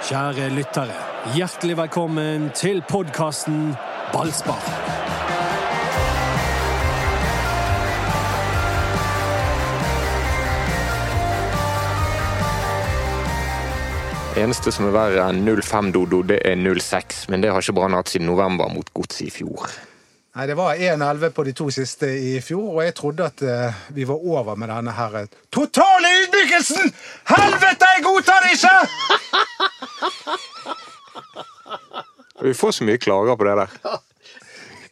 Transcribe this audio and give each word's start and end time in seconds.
Kjære 0.00 0.46
lyttere, 0.56 0.94
hjertelig 1.36 1.74
velkommen 1.76 2.46
til 2.56 2.78
podkasten 2.88 3.74
Ballspar. 4.14 4.62
Eneste 14.40 14.72
som 14.72 14.88
er 14.88 14.94
verre 14.96 15.26
enn 15.28 15.44
05-dodo, 15.44 16.22
det 16.32 16.40
er 16.48 16.56
06. 16.56 17.26
Men 17.28 17.44
det 17.44 17.52
har 17.52 17.60
ikke 17.60 17.76
Brann 17.76 17.98
hatt 17.98 18.08
siden 18.08 18.30
november 18.30 18.72
mot 18.72 18.88
Godset 18.96 19.26
i 19.26 19.30
fjor. 19.34 19.68
Nei, 20.36 20.46
Det 20.46 20.56
var 20.56 20.80
1-11 20.80 21.34
på 21.36 21.44
de 21.44 21.52
to 21.52 21.68
siste 21.74 22.08
i 22.08 22.38
fjor, 22.40 22.78
og 22.78 22.84
jeg 22.86 22.94
trodde 22.94 23.26
at 23.28 23.42
uh, 23.44 23.82
vi 23.92 24.08
var 24.08 24.16
over 24.16 24.54
med 24.54 24.72
denne 24.72 24.96
her 24.96 25.18
eh, 25.20 25.28
totale 25.52 26.14
ydmykelsen! 26.22 26.94
Helvete, 27.34 27.92
jeg 27.98 28.06
godtar 28.06 28.46
det 28.46 28.56
ikke! 28.56 29.68
Vi 32.42 32.54
får 32.54 32.72
så 32.72 32.84
mye 32.84 32.98
klager 32.98 33.36
på 33.36 33.44
det 33.44 33.54
der. 33.60 33.68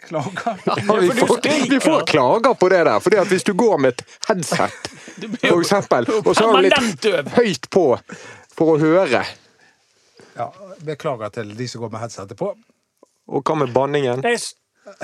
Klager. 0.09 0.59
Ja, 0.67 0.75
vi, 1.01 1.11
får, 1.11 1.69
vi 1.71 1.81
får 1.81 2.07
klager 2.07 2.55
på 2.55 2.69
det 2.69 2.85
der, 2.85 3.01
fordi 3.01 3.17
at 3.17 3.29
hvis 3.29 3.45
du 3.45 3.53
går 3.57 3.79
med 3.79 3.89
et 3.97 4.03
headset, 4.29 4.73
for 5.43 5.61
eksempel, 5.61 6.07
og 6.25 6.37
så 6.37 6.47
har 6.49 6.63
du 6.63 6.69
litt 6.69 7.09
høyt 7.37 7.69
på 7.73 7.85
for 8.57 8.75
å 8.75 8.79
høre 8.81 9.25
Ja, 10.39 10.47
beklager 10.87 11.33
til 11.35 11.51
de 11.59 11.67
som 11.69 11.83
går 11.83 11.91
med 11.97 12.01
headsetet 12.05 12.39
på. 12.39 12.53
Og 13.29 13.43
hva 13.45 13.57
med 13.59 13.73
banningen? 13.75 14.23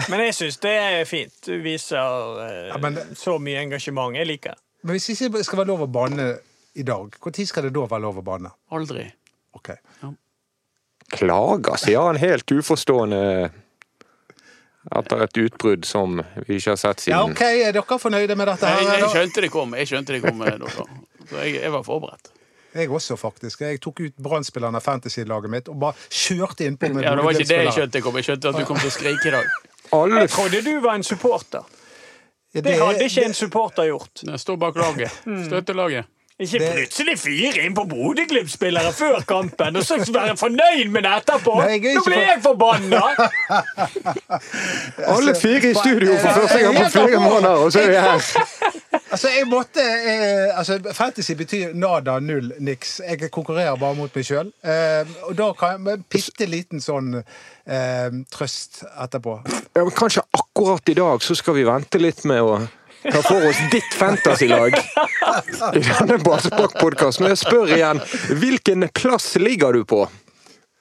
Men 0.08 0.20
jeg 0.24 0.34
syns 0.38 0.56
det 0.62 0.72
er 0.80 1.04
fint. 1.08 1.34
Du 1.44 1.58
viser 1.60 1.98
eh, 2.44 2.68
Ja, 2.70 2.78
men- 2.80 3.00
så 3.18 3.34
mye 3.42 3.58
engasjement. 3.60 4.14
Jeg 4.16 4.26
liker 4.30 4.54
det. 4.54 4.60
Men 4.84 4.96
hvis 4.96 5.10
ikke 5.12 5.42
skal 5.44 5.58
være 5.60 5.68
lov 5.72 5.82
å 5.84 5.90
banne 5.92 6.30
i 6.74 6.82
dag, 6.82 7.12
når 7.24 7.46
skal 7.48 7.62
det 7.68 7.74
da 7.74 7.84
være 7.90 8.02
lov 8.06 8.20
å 8.20 8.24
banne? 8.24 8.50
Aldri. 8.72 9.04
Ok. 9.54 9.70
Klager, 11.14 11.76
sier 11.80 12.00
han 12.08 12.16
helt 12.20 12.50
uforstående 12.52 13.50
etter 14.94 15.22
et 15.24 15.38
utbrudd 15.40 15.86
som 15.88 16.18
vi 16.46 16.58
ikke 16.58 16.74
har 16.74 16.80
sett 16.80 17.00
siden. 17.00 17.16
Ja, 17.16 17.24
ok, 17.24 17.40
Er 17.40 17.72
dere 17.72 17.98
fornøyde 17.98 18.36
med 18.36 18.48
dette? 18.50 18.68
Her? 18.68 18.82
jeg 18.84 19.00
jeg 19.00 19.12
skjønte 19.14 19.44
det 19.46 19.50
kom. 19.54 19.74
Jeg 19.78 19.88
skjønte 19.90 20.16
det 20.16 20.22
kom, 20.26 20.42
noe. 20.44 20.88
Så 21.30 21.38
jeg, 21.40 21.54
jeg 21.62 21.72
var 21.72 21.84
forberedt. 21.86 22.32
Jeg 22.74 22.90
også, 22.90 23.16
faktisk. 23.16 23.60
Jeg 23.62 23.78
tok 23.80 24.00
ut 24.02 24.16
Brann-spilleren 24.18 24.74
av 24.74 24.82
fantasy-laget 24.82 25.50
mitt 25.52 25.68
og 25.70 25.78
bare 25.78 25.94
kjørte 26.10 26.66
innpå 26.66 26.90
med 26.92 27.04
Ja, 27.06 27.14
Det 27.14 27.22
var 27.24 27.36
ikke 27.38 27.48
det 27.52 27.60
jeg 27.62 27.74
skjønte 27.78 28.02
kom. 28.02 28.16
Jeg 28.18 28.26
skjønte 28.28 28.50
at 28.50 28.58
du 28.58 28.64
kom 28.66 28.80
til 28.82 28.90
å 28.90 28.94
skrike 28.96 29.30
i 29.30 29.34
dag. 29.36 29.52
Alle 29.94 30.24
Jeg 30.24 30.32
trodde 30.34 30.62
du 30.66 30.72
var 30.82 30.98
en 30.98 31.06
supporter. 31.06 31.62
Ja, 32.54 32.60
Det 32.66 32.74
hadde 32.80 33.06
ikke 33.06 33.20
det- 33.20 33.28
en 33.30 33.34
supporter 33.34 33.86
gjort. 33.88 34.24
Jeg 34.26 34.40
står 34.42 34.56
bak 34.58 34.74
laget. 34.76 35.10
Støttelaget. 35.46 36.04
Ikke 36.40 36.58
Det- 36.58 36.70
plutselig 36.74 37.18
fyre 37.18 37.62
inn 37.62 37.74
på 37.74 37.84
Bodø-Glimt-spillere 37.86 38.92
før 38.92 39.20
kampen, 39.22 39.76
og 39.76 39.84
så 39.86 40.00
være 40.12 40.36
fornøyd 40.36 40.88
med 40.90 41.02
det 41.06 41.12
etterpå! 41.20 41.54
Nei, 41.62 41.78
Nå 41.94 42.02
blir 42.02 42.24
jeg 42.26 42.40
forbanna! 42.42 43.02
Alle 45.14 45.34
fire 45.38 45.70
i 45.70 45.74
studio 45.78 46.16
for 46.18 46.40
første 46.40 46.58
gang 46.58 46.76
på 46.80 46.90
flere 46.90 47.22
måneder, 47.22 47.62
og 47.62 47.72
så 47.72 47.84
er 47.84 47.88
vi 47.88 48.02
her! 48.02 48.20
Altså, 49.14 49.28
jeg 49.30 49.46
måtte 49.46 49.80
eh, 49.80 50.58
altså, 50.58 50.80
Fantasy 50.92 51.32
betyr 51.38 51.74
nada, 51.78 52.18
null, 52.18 52.50
niks. 52.58 52.96
Jeg 53.08 53.30
konkurrerer 53.30 53.76
bare 53.78 53.94
mot 53.94 54.10
meg 54.16 54.26
sjøl. 54.26 54.50
Eh, 54.66 55.06
og 55.28 55.36
da 55.38 55.52
kan 55.58 55.76
jeg 55.76 55.80
med 55.86 56.00
en 56.00 56.06
bitte 56.10 56.48
liten 56.50 56.82
sånn 56.82 57.20
eh, 57.20 58.08
trøst 58.34 58.82
etterpå. 58.90 59.36
Ja, 59.76 59.84
men 59.84 59.94
kanskje 59.94 60.26
akkurat 60.34 60.90
i 60.90 60.96
dag 60.98 61.22
så 61.22 61.38
skal 61.38 61.54
vi 61.60 61.68
vente 61.68 62.02
litt 62.02 62.24
med 62.26 62.42
å 62.42 62.56
ta 63.12 63.22
få 63.22 63.38
oss 63.48 63.60
ditt 63.72 63.94
fantasylag 63.94 64.76
i 65.78 65.82
denne 65.84 66.18
Ballspark-podkasten. 66.24 67.24
Men 67.24 67.34
jeg 67.34 67.42
spør 67.44 67.74
igjen, 67.76 68.00
hvilken 68.40 68.88
plass 68.96 69.34
ligger 69.40 69.76
du 69.76 69.84
på? 69.88 70.04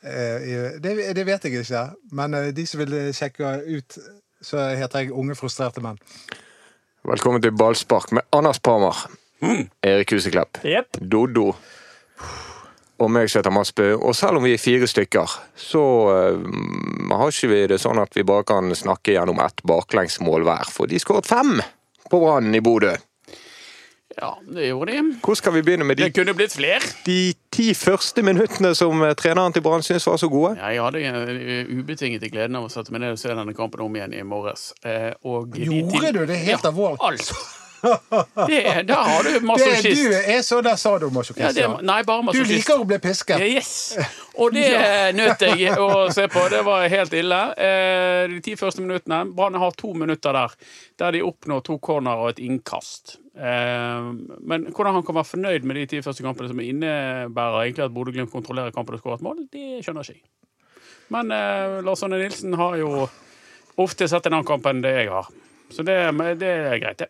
Eh, 0.04 0.80
det, 0.84 0.96
det 1.16 1.28
vet 1.28 1.48
jeg 1.48 1.64
ikke, 1.64 1.84
men 2.16 2.40
eh, 2.40 2.50
de 2.56 2.68
som 2.68 2.84
vil 2.84 2.96
sjekke 3.16 3.58
ut, 3.68 4.00
så 4.44 4.70
heter 4.76 5.06
jeg 5.06 5.14
Unge 5.16 5.38
frustrerte 5.40 5.84
menn. 5.84 6.00
Velkommen 7.08 7.44
til 7.44 7.56
Ballspark 7.56 8.12
med 8.16 8.28
Anders 8.36 8.60
Parmar, 8.64 9.06
Erik 9.84 10.16
Huseklepp, 10.16 10.62
yep. 10.64 11.00
Doddo 11.00 11.52
og 13.04 13.12
meg 13.12 13.30
som 13.30 13.42
heter 13.42 13.54
Mads 13.54 13.74
Bø. 13.76 13.90
Og 13.98 14.16
selv 14.16 14.40
om 14.40 14.46
vi 14.48 14.54
er 14.56 14.62
fire 14.62 14.88
stykker, 14.88 15.38
så 15.60 15.84
uh, 16.08 17.14
har 17.14 17.32
ikke 17.32 17.52
vi 17.52 17.62
det 17.74 17.80
sånn 17.84 18.00
at 18.02 18.16
vi 18.16 18.26
bare 18.28 18.48
kan 18.48 18.72
snakke 18.78 19.16
gjennom 19.16 19.42
ett 19.44 19.64
baklengsmål 19.68 20.46
hver. 20.48 20.70
For 20.72 20.90
de 20.90 21.02
skåret 21.02 21.28
fem 21.30 21.58
på 22.14 22.22
Brannen 22.22 22.54
i 22.56 22.62
Bodø. 22.64 22.94
Ja, 24.14 24.36
det 24.46 24.68
gjorde 24.68 24.92
de. 24.94 25.00
Hvor 25.26 25.34
skal 25.40 25.56
vi 25.56 25.62
begynne 25.66 25.88
med 25.90 25.98
de 25.98 26.04
Det 26.06 26.14
kunne 26.14 26.36
blitt 26.38 26.54
flere. 26.54 26.78
de 27.08 27.34
ti 27.52 27.72
første 27.74 28.22
minuttene 28.22 28.76
som 28.78 29.02
eh, 29.02 29.16
treneren 29.18 29.56
til 29.56 29.64
Brann 29.66 29.82
syntes 29.82 30.06
var 30.06 30.20
så 30.22 30.30
gode? 30.30 30.52
Ja, 30.62 30.70
jeg 30.70 30.84
hadde 30.86 31.32
eh, 31.34 31.72
ubetinget 31.80 32.28
gleden 32.30 32.60
av 32.60 32.68
å 32.68 32.70
sette 32.70 32.94
meg 32.94 33.02
ned 33.02 33.16
og 33.16 33.22
se 33.24 33.34
denne 33.34 33.56
kampen 33.58 33.82
om 33.82 33.98
igjen 33.98 34.14
i 34.14 34.22
morges. 34.22 34.68
Eh, 34.86 35.16
og 35.26 35.50
de 35.56 35.66
Gjorde 35.66 36.04
til- 36.06 36.14
du 36.20 36.26
det 36.30 36.38
helt 36.46 36.62
ja, 36.62 36.70
alvorlig? 36.70 37.02
Altså. 37.02 37.40
Det, 38.48 38.60
der 38.88 38.96
har 38.96 39.24
du 39.24 39.32
Det, 39.34 39.42
masochist. 39.44 40.04
du 40.04 40.14
er 40.16 40.42
så 40.46 40.62
der 40.64 40.76
sa 40.80 40.94
du, 41.00 41.10
Ja, 41.38 41.52
det, 41.52 41.66
nei, 41.84 41.98
bare 42.08 42.32
du 42.34 42.44
liker 42.48 42.80
å 42.80 42.86
bli 42.88 43.00
pisket. 43.04 43.42
Yes! 43.44 43.74
Og 44.40 44.54
det 44.56 44.70
nøt 45.20 45.44
jeg 45.44 45.76
å 45.80 46.08
se 46.14 46.28
på. 46.32 46.46
Det 46.54 46.62
var 46.66 46.88
helt 46.90 47.14
ille. 47.20 47.42
Eh, 47.58 48.28
De 48.32 48.40
ti 48.46 48.56
første 48.60 48.82
minuttene 48.82 49.26
Brann 49.36 49.60
har 49.60 49.76
to 49.78 49.94
minutter 49.94 50.34
der 50.34 50.56
der 51.00 51.12
de 51.16 51.24
oppnår 51.26 51.64
to 51.66 51.78
corner 51.84 52.20
og 52.24 52.30
et 52.34 52.40
innkast. 52.46 53.18
Eh, 53.36 54.10
Men 54.40 54.70
hvordan 54.72 54.94
han 55.00 55.04
kan 55.06 55.16
være 55.20 55.32
fornøyd 55.34 55.66
med 55.68 55.76
de 55.82 55.86
ti 55.96 56.02
første 56.06 56.24
kampene, 56.24 56.48
som 56.54 56.60
innebærer 56.64 57.64
egentlig 57.66 57.88
at 57.88 57.94
Bodø-Glimt 57.96 58.32
kontrollerer 58.32 58.72
kampen 58.76 58.96
og 58.96 59.02
skårer 59.04 59.20
et 59.20 59.26
mål, 59.28 59.44
det 59.52 59.84
skjønner 59.84 60.06
ikke 60.08 60.20
jeg. 60.22 60.24
Men 61.14 61.32
eh, 61.36 61.82
Lars 61.84 62.04
Arne 62.06 62.22
Nilsen 62.22 62.56
har 62.58 62.78
jo 62.80 63.08
ofte 63.84 64.08
sett 64.08 64.26
en 64.30 64.38
annen 64.38 64.48
kamp 64.48 64.66
enn 64.70 64.82
det 64.86 64.94
jeg 65.02 65.10
har. 65.12 65.28
Så 65.74 65.82
det, 65.86 65.98
det 66.40 66.50
er 66.54 66.78
greit, 66.82 67.02
det. 67.02 67.10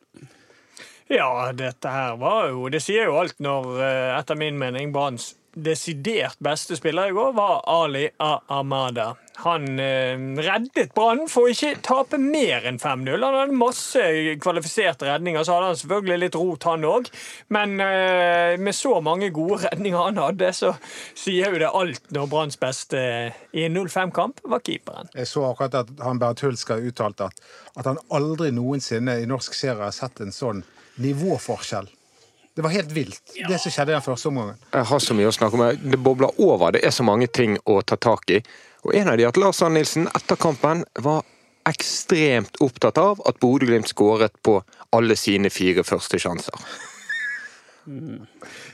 Ja, 1.12 1.52
dette 1.52 1.92
her 1.92 2.16
var 2.22 2.48
jo 2.54 2.70
Det 2.72 2.80
sier 2.84 3.10
jo 3.10 3.18
alt 3.20 3.40
når, 3.44 3.72
eh, 3.84 4.12
etter 4.18 4.40
min 4.40 4.60
mening, 4.60 4.94
Branns 4.96 5.34
desidert 5.54 6.40
beste 6.40 6.76
spiller 6.76 7.10
i 7.10 7.14
går 7.14 7.34
var 7.34 7.62
Ali 7.70 8.10
Ahmada. 8.18 9.16
Han 9.36 9.80
eh, 9.80 10.18
reddet 10.46 10.94
Brann 10.94 11.26
for 11.30 11.48
å 11.48 11.54
ikke 11.54 11.82
tape 11.86 12.18
mer 12.22 12.66
enn 12.70 12.80
5-0. 12.82 13.22
Han 13.22 13.38
hadde 13.38 13.58
masse 13.58 14.04
kvalifiserte 14.42 15.08
redninger, 15.10 15.44
så 15.46 15.58
hadde 15.58 15.72
han 15.72 15.80
selvfølgelig 15.82 16.20
litt 16.24 16.38
rot, 16.38 16.68
han 16.70 16.86
òg. 16.90 17.10
Men 17.54 17.76
eh, 17.82 18.58
med 18.62 18.78
så 18.78 19.00
mange 19.06 19.30
gode 19.34 19.64
redninger 19.68 20.08
han 20.08 20.22
hadde, 20.22 20.52
så 20.58 20.74
sier 21.14 21.54
jo 21.54 21.62
det 21.62 21.74
alt 21.82 22.14
når 22.14 22.30
Branns 22.34 22.62
beste 22.62 23.02
i 23.54 23.66
en 23.68 23.78
0-5-kamp 23.78 24.46
var 24.50 24.64
keeperen. 24.66 25.12
Jeg 25.18 25.30
så 25.30 25.48
akkurat 25.50 25.84
at 25.84 25.94
han 26.02 26.22
Bernt 26.22 26.46
Hulsker 26.46 26.82
uttalte 26.82 27.30
at, 27.30 27.44
at 27.78 27.90
han 27.90 28.02
aldri 28.14 28.54
noensinne 28.54 29.20
i 29.22 29.30
norsk 29.30 29.58
serie 29.58 29.86
har 29.86 29.94
sett 29.96 30.22
en 30.24 30.34
sånn 30.34 30.66
nivåforskjell. 30.96 31.90
Det 32.56 32.62
var 32.62 32.70
helt 32.70 32.92
vilt, 32.92 33.22
det 33.50 33.58
som 33.60 33.72
skjedde 33.74 33.96
den 33.96 34.02
første 34.06 34.30
omgangen. 34.30 34.58
Jeg 34.74 34.86
har 34.86 35.00
så 35.02 35.16
mye 35.18 35.30
å 35.32 35.34
snakke 35.34 35.58
om. 35.58 35.64
Det 35.90 35.98
bobler 35.98 36.36
over. 36.38 36.76
Det 36.76 36.84
er 36.86 36.94
så 36.94 37.06
mange 37.06 37.28
ting 37.28 37.58
å 37.66 37.80
ta 37.82 37.98
tak 37.98 38.30
i. 38.30 38.44
Og 38.86 38.94
en 38.96 39.10
av 39.10 39.18
de 39.18 39.26
at 39.26 39.40
Lars 39.42 39.64
Arne 39.66 39.80
Nilsen 39.80 40.06
etter 40.14 40.38
kampen 40.38 40.84
var 41.02 41.24
ekstremt 41.66 42.60
opptatt 42.62 43.00
av 43.02 43.22
at 43.26 43.40
Bodø-Glimt 43.42 43.90
skåret 43.90 44.36
på 44.46 44.60
alle 44.94 45.16
sine 45.18 45.50
fire 45.50 45.86
første 45.88 46.20
sjanser. 46.22 46.54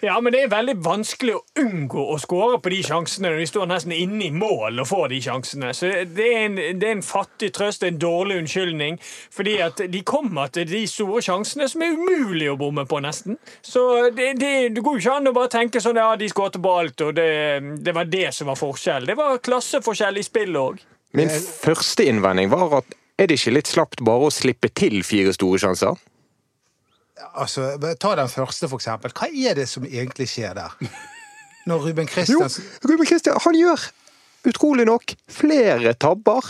Ja, 0.02 0.16
men 0.24 0.32
det 0.32 0.46
er 0.46 0.52
veldig 0.52 0.78
vanskelig 0.84 1.34
å 1.36 1.42
unngå 1.60 2.04
å 2.14 2.16
skåre 2.22 2.60
på 2.64 2.72
de 2.72 2.80
sjansene 2.88 3.32
når 3.32 3.42
de 3.42 3.48
står 3.50 3.68
nesten 3.68 3.94
inne 3.96 4.30
i 4.30 4.32
mål 4.32 4.80
og 4.84 4.88
får 4.88 5.10
de 5.12 5.20
sjansene. 5.26 5.72
Så 5.76 5.90
det 6.08 6.28
er 6.28 6.46
en, 6.46 6.56
det 6.80 6.88
er 6.88 6.96
en 6.96 7.04
fattig 7.04 7.52
trøst, 7.56 7.84
en 7.84 8.00
dårlig 8.00 8.38
unnskyldning. 8.44 9.00
Fordi 9.36 9.58
at 9.66 9.84
de 9.92 10.04
kommer 10.08 10.52
til 10.56 10.70
de 10.70 10.86
store 10.88 11.24
sjansene 11.26 11.68
som 11.72 11.84
er 11.84 11.98
umulig 11.98 12.48
å 12.52 12.58
bomme 12.60 12.86
på, 12.88 13.02
nesten. 13.04 13.40
Så 13.62 13.84
det, 14.16 14.34
det, 14.40 14.54
det 14.76 14.84
går 14.86 14.98
jo 14.98 15.04
ikke 15.04 15.18
an 15.20 15.32
å 15.32 15.36
bare 15.36 15.52
tenke 15.58 15.84
sånn 15.84 16.00
ja, 16.00 16.14
de 16.20 16.32
skåret 16.32 16.60
på 16.64 16.76
alt, 16.82 17.04
og 17.04 17.18
det, 17.20 17.32
det 17.84 17.96
var 17.96 18.08
det 18.08 18.30
som 18.36 18.52
var 18.52 18.60
forskjell. 18.60 19.10
Det 19.10 19.18
var 19.20 19.44
klasseforskjell 19.44 20.22
i 20.22 20.26
spillet 20.26 20.62
òg. 20.62 20.80
Min 21.18 21.32
første 21.34 22.06
innvending 22.06 22.52
var 22.54 22.80
at 22.84 22.96
er 23.20 23.28
det 23.28 23.40
ikke 23.40 23.58
litt 23.58 23.68
slapt 23.68 24.04
bare 24.06 24.30
å 24.30 24.32
slippe 24.32 24.70
til 24.72 25.02
fire 25.04 25.34
store 25.36 25.60
sjanser? 25.60 26.00
Altså, 27.34 27.72
Ta 28.00 28.16
den 28.16 28.30
første, 28.32 28.68
for 28.68 28.80
eksempel. 28.80 29.14
Hva 29.16 29.30
er 29.30 29.58
det 29.60 29.68
som 29.70 29.86
egentlig 29.86 30.30
skjer 30.32 30.56
der? 30.58 30.76
Når 31.70 31.90
Ruben 31.90 32.08
Jo, 32.30 32.46
Ruben 32.88 33.06
Kristian 33.06 33.38
han 33.44 33.58
gjør 33.58 33.90
utrolig 34.48 34.86
nok 34.88 35.14
flere 35.30 35.94
tabber 35.94 36.46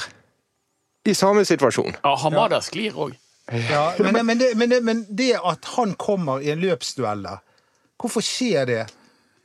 i 1.10 1.16
samme 1.18 1.46
situasjon. 1.46 1.98
Ja, 2.04 2.14
Hamada 2.22 2.62
sklir 2.62 2.96
òg. 2.96 3.16
ja, 3.50 3.94
men, 4.00 4.26
men, 4.26 4.38
det, 4.38 4.52
men, 4.56 4.76
men 4.86 5.06
det 5.10 5.34
at 5.42 5.66
han 5.76 5.96
kommer 5.98 6.44
i 6.44 6.52
en 6.54 6.62
løpsduell 6.62 7.24
der, 7.26 7.42
hvorfor 8.00 8.24
skjer 8.24 8.70
det? 8.70 8.84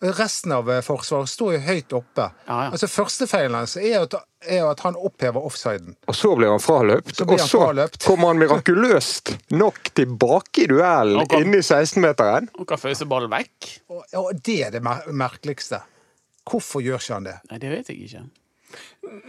Resten 0.05 0.53
av 0.53 0.69
eh, 0.71 0.81
forsvaret 0.85 1.31
står 1.33 1.55
jo 1.55 1.61
høyt 1.65 1.93
oppe. 1.97 2.27
Ja, 2.49 2.57
ja. 2.67 2.71
Altså 2.75 2.89
Første 2.93 3.27
feilen 3.31 3.55
hans 3.57 3.77
er 3.81 3.87
jo 3.95 4.03
at, 4.09 4.17
er 4.45 4.59
jo 4.61 4.69
at 4.73 4.83
han 4.85 4.99
opphever 5.01 5.47
offsiden. 5.49 5.95
Og 6.11 6.17
så 6.19 6.35
blir 6.37 6.51
han 6.53 6.61
fraløpt, 6.61 7.15
Så 7.17 7.25
blir 7.29 7.41
og 7.41 7.49
så 7.49 7.63
fraløpt. 7.65 8.01
kommer 8.05 8.33
han 8.33 8.43
mirakuløst 8.43 9.33
nok 9.57 9.93
tilbake 9.97 10.65
i 10.67 10.69
duellen 10.75 11.23
inni 11.25 11.41
inne 11.47 11.63
i 11.63 11.65
16-meteren. 11.65 12.51
Og 12.61 12.69
kan 12.69 12.81
føyse 12.83 13.07
ballen 13.09 13.33
vekk. 13.33 13.71
Og, 13.95 14.03
og 14.21 14.33
det 14.45 14.59
er 14.67 14.75
det 14.77 14.83
mer 14.85 15.07
merkeligste. 15.11 15.81
Hvorfor 16.45 16.83
gjør 16.85 17.01
ikke 17.01 17.15
han 17.17 17.31
det? 17.31 17.39
Nei, 17.51 17.59
det 17.63 17.71
vet 17.73 17.89
jeg 17.95 18.03
ikke. 18.09 18.25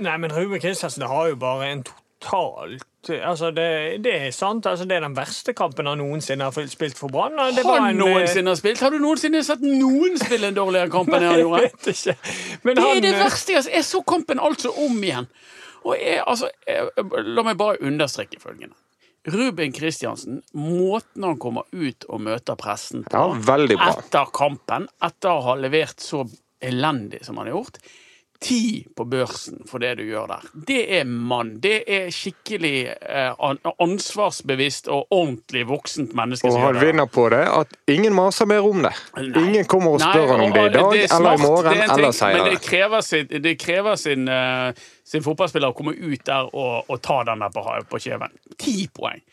Nei, 0.04 0.18
men 0.18 0.34
Ruben 0.34 0.60
Kristiansen 0.60 1.06
har 1.08 1.30
jo 1.32 1.36
bare 1.40 1.70
en 1.72 1.86
totalt 2.20 2.84
Altså, 3.06 3.52
det, 3.54 4.02
det 4.02 4.14
er 4.18 4.32
sant. 4.34 4.66
Altså, 4.66 4.86
det 4.90 4.96
er 4.98 5.04
den 5.06 5.14
verste 5.18 5.54
kampen 5.54 5.86
han 5.86 6.00
noensinne 6.02 6.48
har 6.48 6.70
spilt 6.72 6.98
for 6.98 7.12
Brann. 7.14 7.36
han 7.38 7.98
noensinne 8.00 8.50
har 8.50 8.58
spilt? 8.58 8.82
Har 8.82 8.90
du 8.90 8.98
noensinne 8.98 9.44
sett 9.46 9.62
noen 9.62 10.18
spille 10.18 10.50
en 10.50 10.58
dårligere 10.58 10.90
kamp 10.90 11.12
enn 11.14 11.22
han 11.28 11.36
Jeg 11.38 11.44
gjorde? 11.44 11.60
vet 11.68 11.90
ikke. 11.92 12.16
Men 12.64 12.80
Det 12.80 12.82
er 12.84 12.90
han, 12.90 13.04
det 13.06 13.12
eh, 13.12 13.20
verste. 13.22 13.58
Altså. 13.60 13.72
Jeg 13.76 13.86
så 13.86 14.02
kampen 14.10 14.42
altså 14.42 14.72
om 14.88 14.98
igjen. 15.06 15.28
Og 15.86 15.94
jeg, 16.02 16.24
altså, 16.26 16.50
jeg, 16.66 17.06
la 17.30 17.46
meg 17.46 17.60
bare 17.62 17.78
understreke 17.86 18.42
følgende. 18.42 18.74
Ruben 19.36 19.74
Kristiansen, 19.74 20.42
måten 20.58 21.24
han 21.26 21.38
kommer 21.42 21.70
ut 21.74 22.06
og 22.10 22.22
møter 22.26 22.58
pressen 22.58 23.06
på 23.06 23.14
Ja, 23.14 23.38
bra. 23.38 23.92
etter 23.94 24.34
kampen, 24.34 24.90
etter 25.06 25.30
å 25.30 25.46
ha 25.46 25.56
levert 25.62 26.02
så 26.02 26.24
elendig 26.62 27.22
som 27.26 27.38
han 27.38 27.50
har 27.50 27.60
gjort 27.60 27.80
Ti 28.46 28.86
på 28.96 29.06
børsen 29.10 29.64
for 29.66 29.82
det 29.82 29.96
du 29.98 30.04
gjør 30.06 30.28
der. 30.30 30.44
Det 30.68 30.82
er 31.00 31.06
mann. 31.10 31.56
Det 31.64 31.80
er 31.90 32.12
skikkelig 32.14 32.74
eh, 32.94 33.46
ansvarsbevisst 33.82 34.90
og 34.94 35.08
ordentlig 35.10 35.64
voksent 35.70 36.14
menneske 36.18 36.52
Og 36.52 36.60
han 36.62 36.78
vinner 36.78 37.10
på 37.10 37.26
det 37.34 37.42
at 37.50 37.74
ingen 37.90 38.14
maser 38.14 38.46
mer 38.50 38.68
om 38.68 38.84
det. 38.86 38.94
Nei. 39.18 39.26
Ingen 39.42 39.66
kommer 39.72 39.98
og 39.98 40.04
Nei, 40.04 40.12
spør 40.14 40.34
han 40.36 40.46
om 40.46 40.54
det 40.54 40.66
i 40.68 40.74
dag, 40.76 40.90
det 40.94 41.02
er 41.08 41.16
eller 41.18 41.40
i 41.40 41.42
morgen, 41.42 41.72
ting, 41.72 41.96
eller 41.98 42.16
senere. 42.20 42.38
Men 42.38 42.54
det 42.54 42.62
krever 42.68 43.08
sin, 43.10 43.34
det 43.48 43.56
krever 43.62 44.00
sin, 44.04 44.30
uh, 44.30 44.86
sin 45.08 45.26
fotballspiller 45.26 45.74
å 45.74 45.78
komme 45.78 45.96
ut 45.98 46.26
der 46.30 46.52
og, 46.54 46.86
og 46.86 47.02
ta 47.02 47.24
den 47.26 47.42
der 47.42 47.56
på, 47.56 47.66
på 47.90 48.04
kjeven. 48.06 48.38
Ti 48.62 48.78
poeng. 48.94 49.24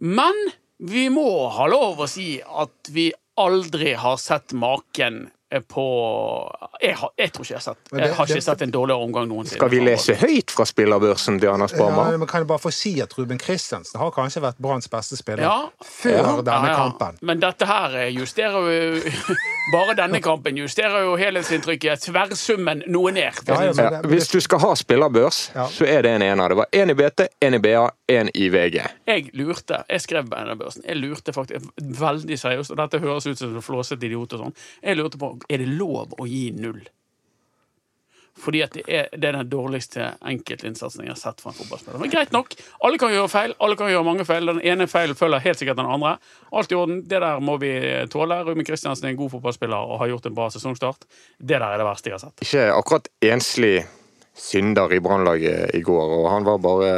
Men 0.00 0.44
vi 0.78 1.08
må 1.12 1.28
ha 1.52 1.66
lov 1.68 2.00
å 2.00 2.08
si 2.08 2.38
at 2.40 2.92
vi 2.94 3.10
aldri 3.38 3.92
har 3.98 4.16
sett 4.16 4.56
maken 4.56 5.26
på 5.68 5.84
Jeg, 6.82 6.94
har, 6.96 7.10
jeg 7.18 7.32
tror 7.32 7.42
ikke 7.44 7.52
jeg 7.54 7.56
har 7.56 7.62
sett 7.64 7.78
det- 7.90 7.98
Jeg 8.00 8.14
har 8.14 8.26
det- 8.26 8.34
ikke 8.36 8.42
sett 8.44 8.62
en 8.62 8.70
dårligere 8.70 9.02
omgang 9.02 9.28
noensinne. 9.28 9.56
Skal 9.58 9.68
vi 9.70 9.80
lese 9.80 10.14
høyt 10.14 10.50
fra 10.50 10.64
spillerbørsen 10.64 11.40
til 11.40 11.48
Anders 11.48 11.72
Barmer? 11.72 12.10
Ja, 12.12 12.16
men 12.18 12.28
kan 12.28 12.40
jeg 12.40 12.46
bare 12.46 12.58
få 12.58 12.70
si 12.72 13.00
at 13.00 13.18
Ruben 13.18 13.38
Christiansen 13.40 13.98
har 13.98 14.10
kanskje 14.10 14.42
vært 14.42 14.58
Branns 14.60 14.88
beste 14.88 15.16
spiller 15.16 15.42
Ja. 15.42 15.68
før 15.82 16.10
Ja, 16.10 16.36
denne 16.42 16.66
ja, 16.66 16.66
ja. 16.66 16.76
kampen. 16.76 17.18
Men 17.22 17.40
dette 17.40 17.66
her 17.66 17.88
justerer 18.10 18.52
jo 18.52 19.00
Bare 19.72 19.94
denne 19.96 20.20
kampen 20.22 20.56
justerer 20.56 21.02
jo 21.04 21.16
helhetsinntrykket, 21.16 22.00
tverrsummen, 22.00 22.82
noe 22.88 23.10
ned. 23.12 23.32
det. 23.44 23.76
Ja, 23.76 24.00
hvis 24.02 24.28
du 24.28 24.40
skal 24.40 24.58
ha 24.60 24.74
spillerbørs, 24.74 25.50
Ja. 25.54 25.66
så 25.66 25.84
er 25.86 26.02
det 26.02 26.10
en 26.12 26.22
ener. 26.22 26.48
Det 26.48 26.56
var 26.56 26.66
én 26.72 26.90
i 26.90 26.94
BT, 26.94 27.28
én 27.42 27.54
i 27.54 27.58
BA, 27.58 27.90
én 28.08 28.30
i 28.34 28.48
VG. 28.48 28.80
Jeg 29.06 29.30
lurte, 29.34 29.84
jeg 29.90 30.00
skrev 30.00 30.24
på 30.24 30.36
denne 30.38 30.56
børsen, 30.56 30.82
jeg 30.88 30.96
lurte 30.96 31.32
faktisk 31.32 31.66
veldig 31.78 32.38
seriøst, 32.38 32.70
og 32.70 32.76
dette 32.78 32.98
høres 32.98 33.26
ut 33.26 33.36
som 33.38 33.54
en 33.56 33.60
flåsete 33.62 34.02
idiot 34.06 34.32
og 34.32 34.40
sånn, 34.40 34.54
jeg 34.82 34.96
lurte 34.96 35.18
på, 35.18 35.37
er 35.48 35.62
det 35.62 35.68
lov 35.78 36.14
å 36.18 36.26
gi 36.28 36.48
null? 36.56 36.80
Fordi 38.38 38.60
det 38.72 38.84
er, 38.86 39.08
det 39.18 39.28
er 39.28 39.36
den 39.40 39.48
dårligste 39.50 40.12
enkeltinnsatsen 40.30 41.02
jeg 41.04 41.10
har 41.10 41.18
sett 41.18 41.42
fra 41.42 41.50
en 41.50 41.56
fotballspiller. 41.58 41.98
Men 42.02 42.12
greit 42.12 42.30
nok, 42.34 42.54
alle 42.86 43.00
kan 43.00 43.12
gjøre 43.12 43.30
feil, 43.32 43.54
alle 43.64 43.78
kan 43.78 43.90
gjøre 43.90 44.06
mange 44.06 44.26
feil, 44.28 44.46
den 44.46 44.60
ene 44.62 44.86
feilen 44.90 45.18
følger 45.18 45.42
helt 45.42 45.60
sikkert 45.60 45.80
den 45.80 45.90
andre. 45.90 46.16
Alt 46.54 46.72
i 46.72 46.78
orden, 46.78 47.02
det 47.10 47.18
der 47.24 47.42
må 47.42 47.58
vi 47.62 47.72
tåle. 48.12 48.40
Ruben 48.46 48.66
Kristiansen 48.66 49.08
er 49.08 49.14
en 49.14 49.20
god 49.20 49.34
fotballspiller 49.34 49.90
og 49.90 50.02
har 50.04 50.12
gjort 50.12 50.30
en 50.30 50.38
bra 50.38 50.48
sesongstart. 50.54 51.08
Det 51.38 51.56
der 51.56 51.66
er 51.66 51.82
det 51.82 51.88
verste 51.88 52.12
jeg 52.12 52.18
har 52.18 52.24
sett. 52.28 52.46
Ikke 52.46 52.68
akkurat 52.76 53.10
enslig 53.26 53.74
synder 54.38 54.94
i 54.94 55.02
Brannlaget 55.02 55.74
i 55.74 55.82
går, 55.82 56.14
og 56.20 56.30
han 56.30 56.46
var 56.46 56.62
bare 56.62 56.92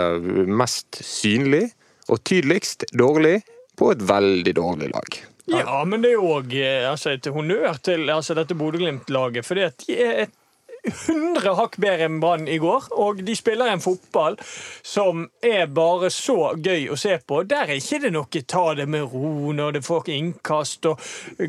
mest 0.45 1.01
synlig 1.07 1.71
og 2.11 2.21
tydeligst 2.27 2.91
dårlig 2.93 3.39
på 3.81 3.95
et 3.95 4.03
veldig 4.05 4.57
dårlig 4.59 4.91
lag. 4.93 5.21
Ja, 5.51 5.81
men 5.85 6.05
det 6.05 6.13
er 6.13 6.19
jo 6.19 6.35
òg 6.39 6.55
altså, 6.91 7.15
et 7.17 7.27
honnør 7.33 7.81
til 7.83 8.11
altså, 8.11 8.37
dette 8.39 8.57
Bodø-Glimt-laget. 8.59 9.51
at 9.67 9.87
de 9.87 9.97
er 9.99 10.23
et 10.27 10.37
100 10.85 11.55
hakk 11.59 11.77
bedre 11.81 12.07
enn 12.09 12.21
Brann 12.23 12.47
i 12.49 12.59
går. 12.61 12.89
Og 13.03 13.23
de 13.25 13.35
spiller 13.37 13.71
en 13.71 13.83
fotball 13.83 14.39
som 14.87 15.27
er 15.45 15.67
bare 15.73 16.11
så 16.15 16.55
gøy 16.57 16.89
å 16.93 16.99
se 17.01 17.17
på. 17.27 17.43
Der 17.49 17.69
er 17.69 17.81
ikke 17.81 18.03
det 18.05 18.13
noe 18.15 18.45
ta 18.51 18.65
det 18.79 18.87
med 18.91 19.11
ro 19.13 19.53
når 19.57 19.79
det 19.79 19.85
får 19.87 20.09
innkast 20.15 20.89
og 20.91 21.03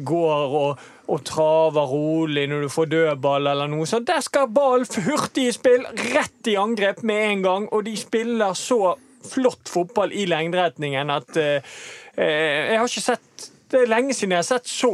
går 0.07 0.57
og, 0.61 0.81
og 1.07 1.23
traver 1.27 1.93
rolig 1.93 2.47
når 2.51 2.65
du 2.65 2.73
får 2.73 2.91
dødball 2.95 3.53
eller 3.53 3.71
noe 3.71 3.87
sånt. 3.89 4.09
Der 4.09 4.23
skal 4.25 4.51
ball 4.51 4.85
hurtig 5.07 5.47
i 5.49 5.55
spill, 5.55 5.87
rett 6.15 6.51
i 6.51 6.57
angrep 6.59 7.01
med 7.07 7.23
en 7.29 7.47
gang, 7.47 7.69
og 7.71 7.85
de 7.87 7.95
spiller 7.99 8.57
så 8.57 8.95
flott 9.21 9.69
fotball 9.69 10.13
i 10.17 10.25
lengderetningen 10.25 11.11
at 11.13 11.35
eh, 11.37 11.73
eh, 12.17 12.71
Jeg 12.71 12.79
har 12.79 12.87
ikke 12.89 13.03
sett 13.05 13.51
Det 13.71 13.83
er 13.85 13.91
lenge 13.91 14.13
siden 14.13 14.35
jeg 14.35 14.43
har 14.43 14.49
sett 14.49 14.67
så 14.69 14.91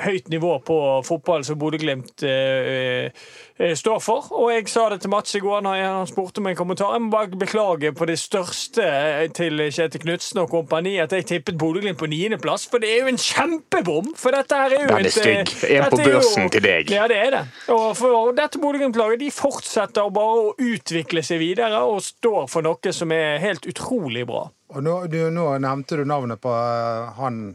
høyt 0.00 0.28
nivå 0.32 0.54
på 0.64 0.76
fotball 1.04 1.44
som 1.44 1.58
Bodø-Glimt 1.60 2.22
eh, 2.24 3.10
eh, 3.60 3.74
står 3.76 3.98
for. 4.00 4.30
Og 4.36 4.50
jeg 4.52 4.68
sa 4.72 4.86
det 4.92 5.00
til 5.02 5.12
Mats 5.12 5.34
i 5.36 5.42
går 5.42 5.62
når 5.66 5.80
han 5.82 6.08
spurte 6.08 6.40
om 6.40 6.48
en 6.50 6.56
kommentar. 6.56 6.94
Jeg 6.96 7.04
må 7.04 7.10
bare 7.12 7.40
beklage 7.40 7.92
på 7.96 8.08
det 8.08 8.16
største 8.20 8.86
eh, 8.86 9.26
til 9.36 9.60
Kjetil 9.68 10.04
Knutsen 10.06 10.42
og 10.42 10.50
kompani 10.54 10.96
at 11.04 11.12
jeg 11.16 11.28
tippet 11.28 11.58
Bodø-Glimt 11.60 12.00
på 12.00 12.08
niendeplass, 12.10 12.66
for 12.72 12.82
det 12.82 12.94
er 12.94 13.04
jo 13.04 13.12
en 13.12 13.20
kjempebom! 13.20 14.12
For 14.16 14.36
dette 14.36 14.62
her 14.62 14.76
er 14.76 14.84
jo 14.86 14.88
Den 14.88 14.96
er 14.96 15.10
eh, 15.10 15.16
stygg. 15.18 15.54
En 15.76 15.88
på 15.92 16.02
børsen 16.04 16.46
jo- 16.46 16.54
til 16.56 16.64
deg. 16.64 16.94
Ja, 16.96 17.06
det 17.10 17.20
er 17.26 17.34
det. 17.36 17.44
Og 17.76 17.88
for 18.00 18.32
dette 18.36 18.62
Bodø-Glimt-laget 18.62 19.24
de 19.26 19.32
fortsetter 19.34 20.08
bare 20.14 20.46
å 20.48 20.54
utvikle 20.56 21.24
seg 21.26 21.42
videre 21.44 21.84
og 21.84 22.00
står 22.04 22.48
for 22.48 22.64
noe 22.64 22.96
som 22.96 23.12
er 23.12 23.36
helt 23.44 23.68
utrolig 23.68 24.24
bra. 24.28 24.46
Og 24.70 24.84
nå, 24.86 25.00
du, 25.10 25.18
nå 25.34 25.50
nevnte 25.60 25.98
du 25.98 26.06
navnet 26.08 26.40
på 26.40 26.52
eh, 26.54 27.10
han 27.20 27.50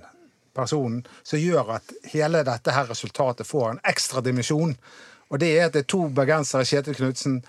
personen 0.56 1.04
som 1.24 1.42
gjør 1.42 1.76
at 1.78 1.96
hele 2.14 2.44
dette 2.48 2.74
her 2.74 2.90
resultatet 2.90 3.48
får 3.48 3.70
en 3.70 3.84
ekstra 3.92 4.24
dimensjon. 4.26 4.76
Og 5.30 5.42
det 5.42 5.56
er 5.58 5.68
at 5.68 5.76
det 5.76 5.86
er 5.86 5.90
to 5.92 6.06
bergensere, 6.16 6.66
Kjetil 6.68 6.98
Knutsen 6.98 7.42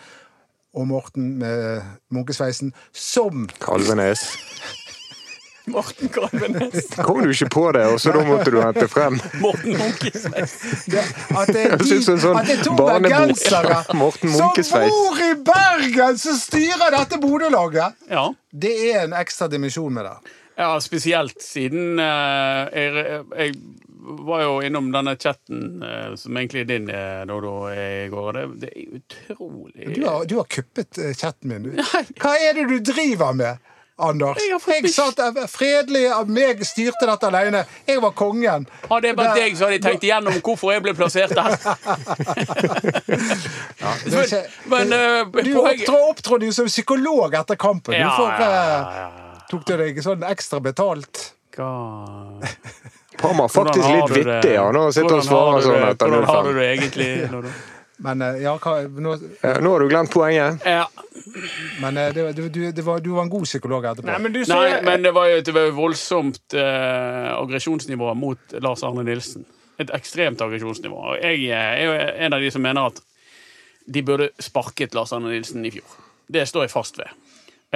og 0.76 0.88
Morten 0.88 1.36
med 1.40 1.82
munkesveisen, 2.12 2.72
som 2.92 3.48
Kalvenes. 3.60 4.28
Morten 5.66 6.08
Kalvenes. 6.08 6.86
Kom 6.96 7.22
du 7.22 7.30
ikke 7.30 7.48
på 7.50 7.64
det, 7.74 7.84
og 7.90 8.00
så 8.00 8.12
da 8.14 8.22
måtte 8.26 8.52
du 8.54 8.60
hente 8.62 8.86
frem 8.88 9.18
Morten 9.44 9.74
Munkesveis. 9.80 10.54
at, 11.34 11.50
det 11.50 11.64
er 11.64 11.76
de, 11.80 11.98
sånn 12.04 12.38
at 12.38 12.46
det 12.46 12.58
er 12.60 12.64
to 12.64 12.76
bergensere 12.78 13.80
som 14.70 14.86
bor 14.86 15.22
i 15.26 15.32
Bergen, 15.48 16.20
som 16.22 16.38
styrer 16.38 16.94
dette 16.94 17.20
Bodø-laget! 17.22 17.98
Ja. 18.10 18.28
Det 18.52 18.74
er 18.92 19.04
en 19.04 19.16
ekstra 19.18 19.50
dimensjon 19.52 19.92
med 19.96 20.06
det. 20.06 20.36
Ja, 20.56 20.80
spesielt 20.80 21.42
siden 21.44 21.98
uh, 22.00 22.64
jeg, 22.72 23.04
jeg 23.36 23.54
var 24.26 24.42
jo 24.46 24.54
innom 24.64 24.88
denne 24.94 25.12
chatten 25.20 25.82
uh, 25.84 26.14
som 26.16 26.36
egentlig 26.38 26.62
er 26.64 26.68
din, 26.70 26.88
eh, 26.88 27.24
Dodo, 27.28 27.68
i 27.68 28.06
går. 28.08 28.32
Det, 28.32 28.44
det 28.62 28.70
er 28.72 29.00
utrolig 29.00 29.96
Du 29.96 30.04
har, 30.06 30.24
du 30.24 30.36
har 30.40 30.44
kuppet 30.48 31.00
chatten 31.18 31.52
min. 31.52 31.72
Hva 32.22 32.36
er 32.40 32.54
det 32.56 32.68
du 32.70 32.78
driver 32.92 33.34
med, 33.36 33.58
Anders? 34.00 34.40
Jeg 34.40 34.60
Jeg 34.84 34.92
satt 34.94 35.20
fredelig, 35.50 36.06
av 36.12 36.28
meg 36.30 36.64
styrte 36.64 37.04
dette 37.08 37.28
alene. 37.28 37.64
Jeg 37.88 38.00
var 38.04 38.16
kongen. 38.16 38.64
Hadde 38.88 39.10
jeg 39.10 39.16
vært 39.18 39.22
bare 39.26 39.36
deg, 39.42 39.58
så 39.58 39.66
hadde 39.66 39.76
jeg 39.76 39.84
tenkt 39.90 40.08
igjennom 40.08 40.40
hvorfor 40.40 40.72
jeg 40.72 40.86
ble 40.86 40.96
plassert 40.96 41.36
der. 41.36 41.56
ja, 43.82 43.92
er 43.92 44.24
ikke- 44.24 44.42
Men 44.72 44.96
uh, 44.96 45.44
Du 45.44 45.52
opptrådte 46.00 46.46
jo 46.48 46.52
som 46.62 46.72
psykolog 46.72 47.34
etter 47.34 47.56
kampen. 47.60 47.92
Du 47.92 48.00
Ja, 48.00 48.16
uh, 48.16 48.40
ja, 48.40 48.50
ja, 48.56 48.98
ja. 49.04 49.25
Tok 49.50 49.64
du 49.66 49.76
deg 49.78 50.02
sånn 50.02 50.24
ekstra 50.26 50.60
betalt? 50.64 51.30
Hva 51.56 51.70
Parma 53.16 53.46
faktisk 53.52 53.86
litt 53.88 54.12
vittig, 54.18 54.52
ja. 54.56 54.66
Nå 54.74 54.90
sitter 54.92 55.16
han 55.16 55.22
og 55.22 55.28
svarer 55.28 55.64
sånn 55.64 55.88
etter 55.88 56.12
Hvordan 56.12 56.30
har 56.30 56.48
du 56.48 56.58
det 56.58 56.68
egentlig? 56.74 57.08
Men 58.04 58.20
eh, 58.20 58.42
ja, 58.42 58.52
hva, 58.60 58.74
nå, 58.84 59.14
Ja, 59.40 59.54
Nå 59.64 59.70
har 59.72 59.80
du 59.80 59.88
glemt 59.88 60.12
poenget. 60.12 60.64
Ja. 60.68 60.84
men 61.80 61.96
eh, 61.96 62.10
det, 62.12 62.26
du, 62.36 62.42
du, 62.52 62.60
det 62.72 62.82
var, 62.84 63.00
du 63.00 63.08
var 63.14 63.24
en 63.24 63.32
god 63.32 63.46
psykolog 63.48 63.86
etterpå. 63.88 64.10
Nei, 64.10 64.18
men 64.20 64.34
du 64.34 64.42
Nei, 64.50 64.82
men 64.84 65.06
det 65.06 65.14
var 65.16 65.30
jo 65.30 65.38
et 65.40 65.50
voldsomt 65.74 66.56
eh, 66.60 67.30
aggresjonsnivå 67.32 68.12
mot 68.20 68.56
Lars 68.60 68.84
Arne 68.84 69.06
Nilsen. 69.06 69.46
Et 69.80 69.92
ekstremt 69.96 70.44
aggresjonsnivå. 70.44 70.98
Og 71.14 71.24
jeg 71.24 71.46
eh, 71.48 71.56
er 71.56 71.84
jo 71.86 71.96
en 72.26 72.36
av 72.36 72.44
de 72.44 72.52
som 72.52 72.64
mener 72.64 72.92
at 72.92 73.00
de 73.86 74.02
burde 74.04 74.28
sparket 74.44 74.96
Lars 74.96 75.16
Arne 75.16 75.32
Nilsen 75.32 75.64
i 75.64 75.72
fjor. 75.72 75.96
Det 76.28 76.44
står 76.50 76.66
jeg 76.66 76.74
fast 76.74 77.00
ved. 77.00 77.16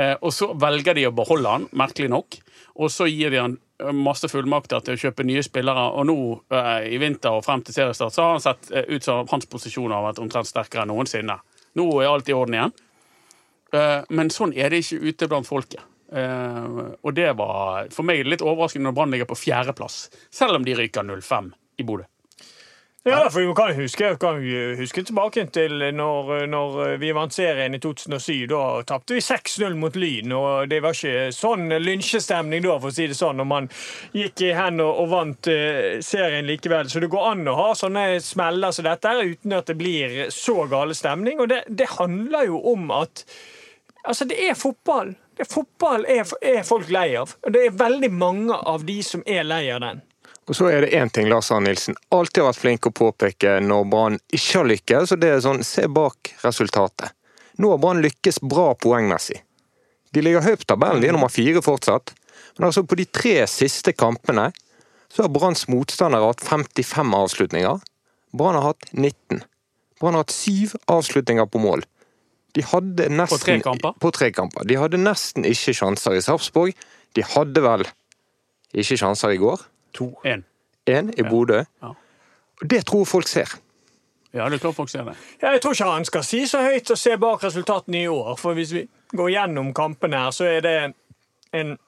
Eh, 0.01 0.17
og 0.25 0.33
så 0.35 0.53
velger 0.59 0.97
de 0.97 1.09
å 1.09 1.15
beholde 1.15 1.53
han, 1.57 1.67
merkelig 1.77 2.11
nok. 2.13 2.39
Og 2.81 2.93
så 2.93 3.09
gir 3.11 3.33
de 3.33 3.41
han 3.43 3.57
eh, 3.83 3.93
masse 3.97 4.29
fullmakter 4.31 4.85
til 4.87 4.97
å 4.97 5.03
kjøpe 5.05 5.27
nye 5.29 5.43
spillere. 5.45 5.89
Og 5.99 6.07
nå 6.09 6.19
eh, 6.57 6.91
i 6.95 7.01
vinter 7.03 7.37
og 7.37 7.45
frem 7.47 7.65
til 7.67 7.77
seriestart 7.77 8.17
så 8.17 8.27
har 8.27 8.37
han 8.37 8.45
sett 8.45 8.71
ut 8.71 9.07
som 9.07 9.29
hans 9.31 9.49
posisjon 9.51 9.93
har 9.95 10.07
vært 10.07 10.23
omtrent 10.23 10.49
sterkere 10.49 10.87
enn 10.87 10.93
noensinne. 10.95 11.41
Nå 11.79 11.87
er 12.01 12.11
alt 12.11 12.31
i 12.31 12.37
orden 12.37 12.57
igjen. 12.57 12.79
Men 14.11 14.33
sånn 14.35 14.51
er 14.59 14.73
det 14.73 14.81
ikke 14.83 15.13
ute 15.13 15.27
blant 15.31 15.47
folket. 15.47 15.85
Og 16.11 17.13
det 17.15 17.29
var 17.39 17.87
for 17.95 18.03
meg 18.03 18.25
litt 18.27 18.43
overraskende 18.43 18.89
når 18.89 18.97
Brann 18.97 19.15
ligger 19.15 19.29
på 19.31 19.39
fjerdeplass, 19.39 20.09
selv 20.35 20.59
om 20.59 20.67
de 20.67 20.75
ryker 20.75 21.07
0-5 21.07 21.53
i 21.79 21.87
Bodø. 21.87 22.09
Ja, 23.03 23.31
for 23.31 23.41
vi 23.41 23.55
kan 23.55 23.75
huske, 23.75 24.17
kan 24.21 24.43
huske 24.77 25.03
tilbake 25.03 25.47
til 25.47 25.73
når, 25.97 26.47
når 26.53 26.99
vi 27.01 27.13
vant 27.17 27.33
serien 27.33 27.73
i 27.73 27.79
2007. 27.81 28.45
Da 28.51 28.59
tapte 28.85 29.17
vi 29.17 29.23
6-0 29.25 29.79
mot 29.81 29.95
Lyn, 29.97 30.35
og 30.37 30.69
det 30.69 30.83
var 30.85 30.93
ikke 30.93 31.31
sånn 31.33 31.73
lynsjestemning 31.81 32.61
da, 32.67 32.75
for 32.77 32.93
å 32.93 32.97
si 32.99 33.07
det 33.09 33.17
sånn, 33.17 33.41
når 33.41 33.49
man 33.49 33.71
gikk 34.13 34.43
hen 34.53 34.83
og, 34.85 35.01
og 35.01 35.09
vant 35.15 35.49
eh, 35.49 35.97
serien 36.05 36.45
likevel. 36.45 36.93
Så 36.93 37.01
det 37.01 37.09
går 37.15 37.31
an 37.31 37.49
å 37.49 37.57
ha 37.57 37.71
sånne 37.79 38.05
smeller 38.21 38.77
som 38.77 38.85
dette 38.91 39.15
uten 39.23 39.57
at 39.57 39.73
det 39.73 39.79
blir 39.81 40.21
så 40.37 40.67
gale 40.69 40.99
stemning. 40.99 41.41
Og 41.41 41.49
det, 41.55 41.63
det 41.73 41.89
handler 41.97 42.51
jo 42.51 42.61
om 42.75 42.93
at 43.01 43.25
Altså, 44.01 44.25
det 44.25 44.39
er 44.41 44.55
fotball. 44.57 45.11
Det 45.37 45.45
er 45.45 45.49
fotball 45.53 46.07
er, 46.09 46.31
er 46.41 46.63
folk 46.65 46.89
lei 46.89 47.11
av. 47.21 47.35
Og 47.45 47.53
det 47.53 47.67
er 47.67 47.75
veldig 47.77 48.09
mange 48.17 48.57
av 48.57 48.87
de 48.89 48.97
som 49.05 49.21
er 49.29 49.45
lei 49.45 49.67
av 49.75 49.83
den. 49.85 50.01
Og 50.51 50.57
så 50.59 50.67
er 50.67 50.83
det 50.83 50.95
én 50.99 51.11
ting 51.15 51.29
Lars 51.31 51.53
Arne 51.55 51.71
Nilsen 51.71 51.95
alltid 52.11 52.43
har 52.43 52.49
vært 52.49 52.59
flink 52.59 52.87
å 52.89 52.91
påpeke 52.91 53.53
når 53.63 53.85
Brann 53.93 54.17
ikke 54.35 54.57
har 54.59 54.67
lykkes, 54.67 55.13
og 55.15 55.21
det 55.23 55.29
er 55.31 55.45
sånn 55.45 55.63
se 55.63 55.85
bak 55.87 56.33
resultatet. 56.43 57.15
Nå 57.63 57.71
har 57.71 57.79
Brann 57.79 58.03
lykkes 58.03 58.41
bra 58.43 58.73
poengmessig. 58.75 59.39
De 60.11 60.25
ligger 60.27 60.43
høyt 60.43 60.65
på 60.65 60.73
tabellen, 60.73 60.99
de 61.05 61.07
er 61.07 61.15
nummer 61.15 61.31
fire 61.31 61.63
fortsatt. 61.63 62.11
Men 62.59 62.67
altså 62.67 62.83
på 62.83 62.99
de 62.99 63.07
tre 63.07 63.37
siste 63.47 63.95
kampene 63.95 64.49
så 65.11 65.23
har 65.23 65.31
Branns 65.31 65.69
motstandere 65.71 66.33
hatt 66.33 66.43
55 66.43 67.15
avslutninger. 67.21 67.79
Brann 68.35 68.59
har 68.59 68.73
hatt 68.73 68.91
19. 68.91 69.45
Brann 70.03 70.19
har 70.19 70.25
hatt 70.25 70.35
syv 70.35 70.75
avslutninger 70.91 71.47
på 71.47 71.63
mål. 71.63 71.87
De 72.59 72.67
hadde 72.67 73.07
nesten, 73.07 73.39
På 73.39 73.45
tre 73.45 73.61
kamper? 73.63 73.99
På 74.03 74.11
tre 74.11 74.35
kamper. 74.35 74.67
De 74.67 74.79
hadde 74.83 74.99
nesten 74.99 75.47
ikke 75.47 75.79
sjanser 75.79 76.19
i 76.19 76.23
Sarpsborg. 76.27 76.75
De 77.15 77.23
hadde 77.37 77.63
vel 77.63 77.87
ikke 78.75 78.99
sjanser 78.99 79.35
i 79.37 79.39
går. 79.39 79.63
To. 79.99 80.13
Én. 80.25 80.45
Én 80.87 81.11
i 81.19 81.23
Bodø. 81.23 81.63
Ja. 81.83 81.93
Og 82.61 82.71
det 82.71 82.85
tror 82.87 83.05
folk 83.05 83.29
ser. 83.29 83.49
Ja, 84.35 84.47
det 84.49 84.55
er 84.61 84.63
klart 84.63 84.77
folk 84.77 84.91
ser 84.91 85.05
det. 85.05 85.17
Ja, 85.43 85.51
Jeg 85.51 85.61
tror 85.63 85.73
ikke 85.75 85.91
han 85.91 86.05
skal 86.05 86.25
si 86.25 86.45
så 86.47 86.63
høyt 86.63 86.91
og 86.91 86.99
se 86.99 87.17
bak 87.19 87.45
resultatene 87.45 88.03
i 88.03 88.07
år. 88.07 88.37
For 88.39 88.55
hvis 88.55 88.73
vi 88.73 88.85
går 89.17 89.31
gjennom 89.35 89.73
kampene 89.75 90.17
her, 90.17 90.31
så 90.31 90.45
er 90.45 90.61
det 90.61 90.75
en 91.53 91.79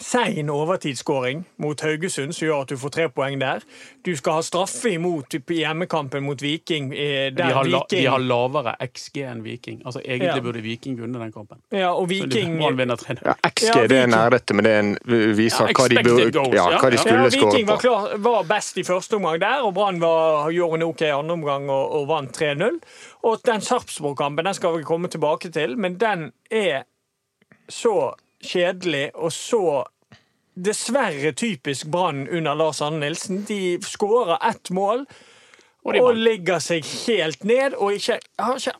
sein 0.00 0.48
overtidsskåring 0.50 1.44
mot 1.62 1.80
Haugesund 1.80 2.34
som 2.34 2.46
gjør 2.48 2.60
at 2.64 2.68
du 2.68 2.76
får 2.80 2.90
tre 2.94 3.08
poeng 3.08 3.38
der. 3.40 3.62
Du 4.04 4.10
skal 4.16 4.32
ha 4.38 4.42
straffe 4.42 4.90
imot 4.94 5.34
hjemmekampen 5.48 6.24
mot 6.26 6.42
Viking. 6.42 6.90
Der 6.90 7.30
De 7.30 7.42
har, 7.42 7.64
la, 7.64 7.78
Viking 7.84 8.00
de 8.02 8.06
har 8.10 8.18
lavere 8.18 8.74
XG 8.86 9.18
enn 9.24 9.42
Viking. 9.44 9.82
Altså 9.84 10.00
Egentlig 10.04 10.34
Ja. 10.34 10.40
burde 10.40 10.62
Viking 10.62 10.98
vunnet 11.00 11.20
den 11.20 11.32
kampen. 11.32 11.58
ja, 11.72 11.92
og 11.92 12.08
Så 12.08 12.14
de- 12.14 12.22
Viking 12.24 12.58
Brann 12.60 12.76
vinner 12.78 12.96
3-0. 12.96 13.22
Ja, 13.26 13.34
XG 13.50 13.70
Ja, 13.76 13.86
det 13.86 13.98
er 13.98 14.06
nerdete, 14.06 14.54
men 14.54 14.64
det 14.64 14.72
er 14.72 14.78
en, 14.80 14.98
viser 15.36 15.66
Ja, 15.68 15.72
hva, 15.72 15.88
de 15.88 16.02
burde, 16.02 16.30
goals, 16.32 16.54
ja, 16.54 16.78
hva 16.78 16.90
de 16.90 16.98
skulle 16.98 17.14
ja, 17.20 17.28
på. 17.28 17.50
Viking 17.50 17.66
var, 17.68 17.76
klar, 17.78 18.16
var 18.18 18.42
best 18.44 18.78
i 18.78 18.82
første 18.82 19.14
omgang 19.16 19.40
der, 19.40 19.62
og 19.62 19.74
Brann 19.74 20.00
gjorde 20.00 20.74
en 20.74 20.82
OK 20.82 21.02
andre 21.02 21.32
omgang 21.32 21.70
og, 21.70 21.92
og 22.00 22.08
vant 22.08 22.32
3-0. 22.36 22.80
Og 23.24 23.40
den 23.46 23.60
Sarpsborg-kampen 23.60 24.44
den 24.44 24.54
skal 24.54 24.76
vi 24.78 24.82
komme 24.84 25.08
tilbake 25.08 25.50
til, 25.50 25.78
men 25.78 25.96
den 26.00 26.32
er 26.50 26.82
så 27.68 28.12
kjedelig 28.44 29.08
og 29.14 29.32
så 29.34 29.62
dessverre 30.54 31.32
typisk 31.34 31.88
Brann 31.90 32.28
under 32.28 32.54
Lars 32.54 32.82
Arne 32.84 33.00
Nilsen. 33.02 33.42
De 33.48 33.78
skårer 33.82 34.38
ett 34.50 34.70
mål 34.70 35.06
Og 35.84 35.96
og 35.96 36.06
vant. 36.08 36.18
legger 36.24 36.62
seg 36.62 36.86
helt 37.06 37.44
ned 37.44 37.74
og 37.74 37.92
ikke 37.98 38.20
har 38.38 38.56
ikke 38.60 38.76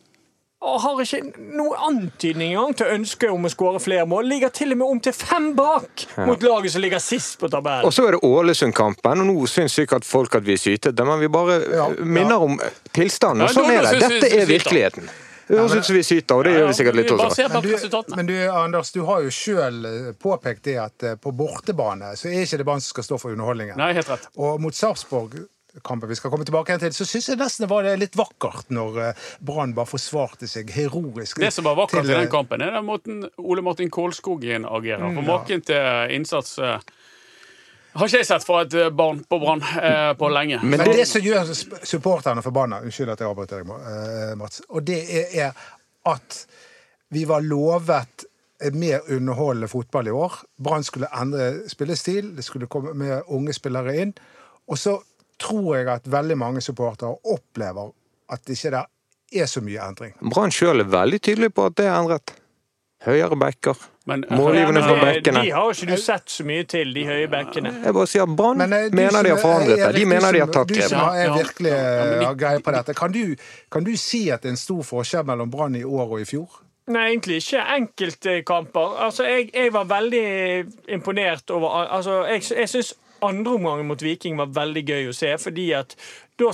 og 0.65 0.79
har 0.81 1.01
ikke 1.03 1.19
noen 1.59 1.81
antydning 1.85 2.55
engang 2.55 2.73
til 2.79 2.89
ønske 2.95 3.29
om 3.29 3.45
å 3.45 3.51
skåre 3.53 3.81
flere 3.85 4.07
mål. 4.09 4.25
Ligger 4.31 4.49
til 4.49 4.73
og 4.73 4.79
med 4.81 4.93
om 4.95 5.01
til 5.05 5.13
fem 5.13 5.51
bak 5.59 6.07
mot 6.25 6.41
laget 6.47 6.73
som 6.73 6.81
ligger 6.81 7.03
sist 7.05 7.37
på 7.43 7.51
tabellen. 7.53 7.85
Og 7.85 7.93
så 7.93 8.07
er 8.09 8.17
det 8.17 8.23
Ålesund-kampen, 8.25 9.21
og 9.21 9.29
nå 9.29 9.45
syns 9.51 9.77
sikkert 9.77 10.09
folk 10.09 10.39
at 10.39 10.47
vi 10.47 10.55
er 10.57 10.63
sytete, 10.63 11.05
men 11.05 11.21
vi 11.21 11.29
bare 11.29 11.59
Ja, 11.69 11.91
minner 11.99 12.15
minner 12.17 12.47
om 12.49 12.57
tilstanden. 12.97 13.45
Sånn 13.53 13.69
er 13.75 13.91
det. 13.91 14.01
Dette 14.07 14.33
er 14.41 14.49
virkeligheten. 14.49 15.11
Høres 15.49 15.75
ut 15.77 15.89
som 15.89 15.97
vi 15.97 16.03
syter, 16.07 16.37
og 16.39 16.45
det 16.47 16.55
gjør 16.55 16.69
vi 16.71 16.77
sikkert 16.79 16.99
litt 16.99 17.11
også. 17.15 17.49
Men 17.53 17.65
du, 17.65 17.73
men 18.17 18.29
du, 18.29 18.37
Anders, 18.49 18.93
du 18.95 19.03
har 19.09 19.25
jo 19.25 19.33
sjøl 19.35 19.81
påpekt 20.21 20.65
det 20.69 20.77
at 20.81 21.07
eh, 21.07 21.17
på 21.21 21.35
bortebane 21.37 22.15
så 22.19 22.31
er 22.31 22.45
ikke 22.45 22.61
det 22.63 22.69
Brann 22.69 22.85
som 22.85 22.95
skal 22.95 23.09
stå 23.09 23.19
for 23.21 23.35
underholdningen. 23.35 23.77
Nei, 23.81 23.93
helt 23.97 24.09
rett. 24.09 24.29
Og 24.41 24.63
mot 24.63 24.77
Sarpsborg-kampen 24.77 26.11
vi 26.11 26.19
skal 26.19 26.33
komme 26.33 26.47
tilbake 26.49 26.73
igjen 26.73 26.87
til, 26.87 26.97
så 26.97 27.09
syns 27.09 27.29
jeg 27.33 27.41
nesten 27.41 27.67
det 27.67 27.71
var 27.75 27.85
det 27.87 27.95
litt 28.01 28.19
vakkert 28.19 28.73
når 28.75 29.01
eh, 29.05 29.25
Brann 29.45 29.77
bare 29.77 29.91
forsvarte 29.91 30.49
seg 30.51 30.73
heroisk. 30.75 31.43
Det 31.45 31.53
som 31.55 31.69
var 31.69 31.77
vakkert 31.83 32.07
til, 32.07 32.15
i 32.15 32.17
eh, 32.17 32.25
den 32.25 32.33
kampen, 32.33 32.65
er 32.65 32.79
den 32.79 32.89
måten 32.89 33.25
Ole 33.43 33.65
Martin 33.67 33.93
Kålskogen 33.93 34.69
agerer. 34.69 35.11
For 35.13 35.29
maken 35.29 35.65
til 35.69 36.17
innsats 36.17 36.57
eh, 36.63 36.79
har 37.95 38.07
ikke 38.09 38.19
jeg 38.23 38.27
sett 38.27 38.45
fra 38.47 38.61
et 38.65 38.75
eh, 38.75 38.91
barn 38.91 39.21
på 39.31 39.39
Brann 39.43 39.63
eh, 39.63 40.13
på 40.19 40.29
lenge. 40.33 40.61
Men 40.63 40.81
det- 40.81 40.97
det 40.97 41.07
som 41.09 41.23
gjør 41.23 41.51
supporterne 41.87 42.43
forbanna 42.43 42.81
Unnskyld 42.83 43.13
at 43.13 43.21
jeg 43.21 43.29
avbryter 43.29 43.63
deg, 43.63 43.71
eh, 43.71 44.35
Mats. 44.41 44.63
Og 44.69 44.85
det 44.85 45.01
er, 45.11 45.27
er 45.49 45.53
at 46.15 46.47
vi 47.15 47.25
var 47.25 47.41
lovet 47.41 48.25
mer 48.73 49.01
underholdende 49.13 49.69
fotball 49.69 50.09
i 50.09 50.11
år. 50.15 50.33
Brann 50.63 50.85
skulle 50.87 51.09
endre 51.21 51.69
spillestil, 51.69 52.33
det 52.37 52.45
skulle 52.45 52.67
komme 52.67 52.95
mer 52.95 53.23
unge 53.29 53.53
spillere 53.53 53.97
inn. 54.01 54.15
Og 54.69 54.79
så 54.79 54.99
tror 55.39 55.77
jeg 55.77 55.89
at 55.89 56.07
veldig 56.11 56.37
mange 56.39 56.61
supportere 56.65 57.17
opplever 57.25 57.91
at 58.33 58.45
det 58.47 58.57
ikke 58.57 58.85
er 59.35 59.47
så 59.51 59.61
mye 59.61 59.83
endring. 59.89 60.15
Brann 60.31 60.51
sjøl 60.55 60.81
er 60.81 60.85
veldig 60.89 61.21
tydelig 61.21 61.51
på 61.55 61.67
at 61.67 61.75
det 61.77 61.87
er 61.87 61.99
endret. 61.99 62.35
Høyere 63.05 63.37
backer. 63.37 63.75
Men- 64.07 64.25
Ja, 64.29 64.37
Målgivende 64.37 64.81
men 64.81 64.83
fra 64.83 64.97
bekkene. 65.01 65.43
De 65.43 65.51
har 65.51 65.71
ikke 65.73 65.87
du 65.87 65.97
sett 65.97 66.27
så 66.29 66.45
mye 66.45 66.65
til, 66.69 66.93
de 66.93 67.05
høye 67.09 67.29
bekkene. 67.33 67.71
Jeg 67.85 67.95
bare 67.95 68.07
sier 68.07 68.27
Brann 68.37 68.59
Men, 68.59 68.73
eh, 68.73 68.91
mener 68.93 69.23
de 69.23 69.31
har 69.31 69.39
forandret 69.41 69.77
det. 69.81 69.95
De 69.95 70.05
mener 70.05 70.33
de 70.33 70.41
har 70.41 70.47
tatt 70.47 70.69
tatt 70.69 70.69
Du 70.69 70.83
som 70.83 71.01
er 71.01 71.31
virkelig 71.39 71.71
Ja, 71.73 72.05
men 72.05 72.25
har 72.27 72.35
greie 72.35 72.61
på 72.61 72.73
dette. 72.77 72.95
Kan 72.95 73.13
du, 73.13 73.37
kan 73.73 73.85
du 73.85 73.97
si 73.97 74.29
at 74.31 74.43
det 74.43 74.49
er 74.49 74.53
en 74.53 74.61
stor 74.61 74.83
forskjell 74.83 75.25
mellom 75.25 75.51
Brann 75.51 75.75
i 75.77 75.83
år 75.85 76.05
og 76.11 76.21
i 76.21 76.25
fjor? 76.25 76.61
Nei, 76.87 77.15
egentlig 77.17 77.41
ikke 77.41 77.63
enkeltkamper. 77.79 78.99
Altså, 79.07 79.25
jeg, 79.25 79.51
jeg 79.55 79.73
var 79.73 79.85
veldig 79.89 80.67
imponert 80.89 81.51
over 81.51 81.87
altså, 81.89 82.25
Jeg, 82.29 82.43
jeg 82.59 82.69
syns 82.69 82.93
andreomgangen 83.25 83.87
mot 83.89 84.03
Viking 84.03 84.37
var 84.37 84.51
veldig 84.53 84.83
gøy 84.85 85.09
å 85.09 85.15
se, 85.17 85.31
fordi 85.41 85.71
at 85.73 85.95
da, 86.41 86.51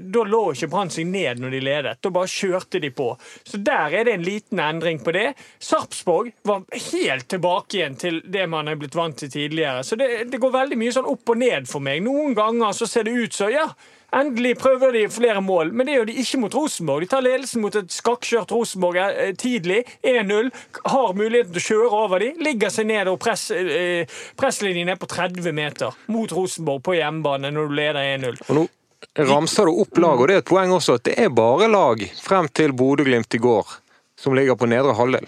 da 0.00 0.24
lå 0.26 0.42
ikke 0.52 0.68
Brann 0.72 0.90
seg 0.92 1.06
ned 1.10 1.40
når 1.42 1.54
de 1.54 1.62
ledet. 1.62 1.94
Da 2.02 2.12
bare 2.14 2.30
kjørte 2.30 2.80
de 2.82 2.90
på. 2.94 3.12
Så 3.46 3.60
der 3.62 3.94
er 3.94 4.08
det 4.08 4.16
en 4.16 4.26
liten 4.26 4.62
endring 4.62 5.02
på 5.04 5.14
det. 5.14 5.32
Sarpsborg 5.62 6.32
var 6.48 6.66
helt 6.90 7.28
tilbake 7.30 7.78
igjen 7.78 7.98
til 8.00 8.22
det 8.26 8.48
man 8.50 8.70
er 8.70 8.78
blitt 8.80 8.98
vant 8.98 9.18
til 9.18 9.30
tidligere. 9.32 9.86
Så 9.86 9.98
det, 10.00 10.10
det 10.32 10.42
går 10.42 10.54
veldig 10.58 10.78
mye 10.80 10.94
sånn 10.94 11.10
opp 11.12 11.34
og 11.34 11.42
ned 11.42 11.70
for 11.70 11.84
meg. 11.84 12.02
Noen 12.04 12.36
ganger 12.38 12.74
så 12.76 12.88
ser 12.90 13.06
det 13.06 13.16
ut 13.16 13.36
som 13.36 13.52
ja, 13.52 13.68
Endelig 14.12 14.58
prøver 14.60 14.92
de 14.92 15.06
flere 15.08 15.40
mål, 15.40 15.70
men 15.72 15.88
det 15.88 15.94
gjør 15.94 16.10
de 16.10 16.16
ikke 16.20 16.40
mot 16.42 16.54
Rosenborg. 16.54 17.00
De 17.00 17.08
tar 17.14 17.24
ledelsen 17.24 17.62
mot 17.64 17.76
et 17.80 17.94
skakkjørt 17.94 18.52
Rosenborg 18.52 18.98
eh, 19.00 19.30
tidlig. 19.40 19.78
1-0. 20.04 20.50
Har 20.92 21.16
muligheten 21.16 21.54
til 21.54 21.62
å 21.62 21.64
kjøre 21.70 22.02
over 22.02 22.20
de, 22.20 22.28
Ligger 22.44 22.74
seg 22.74 22.90
ned 22.90 23.08
og 23.08 23.16
press, 23.24 23.46
eh, 23.56 24.04
presslinjen 24.36 24.92
er 24.92 25.00
på 25.00 25.08
30 25.08 25.56
meter 25.56 25.96
mot 26.12 26.36
Rosenborg 26.36 26.84
på 26.84 26.98
hjemmebane 26.98 27.54
når 27.56 27.72
du 27.72 27.76
leder 27.80 28.12
1-0. 28.18 28.44
Ramser 29.18 29.68
du 29.68 29.76
opp 29.82 29.98
lag, 29.98 30.20
og 30.20 30.28
det 30.28 30.34
er 30.34 30.42
et 30.42 30.48
poeng 30.48 30.72
også 30.72 30.96
at 30.98 31.06
det 31.08 31.18
er 31.20 31.32
bare 31.34 31.68
lag 31.68 32.04
frem 32.22 32.48
til 32.48 32.72
Bodø-Glimt 32.76 33.34
i 33.36 33.40
går 33.42 33.78
som 34.22 34.36
ligger 34.38 34.56
på 34.56 34.68
nedre 34.70 34.94
halvdel. 34.96 35.26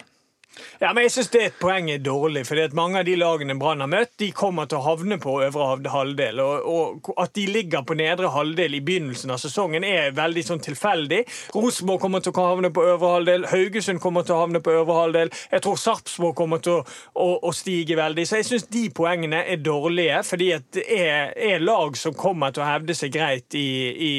Ja, 0.81 0.93
men 0.93 1.05
jeg 1.07 1.13
synes 1.15 1.31
det 1.33 1.41
er 1.41 1.51
et 1.51 1.59
poeng 1.61 1.89
er 1.91 2.03
dårlig, 2.03 2.45
fordi 2.47 2.65
at 2.67 2.75
mange 2.77 3.01
av 3.01 3.07
de 3.09 3.15
lagene 3.19 3.57
Brann 3.59 3.83
har 3.83 3.91
møtt, 3.91 4.13
de 4.21 4.31
kommer 4.37 4.69
til 4.71 4.79
å 4.79 4.85
havne 4.85 5.19
på 5.23 5.37
øvre 5.47 5.91
halvdel. 5.91 6.41
Og, 6.43 6.69
og 7.09 7.23
at 7.23 7.35
de 7.39 7.47
ligger 7.51 7.85
på 7.87 7.97
nedre 7.99 8.31
halvdel 8.35 8.77
i 8.79 8.83
begynnelsen 8.85 9.33
av 9.35 9.41
sesongen, 9.43 9.87
er 9.87 10.15
veldig 10.15 10.45
sånn 10.47 10.63
tilfeldig. 10.65 11.23
Rosenborg 11.57 12.03
kommer 12.05 12.25
til 12.25 12.35
å 12.35 12.47
havne 12.51 12.71
på 12.75 12.85
øvre 12.85 13.13
halvdel, 13.17 13.49
Haugesund 13.51 14.03
kommer 14.03 14.27
til 14.27 14.37
å 14.37 14.43
havne 14.45 14.63
på 14.65 14.75
øvre 14.75 14.99
halvdel. 15.01 15.33
Jeg 15.55 15.65
tror 15.65 15.81
Sarpsborg 15.81 16.37
kommer 16.39 16.63
til 16.65 16.79
å, 16.79 16.85
å, 17.15 17.29
å 17.49 17.55
stige 17.55 17.99
veldig. 17.99 18.27
Så 18.29 18.41
jeg 18.41 18.49
syns 18.51 18.69
de 18.75 18.85
poengene 18.95 19.45
er 19.51 19.63
dårlige, 19.63 20.23
fordi 20.27 20.53
at 20.59 20.71
det 20.77 20.87
er, 20.99 21.35
er 21.35 21.65
lag 21.65 21.99
som 21.99 22.15
kommer 22.19 22.55
til 22.55 22.65
å 22.65 22.71
hevde 22.71 22.97
seg 22.99 23.15
greit 23.15 23.59
i, 23.59 23.67
i, 24.11 24.15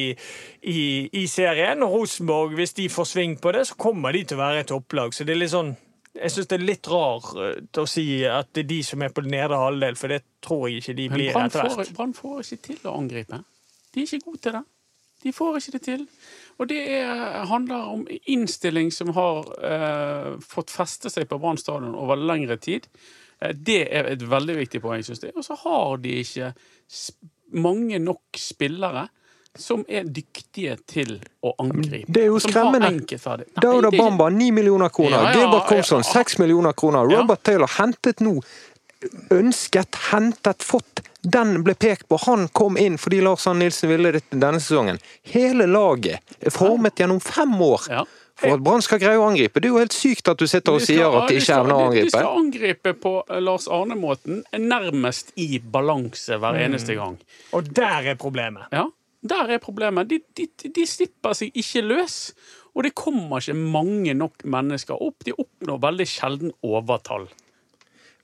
i, 0.71 0.81
i 1.21 1.25
serien. 1.31 1.83
Og 1.85 1.99
Rosenborg, 2.01 2.55
hvis 2.59 2.75
de 2.79 2.89
får 2.91 3.11
sving 3.13 3.39
på 3.41 3.55
det, 3.55 3.67
så 3.69 3.79
kommer 3.79 4.15
de 4.15 4.25
til 4.25 4.39
å 4.39 4.45
være 4.45 4.63
et 4.65 4.71
topplag. 4.71 5.15
Så 5.15 5.27
det 5.27 5.35
er 5.35 5.43
litt 5.43 5.55
sånn 5.55 5.75
jeg 6.15 6.31
syns 6.31 6.47
det 6.51 6.57
er 6.57 6.63
litt 6.65 6.87
rar 6.91 7.25
eh, 7.43 7.81
å 7.81 7.87
si 7.89 8.05
at 8.27 8.53
det 8.55 8.63
er 8.65 8.69
de 8.69 8.79
som 8.87 9.03
er 9.03 9.11
på 9.15 9.23
nedre 9.25 9.59
halvdel, 9.59 9.97
for 9.99 10.13
det 10.13 10.21
tror 10.43 10.69
jeg 10.69 10.81
ikke 10.81 10.95
de 10.97 11.09
Men 11.09 11.19
blir 11.19 11.41
etter 11.41 11.67
hvert. 11.67 11.91
Brann 11.97 12.15
får 12.15 12.41
ikke 12.45 12.61
til 12.69 12.87
å 12.87 12.95
angripe. 12.99 13.41
De 13.91 14.03
er 14.03 14.07
ikke 14.07 14.29
gode 14.29 14.43
til 14.45 14.57
det. 14.57 14.63
De 15.25 15.33
får 15.33 15.59
ikke 15.59 15.75
det 15.75 15.83
til. 15.87 16.07
Og 16.61 16.69
det 16.69 16.79
er, 16.99 17.43
handler 17.49 17.91
om 17.91 18.05
innstilling 18.31 18.91
som 18.93 19.11
har 19.15 19.51
eh, 19.67 20.31
fått 20.45 20.73
feste 20.73 21.11
seg 21.11 21.27
på 21.29 21.39
Brann 21.41 21.59
stadion 21.59 21.97
over 21.99 22.19
lengre 22.19 22.59
tid. 22.61 22.87
Eh, 23.41 23.55
det 23.55 23.81
er 23.89 24.11
et 24.13 24.25
veldig 24.29 24.59
viktig 24.61 24.83
poeng, 24.83 25.03
synes 25.05 25.23
jeg. 25.25 25.35
Og 25.35 25.47
så 25.47 25.57
har 25.65 25.97
de 26.03 26.19
ikke 26.21 26.53
mange 27.55 27.99
nok 27.99 28.39
spillere 28.39 29.07
som 29.57 29.85
er 29.87 30.03
dyktige 30.03 30.77
til 30.87 31.19
å 31.43 31.53
angripe. 31.59 32.05
Det 32.11 32.21
er 32.23 32.27
jo 32.31 32.39
skremmende. 32.39 32.91
Dauda 33.61 33.91
Bamba 33.91 34.29
9 34.29 34.51
millioner 34.51 34.89
kroner. 34.89 35.17
Ja, 35.21 35.31
ja, 35.31 35.39
Gilbert 35.39 35.67
Komson 35.69 36.03
ja. 36.05 36.11
6 36.13 36.37
millioner 36.39 36.73
kroner. 36.73 37.09
Ja. 37.11 37.21
Robert 37.21 37.43
Taylor 37.43 37.67
hentet 37.79 38.19
nå 38.19 38.39
ønsket, 39.31 39.95
hentet, 40.11 40.63
fått 40.63 41.01
Den 41.25 41.63
ble 41.65 41.73
pekt 41.73 42.07
på. 42.07 42.19
Han 42.27 42.47
kom 42.53 42.75
inn 42.77 42.99
fordi 43.01 43.17
Lars 43.25 43.47
Arne 43.49 43.63
Nilsen 43.65 43.89
ville 43.89 44.11
det 44.13 44.21
denne 44.29 44.59
sesongen. 44.61 44.99
Hele 45.33 45.65
laget 45.65 46.21
er 46.39 46.53
formet 46.53 46.99
gjennom 47.01 47.17
fem 47.19 47.55
år. 47.65 47.87
Ja. 47.89 48.03
For 48.37 48.53
at 48.53 48.61
Brann 48.61 48.83
skal 48.85 48.99
greie 49.01 49.17
å 49.17 49.23
angripe. 49.31 49.57
Det 49.63 49.69
er 49.69 49.73
jo 49.73 49.79
helt 49.81 49.95
sykt 49.95 50.27
at 50.29 50.37
du 50.37 50.45
sitter 50.45 50.75
og 50.75 50.81
skal- 50.83 50.95
sier 50.99 51.17
at 51.17 51.29
de 51.31 51.37
ikke 51.39 51.55
evner 51.55 51.73
å 51.73 51.85
angripe. 51.87 52.03
De 52.05 52.13
skal 52.13 52.37
angripe 52.37 52.93
på 53.01 53.13
eh, 53.29 53.39
Lars 53.41 53.65
Arne-måten, 53.67 54.43
nærmest 54.53 55.31
i 55.39 55.57
balanse 55.59 56.37
hver 56.37 56.53
Mm. 56.59 56.61
eneste 56.67 56.95
gang. 56.99 57.17
Og 57.53 57.73
der 57.73 58.11
er 58.11 58.15
problemet. 58.15 58.67
Ja, 58.71 58.85
der 59.29 59.55
er 59.55 59.61
problemet. 59.63 60.09
De, 60.11 60.19
de, 60.37 60.47
de 60.75 60.85
slipper 60.89 61.33
seg 61.37 61.55
ikke 61.57 61.81
løs. 61.85 62.19
Og 62.75 62.83
det 62.83 62.91
kommer 62.99 63.39
ikke 63.39 63.55
mange 63.55 64.13
nok 64.19 64.43
mennesker 64.51 64.99
opp. 65.01 65.23
De 65.25 65.31
oppnår 65.39 65.79
veldig 65.85 66.07
sjelden 66.11 66.51
overtall. 66.67 67.29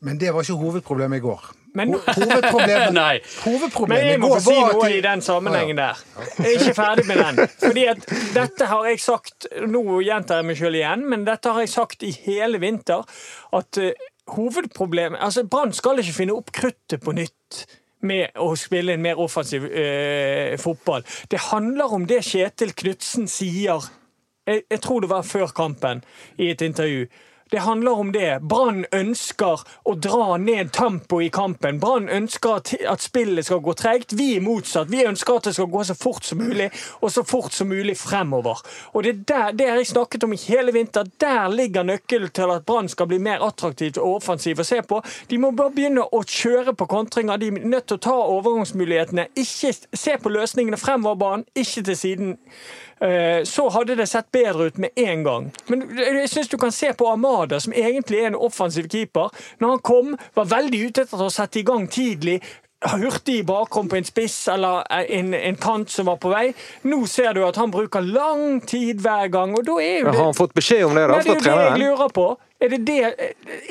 Men 0.02 0.18
det 0.20 0.32
var 0.34 0.42
ikke 0.44 0.58
hovedproblemet 0.60 1.22
i 1.22 1.24
går. 1.24 1.50
Men- 1.78 1.94
Ho- 1.94 2.02
hovedproblemet, 2.18 2.92
Nei. 2.98 3.20
Men 3.22 3.44
hovedproblemet 3.46 4.08
jeg 4.10 4.18
i 4.18 4.20
må 4.20 4.32
går 4.34 4.42
få 4.44 4.52
si 4.52 4.58
noe 4.60 4.88
at 4.90 4.96
i 4.98 5.02
den 5.06 5.22
sammenhengen 5.24 5.78
der. 5.80 6.02
Jeg 6.42 6.48
er 6.50 6.56
ikke 6.58 6.74
ferdig 6.76 7.06
med 7.08 7.22
den. 7.24 7.52
Fordi 7.62 7.86
at 7.94 8.10
dette 8.36 8.68
har 8.74 8.88
jeg 8.90 9.00
sagt 9.06 9.48
Nå 9.72 9.84
gjentar 10.04 10.42
jeg 10.42 10.50
meg 10.50 10.60
sjøl 10.60 10.76
igjen, 10.82 11.06
men 11.14 11.24
dette 11.30 11.54
har 11.56 11.64
jeg 11.64 11.72
sagt 11.72 12.04
i 12.04 12.12
hele 12.26 12.60
vinter. 12.60 13.06
At 13.56 13.80
eh, 13.80 13.94
hovedproblemet 14.36 15.22
Altså, 15.24 15.46
Brann 15.48 15.72
skal 15.78 16.02
ikke 16.04 16.18
finne 16.18 16.36
opp 16.36 16.52
kruttet 16.56 17.00
på 17.06 17.16
nytt. 17.16 17.62
Med 18.02 18.38
å 18.42 18.56
spille 18.58 18.96
en 18.96 19.04
mer 19.04 19.20
offensiv 19.22 19.68
eh, 19.68 20.58
fotball. 20.58 21.04
Det 21.30 21.40
handler 21.52 21.94
om 21.94 22.08
det 22.10 22.24
Kjetil 22.26 22.74
Knutsen 22.74 23.28
sier 23.30 23.90
jeg, 24.48 24.64
jeg 24.72 24.82
tror 24.82 25.04
det 25.04 25.12
var 25.12 25.28
før 25.28 25.52
kampen, 25.54 26.02
i 26.42 26.50
et 26.50 26.62
intervju. 26.66 27.06
Det 27.52 27.58
handler 27.60 27.92
om 27.92 28.12
det. 28.12 28.40
Brann 28.42 28.86
ønsker 28.92 29.60
å 29.84 29.94
dra 30.00 30.38
ned 30.40 30.70
tempoet 30.72 31.26
i 31.26 31.32
kampen. 31.36 31.82
Brann 31.84 32.06
ønsker 32.08 32.62
at, 32.62 33.02
spillet 33.04 33.44
skal 33.44 33.60
gå 33.60 33.74
tregt. 33.76 34.14
Vi 34.16 34.38
er 34.38 34.46
motsatt. 34.46 34.88
Vi 34.88 35.02
ønsker 35.04 35.36
at 35.36 35.50
det 35.50 35.54
skal 35.58 35.68
gå 35.74 35.82
så 35.84 35.96
fort 36.00 36.24
som 36.24 36.40
mulig, 36.40 36.70
og 37.02 37.12
så 37.12 37.26
fort 37.28 37.52
som 37.52 37.68
mulig 37.68 37.98
fremover. 38.00 38.62
Og 38.94 39.04
Det, 39.04 39.36
er 39.36 39.52
det 39.52 39.68
jeg 39.68 39.90
snakket 39.90 40.24
om 40.24 40.32
i 40.32 40.40
hele 40.46 40.72
vinter. 40.72 41.10
Der 41.20 41.52
ligger 41.52 41.84
nøkkelen 41.84 42.32
til 42.32 42.54
at 42.56 42.64
Brann 42.66 42.88
skal 42.88 43.10
bli 43.12 43.20
mer 43.20 43.44
attraktivt 43.44 44.00
og 44.00 44.22
offensiv 44.22 44.64
å 44.64 44.68
se 44.72 44.80
på. 44.88 45.02
De 45.28 45.38
må 45.38 45.52
bare 45.52 45.76
begynne 45.76 46.08
å 46.08 46.24
kjøre 46.24 46.72
på 46.72 46.88
kontringer. 46.88 47.36
De 47.42 47.52
er 47.52 47.68
nødt 47.68 47.90
til 47.92 48.00
å 48.00 48.06
ta 48.08 48.16
overgangsmulighetene. 48.16 49.28
Ikke 49.36 49.74
se 49.76 50.16
på 50.24 50.32
løsningene 50.32 50.80
fremover 50.80 51.20
banen, 51.20 51.46
ikke 51.52 51.84
til 51.92 52.00
siden. 52.00 52.34
Eh, 53.02 53.44
så 53.50 53.64
hadde 53.74 53.96
det 53.98 54.06
sett 54.12 54.28
bedre 54.32 54.68
ut 54.70 54.78
med 54.78 54.90
en 54.96 55.24
gang. 55.26 55.52
Men 55.68 55.88
jeg 55.98 56.30
synes 56.30 56.52
du 56.52 56.58
kan 56.62 56.72
se 56.72 56.92
på 56.94 57.08
Amada, 57.10 57.58
som 57.60 57.74
egentlig 57.74 58.20
er 58.22 58.28
en 58.30 58.36
offensiv 58.38 58.86
keeper. 58.92 59.32
Når 59.60 59.70
han 59.76 59.80
kom, 59.80 60.12
var 60.38 60.46
veldig 60.52 60.84
ute 60.92 61.02
etter 61.08 61.24
å 61.26 61.32
sette 61.34 61.60
i 61.60 61.66
gang 61.66 61.88
tidlig. 61.90 62.40
Hurtig 62.82 63.36
i 63.40 63.44
bakrom 63.46 63.86
på 63.90 63.98
en 64.00 64.06
spiss 64.08 64.48
eller 64.50 64.86
en, 64.90 65.34
en 65.38 65.58
kant 65.62 65.90
som 65.94 66.08
var 66.10 66.16
på 66.22 66.32
vei. 66.32 66.48
Nå 66.90 67.04
ser 67.10 67.36
du 67.38 67.44
at 67.46 67.58
han 67.62 67.70
bruker 67.74 68.02
lang 68.02 68.62
tid 68.66 69.02
hver 69.06 69.28
gang, 69.34 69.54
og 69.58 69.66
da 69.68 69.76
er 69.82 70.00
jo 70.00 70.08
det 70.08 70.16
Har 70.18 70.30
han 70.32 70.38
fått 70.38 70.56
beskjed 70.58 70.88
om 70.88 70.98
det 70.98 71.04
da 71.12 71.20
Nei, 71.20 71.26
det 71.28 71.30
er 71.30 71.36
jo 71.36 71.44
det 71.46 71.68
jeg 71.68 71.84
lurer 71.84 72.16
på. 72.16 72.26
Er 72.62 72.70
det, 72.74 72.80
det, 72.86 72.98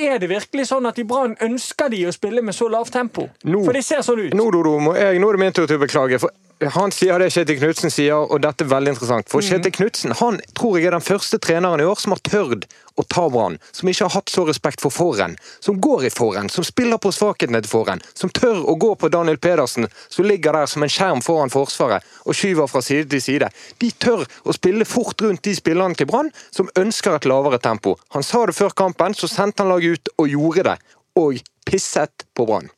er 0.06 0.18
det 0.22 0.28
virkelig 0.30 0.66
sånn 0.70 0.86
at 0.90 0.98
i 0.98 1.06
Brann 1.06 1.34
ønsker 1.42 1.90
de 1.90 2.04
å 2.06 2.14
spille 2.14 2.42
med 2.42 2.54
så 2.54 2.66
lavt 2.70 2.94
tempo? 2.94 3.26
Nå- 3.46 3.64
For 3.66 3.74
det 3.78 3.82
ser 3.86 4.02
sånn 4.06 4.22
ut. 4.28 4.34
Nå, 4.38 4.46
Dodo, 4.54 4.76
må 4.82 4.94
jeg, 4.98 5.18
nå 5.22 5.30
er 5.30 5.38
det 5.38 5.42
min 5.42 5.54
tur 5.58 5.66
til 5.70 5.78
å 5.78 5.82
beklage. 5.82 6.18
For 6.22 6.30
han 6.68 6.92
sier 6.92 7.18
det 7.18 7.30
Kjetil 7.32 7.56
Knutsen 7.56 7.92
sier, 7.92 8.20
og 8.20 8.42
dette 8.44 8.66
er 8.66 8.68
veldig 8.68 8.92
interessant. 8.92 9.24
Mm. 9.24 9.32
For 9.32 9.44
Kjetil 9.44 9.72
Knutsen 9.72 10.14
han 10.18 10.40
tror 10.56 10.76
jeg 10.76 10.90
er 10.90 10.96
den 10.96 11.04
første 11.04 11.38
treneren 11.40 11.80
i 11.80 11.86
år 11.88 11.96
som 12.00 12.12
har 12.12 12.20
tørt 12.26 12.66
å 13.00 13.04
ta 13.08 13.24
Brann. 13.32 13.56
Som 13.72 13.88
ikke 13.88 14.04
har 14.04 14.14
hatt 14.18 14.32
så 14.32 14.44
respekt 14.44 14.82
for 14.84 14.92
forhen. 14.92 15.36
Som 15.64 15.80
går 15.80 16.04
i 16.08 16.12
forhen, 16.12 16.50
som 16.52 16.66
spiller 16.66 17.00
på 17.00 17.12
svakhetene 17.16 17.62
til 17.64 17.72
forhen. 17.72 18.02
Som 18.12 18.32
tør 18.36 18.60
å 18.68 18.76
gå 18.80 18.92
på 19.00 19.08
Daniel 19.12 19.40
Pedersen, 19.40 19.88
som 20.08 20.28
ligger 20.28 20.58
der 20.58 20.68
som 20.68 20.84
en 20.84 20.92
skjerm 20.92 21.22
foran 21.24 21.52
Forsvaret 21.52 22.04
og 22.26 22.36
skyver 22.36 22.68
fra 22.70 22.82
side 22.84 23.08
til 23.14 23.24
side. 23.24 23.48
De 23.80 23.90
tør 23.96 24.26
å 24.44 24.56
spille 24.56 24.88
fort 24.88 25.22
rundt 25.24 25.44
de 25.46 25.54
spillerne 25.56 25.96
til 25.96 26.10
Brann 26.10 26.28
som 26.50 26.68
ønsker 26.78 27.16
et 27.16 27.30
lavere 27.30 27.60
tempo. 27.62 27.96
Han 28.16 28.26
sa 28.26 28.44
det 28.46 28.58
før 28.58 28.76
kampen, 28.76 29.16
så 29.16 29.30
sendte 29.30 29.64
han 29.64 29.72
laget 29.72 29.96
ut 29.96 30.12
og 30.18 30.28
gjorde 30.36 30.68
det. 30.68 30.76
Og 31.20 31.40
pisset 31.66 32.28
på 32.36 32.46
Brann. 32.46 32.68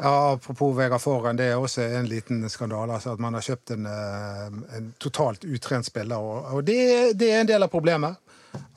Ja, 0.00 0.32
apropos 0.32 0.72
Vegard 0.78 1.02
Forhen, 1.02 1.36
det 1.36 1.50
er 1.50 1.58
også 1.60 1.82
en 1.84 2.06
liten 2.08 2.44
skandale. 2.48 2.94
Altså 2.96 3.12
at 3.12 3.20
man 3.20 3.34
har 3.36 3.44
kjøpt 3.44 3.74
en, 3.74 3.86
eh, 3.86 4.46
en 4.78 4.86
totalt 5.02 5.44
utrent 5.44 5.86
spiller. 5.86 6.16
Og, 6.16 6.46
og 6.56 6.64
det, 6.64 6.78
det 7.20 7.28
er 7.34 7.42
en 7.42 7.50
del 7.50 7.66
av 7.66 7.68
problemet. 7.72 8.16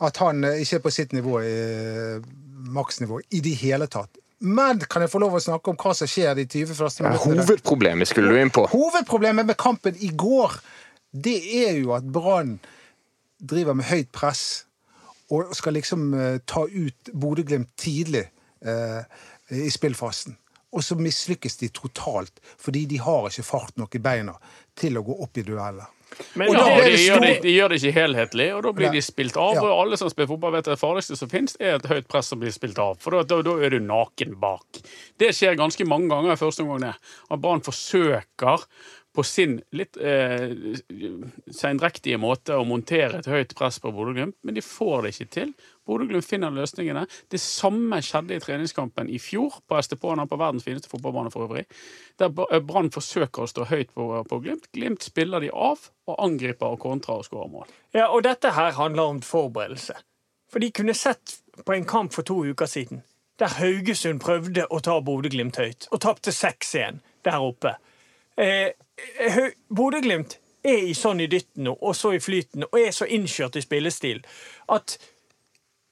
At 0.04 0.20
han 0.20 0.44
eh, 0.44 0.60
ikke 0.66 0.82
er 0.82 0.84
på 0.84 0.92
sitt 0.92 1.16
nivå, 1.16 1.38
i, 1.48 1.54
maksnivå, 2.76 3.22
i 3.32 3.40
det 3.46 3.56
hele 3.64 3.88
tatt. 3.88 4.20
Men 4.44 4.82
kan 4.92 5.06
jeg 5.06 5.14
få 5.14 5.22
lov 5.24 5.38
å 5.38 5.40
snakke 5.40 5.72
om 5.72 5.78
hva 5.80 5.94
som 5.96 6.10
skjer 6.12 6.36
de 6.36 6.44
20 6.52 6.76
første 6.76 7.06
Ja, 7.06 7.14
minuttene? 7.14 7.46
hovedproblemet 7.46 8.10
skulle 8.12 8.34
du 8.34 8.42
inn 8.42 8.52
på. 8.52 8.66
Hovedproblemet 8.74 9.48
med 9.48 9.56
kampen 9.62 9.96
i 10.04 10.10
går, 10.20 10.58
det 11.16 11.38
er 11.64 11.78
jo 11.80 11.94
at 11.96 12.04
Brann 12.12 12.58
driver 13.40 13.78
med 13.80 13.88
høyt 13.88 14.12
press 14.16 14.66
og 15.32 15.54
skal 15.56 15.78
liksom 15.80 16.10
eh, 16.20 16.38
ta 16.50 16.66
ut 16.68 17.14
Bodø-Glimt 17.16 17.72
tidlig 17.80 18.26
eh, 18.68 19.00
i 19.56 19.70
spillfasen. 19.72 20.36
Og 20.74 20.84
så 20.86 20.98
mislykkes 20.98 21.60
de 21.62 21.70
totalt, 21.74 22.42
fordi 22.58 22.86
de 22.90 23.02
har 23.04 23.30
ikke 23.30 23.46
fart 23.46 23.78
nok 23.78 23.96
i 23.96 24.02
beina 24.04 24.34
til 24.80 24.98
å 24.98 25.06
gå 25.06 25.20
opp 25.26 25.38
i 25.38 25.46
dueller. 25.46 25.92
Men 26.34 26.54
Ja, 26.54 26.64
de, 26.82 26.98
stor... 26.98 27.04
gjør 27.06 27.22
det, 27.26 27.34
de 27.44 27.54
gjør 27.54 27.72
det 27.74 27.78
ikke 27.80 27.94
helhetlig, 27.98 28.48
og 28.56 28.64
da 28.66 28.74
blir 28.78 28.90
Nei. 28.90 28.98
de 28.98 29.06
spilt 29.06 29.38
av. 29.40 29.58
Ja. 29.58 29.66
Og 29.66 29.84
alle 29.84 30.00
som 30.00 30.12
spiller 30.14 30.30
fotball, 30.30 30.56
vet 30.58 30.68
at 30.68 30.76
det 30.76 30.82
farligste 30.82 31.18
som 31.20 31.32
finnes, 31.32 31.56
er 31.62 31.78
et 31.78 31.88
høyt 31.90 32.10
press 32.12 32.30
som 32.34 32.42
blir 32.42 32.54
spilt 32.54 32.82
av. 32.82 33.00
For 33.04 33.18
da, 33.18 33.24
da, 33.30 33.40
da 33.46 33.56
er 33.66 33.74
du 33.74 33.80
naken 33.84 34.36
bak. 34.42 34.82
Det 35.22 35.32
skjer 35.36 35.58
ganske 35.60 35.88
mange 35.90 36.12
ganger 36.14 36.36
i 36.36 36.42
første 36.42 36.66
omgang. 36.66 37.00
At 37.30 37.42
Brann 37.42 37.66
forsøker 37.66 38.68
på 39.14 39.24
sin 39.26 39.60
litt 39.78 39.98
eh, 40.02 40.54
seindrektige 41.54 42.18
måte 42.22 42.58
å 42.58 42.66
montere 42.66 43.20
et 43.22 43.30
høyt 43.30 43.54
press 43.58 43.78
på 43.82 43.92
Bodø-Glimt, 43.94 44.40
men 44.42 44.58
de 44.58 44.64
får 44.66 45.06
det 45.06 45.14
ikke 45.14 45.34
til. 45.38 45.52
Bodø-Glimt 45.88 46.26
finner 46.26 46.54
løsningene. 46.54 47.06
Det 47.32 47.40
samme 47.42 48.00
skjedde 48.06 48.38
i 48.38 48.44
treningskampen 48.44 49.10
i 49.12 49.20
fjor 49.20 49.60
på 49.68 49.78
Estepona, 49.80 50.26
på 50.30 50.40
verdens 50.40 50.64
fineste 50.64 50.90
fotballbane 50.92 51.32
for 51.34 51.48
øvrig. 51.48 51.66
Der 52.20 52.32
Bra- 52.32 52.60
Brann 52.64 52.92
forsøker 52.94 53.44
å 53.44 53.50
stå 53.52 53.68
høyt 53.72 53.92
på, 53.96 54.08
på 54.30 54.40
Glimt. 54.46 54.70
Glimt 54.76 55.04
spiller 55.04 55.44
de 55.44 55.52
av 55.52 55.90
og 56.08 56.20
angriper 56.24 56.76
og 56.76 56.80
kontrer 56.84 57.20
og 57.20 57.28
skårer 57.28 57.52
mål. 57.52 57.72
Ja, 57.96 58.08
og 58.10 58.24
dette 58.28 58.54
her 58.56 58.76
handler 58.80 59.12
om 59.12 59.22
forberedelse. 59.26 59.98
For 60.52 60.64
de 60.64 60.72
kunne 60.72 60.94
sett 60.96 61.40
på 61.66 61.74
en 61.74 61.86
kamp 61.90 62.14
for 62.14 62.26
to 62.28 62.44
uker 62.46 62.70
siden, 62.70 63.04
der 63.42 63.50
Haugesund 63.58 64.22
prøvde 64.22 64.68
å 64.70 64.80
ta 64.86 65.00
Bodø-Glimt 65.02 65.58
høyt, 65.58 65.88
og 65.92 66.04
tapte 66.06 66.32
6-1 66.32 67.02
der 67.26 67.42
oppe. 67.42 67.76
Eh, 68.38 68.70
Bodø-Glimt 69.74 70.38
er 70.64 70.86
i 70.88 70.94
sånn 70.96 71.20
i 71.24 71.28
dytten 71.28 71.66
nå, 71.68 71.74
og 71.82 71.96
så 71.98 72.14
i 72.16 72.22
flyten, 72.24 72.68
og 72.70 72.78
er 72.80 72.94
så 72.96 73.08
innkjørt 73.10 73.58
i 73.60 73.64
spillestil 73.66 74.22
at 74.72 74.96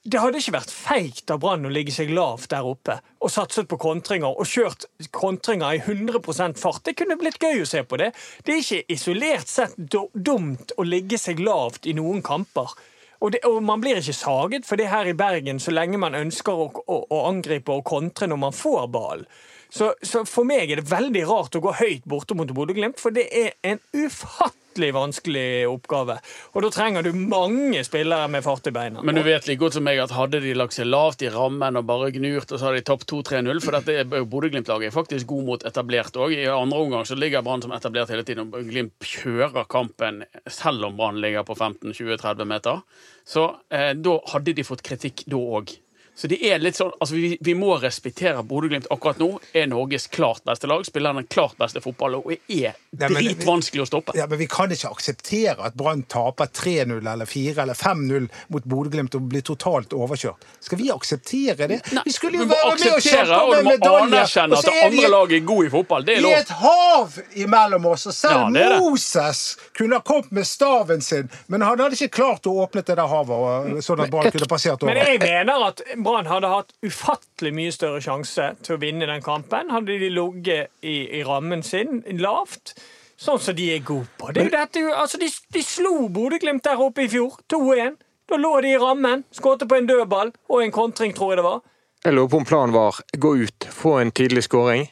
det 0.01 0.17
hadde 0.17 0.39
ikke 0.41 0.55
vært 0.55 0.71
feigt 0.73 1.29
av 1.29 1.43
Brann 1.43 1.67
å 1.67 1.71
ligge 1.71 1.93
seg 1.93 2.09
lavt 2.15 2.49
der 2.49 2.65
oppe 2.65 2.95
og 3.21 3.29
satset 3.29 3.67
på 3.69 3.77
kontringer 3.81 4.33
og 4.33 4.49
kjørt 4.49 4.87
kontringer 5.13 5.75
i 5.77 5.81
100% 5.83 6.57
fart. 6.57 6.81
Det 6.87 6.95
kunne 6.97 7.19
blitt 7.21 7.37
gøy 7.37 7.61
å 7.61 7.67
se 7.69 7.83
på 7.85 7.99
det. 8.01 8.09
Det 8.41 8.55
er 8.55 8.63
ikke 8.63 8.95
isolert 8.95 9.51
sett 9.51 9.77
dumt 9.77 10.73
å 10.81 10.87
ligge 10.87 11.21
seg 11.21 11.43
lavt 11.45 11.85
i 11.85 11.93
noen 11.93 12.25
kamper. 12.25 12.73
Og, 13.21 13.29
det, 13.35 13.43
og 13.45 13.59
man 13.61 13.83
blir 13.83 14.01
ikke 14.01 14.17
saget 14.17 14.65
for 14.65 14.81
det 14.81 14.89
her 14.89 15.05
i 15.05 15.13
Bergen 15.13 15.61
så 15.61 15.69
lenge 15.69 16.01
man 16.01 16.17
ønsker 16.17 16.49
å, 16.49 16.71
å, 16.81 16.97
å 17.05 17.23
angripe 17.29 17.75
og 17.75 17.85
kontre 17.85 18.25
når 18.31 18.41
man 18.47 18.57
får 18.57 18.87
ballen. 18.89 19.29
Så, 19.71 19.93
så 20.03 20.25
for 20.27 20.47
meg 20.47 20.71
er 20.71 20.81
det 20.81 20.89
veldig 20.91 21.21
rart 21.29 21.55
å 21.55 21.61
gå 21.63 21.71
høyt 21.79 22.07
borte 22.09 22.35
mot 22.35 22.49
Bodø-Glimt, 22.51 22.99
for 22.99 23.15
det 23.15 23.29
er 23.31 23.53
en 23.63 23.79
ufattelig 23.95 24.89
vanskelig 24.95 25.45
oppgave. 25.71 26.17
Og 26.51 26.65
da 26.65 26.71
trenger 26.75 27.05
du 27.07 27.15
mange 27.15 27.79
spillere 27.87 28.27
med 28.31 28.43
fart 28.43 28.67
i 28.67 28.73
beina. 28.75 28.99
Men 28.99 29.15
du 29.15 29.23
vet 29.23 29.47
like 29.47 29.61
godt 29.61 29.77
som 29.77 29.85
meg 29.87 30.01
at 30.03 30.11
hadde 30.15 30.41
de 30.43 30.51
lagt 30.59 30.75
seg 30.75 30.89
lavt 30.89 31.23
i 31.23 31.31
rammen 31.31 31.79
og 31.79 31.87
bare 31.87 32.11
gnurt, 32.11 32.51
og 32.51 32.59
så 32.59 32.67
hadde 32.67 32.81
de 32.81 32.87
tapt 32.89 33.07
2-3-0, 33.13 33.61
for 33.63 33.79
dette 33.79 34.19
Bodø-Glimt-laget 34.33 34.89
er 34.89 34.95
faktisk 34.95 35.29
god 35.31 35.47
mot 35.47 35.63
etablert 35.71 36.19
òg. 36.19 36.35
I 36.35 36.49
andre 36.51 36.81
omgang 36.83 37.07
så 37.07 37.15
ligger 37.15 37.45
Brann 37.45 37.63
som 37.63 37.71
etablert 37.75 38.11
hele 38.11 38.27
tiden, 38.27 38.51
og 38.51 38.67
Glimt 38.67 39.07
kjører 39.07 39.69
kampen 39.71 40.25
selv 40.51 40.89
om 40.89 40.99
Brann 40.99 41.23
ligger 41.23 41.47
på 41.47 41.55
15-20-30 41.55 42.51
meter. 42.51 42.83
Så 43.23 43.47
eh, 43.71 43.93
da 43.95 44.17
hadde 44.33 44.57
de 44.57 44.67
fått 44.67 44.83
kritikk 44.83 45.23
da 45.31 45.39
òg. 45.39 45.77
Så 46.21 46.29
det 46.29 46.37
er 46.45 46.59
litt 46.61 46.77
sånn, 46.77 46.91
altså 47.01 47.15
vi, 47.17 47.31
vi 47.41 47.55
må 47.57 47.73
respektere 47.81 48.43
Bodø-Glimt 48.45 48.85
akkurat 48.93 49.17
nå. 49.17 49.31
Er 49.57 49.65
Norges 49.71 50.05
klart 50.13 50.43
beste 50.45 50.69
lag, 50.69 50.83
spiller 50.85 51.15
den 51.17 51.25
klart 51.25 51.55
beste 51.57 51.81
fotballen 51.81 52.21
og 52.21 52.35
er 52.45 52.75
dritvanskelig 52.93 53.81
å 53.81 53.87
stoppe. 53.89 54.13
Ja, 54.19 54.27
men 54.29 54.37
Vi 54.37 54.45
kan 54.51 54.69
ikke 54.69 54.91
akseptere 54.93 55.57
at 55.65 55.73
Brann 55.79 56.03
taper 56.05 56.45
3-0 56.45 56.99
eller 57.01 57.25
4 57.25 57.63
eller 57.63 57.73
5-0 57.73 58.27
mot 58.53 58.69
Bodø-Glimt 58.69 59.17
og 59.17 59.31
blir 59.31 59.41
totalt 59.49 59.95
overkjørt. 59.97 60.45
Skal 60.61 60.77
vi 60.83 60.91
akseptere 60.93 61.69
det? 61.71 61.79
Nei, 61.95 62.05
vi 62.05 62.13
skulle 62.13 62.43
jo 62.43 62.47
være 62.51 62.75
med 62.77 62.87
og 62.91 63.01
kjempe 63.07 63.25
med 63.31 63.41
om 63.41 63.49
du 63.49 63.57
en 63.57 63.65
må 63.65 63.73
medalje! 63.73 64.11
anerkjenne 64.11 64.53
og 64.53 64.61
at 64.61 64.65
så 64.65 64.71
det 64.75 64.83
er 64.83 64.93
vi 64.93 65.01
andre 65.01 65.11
laget 65.15 65.35
er 65.39 65.45
god 65.49 65.65
i 65.65 65.73
fotball. 65.73 66.05
Det 66.05 66.13
er 66.13 66.21
i 66.21 66.25
lov. 66.27 66.37
et 66.37 66.53
hav 66.61 67.17
imellom 67.47 67.89
oss, 67.95 68.05
og 68.11 68.13
selv 68.13 68.37
Ja, 68.37 68.45
det 68.53 68.63
er 68.67 68.75
det. 68.75 68.79
Moses 68.85 69.41
kunne 69.77 69.97
ha 69.97 70.05
kommet 70.11 70.31
med 70.37 70.47
staven 70.47 71.01
sin, 71.01 71.33
men 71.47 71.65
han 71.65 71.81
hadde 71.81 71.97
ikke 71.97 72.13
klart 72.21 72.45
å 72.45 72.55
åpne 72.61 72.85
det 72.85 72.97
der 73.01 73.09
havet, 73.09 73.81
sånn 73.85 74.05
at 74.05 74.13
Brann 74.13 74.29
kunne 74.29 74.49
passert 74.51 74.77
over. 74.77 74.93
Men 74.93 75.01
jeg 75.01 75.21
mener 75.23 75.67
at 75.71 75.81
Brann 75.95 76.10
hadde 76.15 76.49
hatt 76.51 76.73
ufattelig 76.85 77.51
mye 77.55 77.73
større 77.73 78.01
sjanse 78.03 78.51
til 78.63 78.75
å 78.75 78.81
vinne 78.81 79.07
den 79.09 79.23
kampen. 79.25 79.71
Hadde 79.73 79.97
de 80.01 80.09
ligget 80.11 80.71
i, 80.81 81.07
i 81.19 81.23
rammen 81.27 81.63
sin 81.63 82.01
lavt, 82.19 82.75
sånn 83.17 83.41
som 83.41 83.57
de 83.57 83.67
er 83.75 83.83
gode 83.85 84.09
på. 84.17 84.31
Det 84.33 84.43
er 84.43 84.49
jo 84.49 84.55
dette, 84.55 84.85
altså, 84.97 85.19
de, 85.21 85.29
de 85.53 85.63
slo 85.65 86.07
Bodø-Glimt 86.13 86.65
der 86.67 86.81
oppe 86.81 87.05
i 87.05 87.11
fjor, 87.11 87.39
2-1. 87.53 87.99
Da 88.31 88.39
lå 88.39 88.53
de 88.63 88.73
i 88.75 88.79
rammen, 88.79 89.25
skåret 89.35 89.67
på 89.67 89.77
en 89.77 89.89
dødball 89.89 90.31
og 90.49 90.63
en 90.63 90.71
kontring, 90.71 91.13
tror 91.15 91.33
jeg 91.33 91.41
det 91.41 91.47
var. 91.49 91.61
Jeg 92.01 92.15
lurer 92.15 92.31
på 92.31 92.41
om 92.41 92.45
planen 92.49 92.73
var 92.73 92.97
gå 93.13 93.35
ut, 93.43 93.67
få 93.69 93.97
en 94.01 94.11
tidlig 94.15 94.45
skåring, 94.47 94.87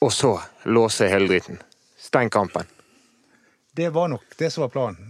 og 0.00 0.12
så 0.14 0.38
låse 0.64 1.08
hele 1.10 1.28
dritten. 1.28 1.58
Steng 1.98 2.30
kampen. 2.32 2.64
Det 3.76 3.90
var 3.92 4.08
nok 4.08 4.38
det 4.38 4.50
som 4.50 4.62
var 4.64 4.72
planen. 4.72 5.07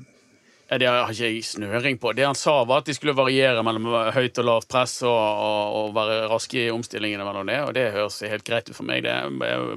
Det 0.69 0.85
har 0.85 1.09
ikke 1.09 1.29
jeg 1.31 1.45
snøring 1.49 1.97
på. 2.01 2.13
Det 2.13 2.27
han 2.27 2.37
sa, 2.37 2.59
var 2.69 2.83
at 2.83 2.89
de 2.91 2.95
skulle 2.97 3.15
variere 3.17 3.63
mellom 3.65 3.87
høyt 4.13 4.37
og 4.43 4.45
lavt 4.45 4.69
press 4.69 4.99
og, 5.01 5.17
og, 5.17 5.77
og 5.79 5.95
være 5.97 6.19
raske 6.29 6.67
i 6.67 6.73
omstillingene 6.75 7.25
mellom 7.25 7.49
det, 7.49 7.61
og 7.65 7.73
det 7.79 7.87
høres 7.95 8.19
helt 8.29 8.45
greit 8.45 8.69
ut 8.69 8.77
for 8.77 8.85
meg. 8.89 9.07
Det, 9.07 9.15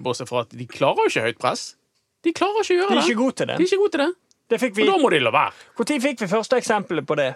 bortsett 0.03 0.27
fra 0.27 0.43
at 0.43 0.51
de 0.57 0.67
klarer 0.67 1.07
jo 1.07 1.13
ikke 1.13 1.23
høyt 1.29 1.39
press. 1.39 1.63
De 2.27 2.33
klarer 2.35 2.65
ikke 2.65 2.75
å 2.75 2.79
gjøre 2.81 2.89
De 2.91 2.97
det. 2.97 3.05
er 3.05 3.07
ikke 3.13 3.21
gode 3.21 3.37
til 3.39 3.47
det. 3.47 3.55
De 3.57 3.63
er 3.63 3.71
ikke 3.71 3.81
gode 3.85 3.95
til 3.95 4.03
det. 4.03 4.11
Det 4.51 4.59
fikk 4.59 4.75
vi. 4.75 4.83
Og 4.83 4.91
da 4.91 4.99
må 4.99 5.13
de 5.13 5.21
la 5.23 5.31
være. 5.31 5.55
Når 5.79 5.93
fikk 6.03 6.25
vi 6.25 6.27
første 6.27 6.59
eksempelet 6.59 7.07
på 7.07 7.15
det? 7.21 7.29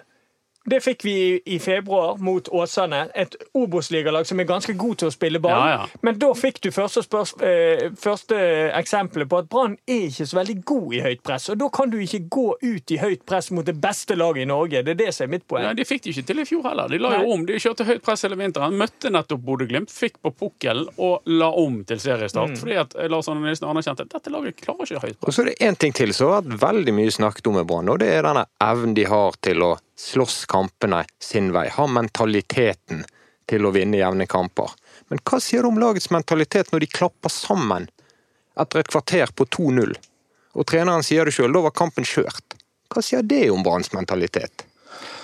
Det 0.66 0.80
fikk 0.82 1.04
vi 1.06 1.40
i, 1.44 1.58
februar 1.62 2.18
mot 2.18 2.48
Åsane, 2.48 3.06
et 3.14 3.36
Obos-ligalag 3.54 4.26
som 4.26 4.40
er 4.42 4.48
ganske 4.48 4.74
god 4.74 4.98
til 4.98 5.10
å 5.10 5.14
spille 5.14 5.38
ball. 5.42 5.54
Ja, 5.54 5.84
ja. 5.84 6.00
Men 6.02 6.18
da 6.18 6.32
fikk 6.34 6.58
du 6.64 6.72
første, 6.74 7.04
spørs, 7.06 7.36
eh, 7.44 7.92
første 8.02 8.38
eksempelet 8.74 9.30
på 9.30 9.38
at 9.38 9.48
Brann 9.52 9.76
er 9.86 10.08
ikke 10.08 10.26
så 10.26 10.40
veldig 10.40 10.56
god 10.66 10.96
i 10.98 11.02
høyt 11.04 11.22
press. 11.22 11.48
Og 11.54 11.60
da 11.60 11.68
kan 11.70 11.92
du 11.92 11.98
ikke 12.02 12.24
gå 12.28 12.46
ut 12.62 12.90
i 12.90 12.98
høyt 12.98 13.22
press 13.26 13.52
mot 13.54 13.66
det 13.66 13.76
beste 13.80 14.18
laget 14.18 14.42
i 14.42 14.48
Norge. 14.50 14.82
Det 14.82 14.96
er 14.96 15.00
det 15.04 15.14
som 15.14 15.28
er 15.28 15.36
mitt 15.36 15.46
poeng. 15.46 15.68
Ja, 15.68 15.72
de 15.76 15.86
fikk 15.86 16.02
det 16.02 16.16
ikke 16.16 16.26
til 16.32 16.42
i 16.42 16.48
fjor 16.50 16.66
heller. 16.66 16.90
De 16.90 16.98
la 16.98 17.14
Nei. 17.14 17.22
jo 17.22 17.36
om. 17.36 17.46
De 17.46 17.60
kjørte 17.62 17.86
høyt 17.86 18.02
press 18.02 18.26
hele 18.26 18.38
vinteren. 18.42 18.74
Møtte 18.74 19.14
nettopp 19.14 19.46
Bodø-Glimt, 19.46 19.94
fikk 19.94 20.18
på 20.22 20.34
pukkelen 20.34 20.90
og 20.98 21.22
la 21.30 21.52
om 21.62 21.84
til 21.86 22.02
seriestart. 22.02 22.56
Mm. 22.56 22.60
Fordi 22.64 22.78
at 22.82 22.98
Lars 23.12 23.30
Arne 23.30 23.46
Nilsen 23.46 23.70
anerkjente 23.70 24.08
at 24.08 24.18
dette 24.18 24.34
laget 24.34 24.58
klarer 24.58 24.82
ikke 24.82 25.06
høyt 25.06 25.20
press. 25.20 25.30
Og 25.30 25.38
så 25.38 25.46
er 25.46 25.52
det 25.52 25.58
én 25.62 25.78
ting 25.78 25.94
til 25.94 26.14
som 26.16 26.34
har 26.34 26.42
vært 26.42 26.58
veldig 26.66 26.98
mye 26.98 27.14
snakket 27.14 27.46
om 27.46 27.60
med 27.60 27.70
Brann, 27.70 27.88
og 27.92 28.02
det 28.02 28.10
er 28.18 28.26
denne 28.26 28.46
evnen 28.62 28.96
de 28.96 29.06
har 29.06 29.38
til 29.46 29.62
å 29.62 29.76
slåss 29.96 30.44
kampene 30.50 31.04
sin 31.22 31.52
vei. 31.52 31.68
Har 31.72 31.88
mentaliteten 31.88 33.04
til 33.48 33.66
å 33.66 33.72
vinne 33.74 34.00
jevne 34.00 34.26
kamper. 34.28 34.74
Men 35.08 35.22
hva 35.22 35.40
sier 35.40 35.62
du 35.62 35.70
om 35.70 35.80
lagets 35.80 36.10
mentalitet 36.10 36.72
når 36.72 36.84
de 36.84 36.92
klapper 36.98 37.32
sammen 37.32 37.88
etter 38.58 38.82
et 38.82 38.90
kvarter 38.92 39.32
på 39.32 39.46
2-0? 39.58 39.96
Og 40.56 40.68
treneren 40.68 41.04
sier 41.06 41.28
det 41.28 41.36
sjøl, 41.36 41.52
da 41.52 41.64
var 41.68 41.76
kampen 41.76 42.06
kjørt. 42.06 42.56
Hva 42.92 43.02
sier 43.04 43.24
det 43.26 43.46
om 43.52 43.64
Branns 43.66 43.92
mentalitet? 43.94 44.65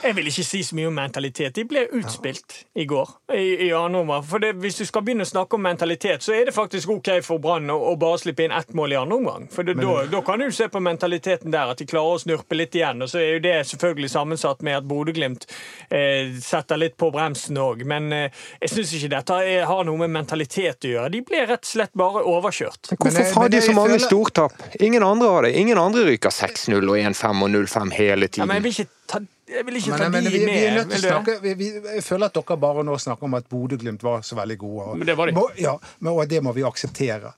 Jeg 0.02 0.16
vil 0.16 0.26
ikke 0.30 0.44
si 0.44 0.62
så 0.66 0.76
mye 0.78 0.88
om 0.90 0.96
mentalitet. 0.98 1.54
De 1.54 1.64
ble 1.68 1.84
utspilt 1.98 2.56
i 2.74 2.84
går. 2.90 3.08
i, 3.34 3.66
i 3.66 3.70
andre 3.72 4.00
omgang. 4.02 4.24
For 4.26 4.42
det, 4.42 4.52
Hvis 4.62 4.76
du 4.80 4.84
skal 4.88 5.04
begynne 5.06 5.24
å 5.26 5.28
snakke 5.30 5.56
om 5.56 5.62
mentalitet, 5.64 6.22
så 6.24 6.34
er 6.36 6.48
det 6.48 6.54
faktisk 6.56 6.90
OK 6.90 7.08
for 7.24 7.38
Brann 7.42 7.70
å, 7.72 7.76
å 7.92 7.94
bare 8.00 8.18
slippe 8.20 8.44
inn 8.44 8.52
ett 8.56 8.72
mål 8.76 8.92
i 8.92 8.98
andre 9.00 9.16
omgang. 9.20 9.46
For 9.52 9.62
det, 9.66 9.76
da, 9.80 9.94
da 10.10 10.22
kan 10.26 10.42
du 10.42 10.48
se 10.52 10.68
på 10.72 10.82
mentaliteten 10.82 11.52
der, 11.54 11.72
at 11.72 11.78
de 11.80 11.86
klarer 11.88 12.16
å 12.18 12.22
snurpe 12.22 12.58
litt 12.58 12.74
igjen. 12.78 13.02
Og 13.04 13.10
så 13.12 13.20
er 13.22 13.36
jo 13.36 13.42
det 13.46 13.54
selvfølgelig 13.70 14.10
sammensatt 14.12 14.62
med 14.66 14.80
at 14.80 14.88
Bodø-Glimt 14.90 15.46
eh, 15.90 16.34
setter 16.42 16.80
litt 16.82 16.96
på 17.00 17.10
bremsen 17.14 17.58
òg. 17.62 17.84
Men 17.88 18.10
eh, 18.16 18.42
jeg 18.62 18.74
syns 18.74 18.94
ikke 18.98 19.12
dette 19.16 19.38
er, 19.46 19.64
har 19.70 19.84
noe 19.88 20.02
med 20.04 20.12
mentalitet 20.18 20.88
å 20.88 20.94
gjøre. 20.96 21.12
De 21.14 21.22
ble 21.30 21.44
rett 21.46 21.62
og 21.62 21.72
slett 21.72 21.94
bare 21.98 22.24
overkjørt. 22.28 22.94
Men 22.98 23.16
hvorfor 23.16 23.42
har 23.44 23.54
de 23.54 23.62
så 23.64 23.76
mange 23.76 23.96
føler- 23.96 24.08
stortap? 24.08 24.66
Ingen 24.80 25.02
andre 25.06 25.28
har 25.32 25.46
det. 25.48 25.54
Ingen 25.62 25.78
andre 25.78 26.04
ryker 26.10 26.34
6-0 26.34 26.78
og 26.82 26.98
1-5 26.98 27.46
og 27.46 27.54
0-5 27.54 27.94
hele 27.98 28.28
Ja, 28.32 28.46
men 28.46 28.58
jeg 28.60 28.64
vil 28.64 28.72
ikke 28.76 28.90
ta, 29.10 29.18
jeg 29.52 29.66
vil 29.68 29.78
ikke 29.78 29.98
ta 29.98 30.08
Men, 30.08 30.16
men 30.16 30.26
de 30.26 30.32
vi, 30.34 30.40
vi 30.46 30.56
er 30.64 30.74
nødt 30.78 30.90
til 30.92 30.98
å 30.98 31.02
snakke 31.04 31.36
vi, 31.42 31.54
vi, 31.58 31.68
Jeg 31.98 32.04
føler 32.06 32.30
at 32.30 32.38
dere 32.38 32.56
bare 32.64 32.84
nå 32.86 32.96
snakker 33.04 33.28
om 33.28 33.38
at 33.38 33.48
Bodø-Glimt 33.52 34.02
var 34.06 34.24
så 34.26 34.38
veldig 34.38 34.58
gode. 34.60 34.88
Og, 34.88 34.98
Men 35.00 35.10
det 35.10 35.16
var 35.18 35.30
de. 35.30 35.36
Må, 35.36 35.46
ja, 35.60 35.76
men, 36.00 36.12
og 36.14 36.26
det 36.30 36.42
må 36.44 36.54
vi 36.56 36.66
akseptere. 36.66 37.34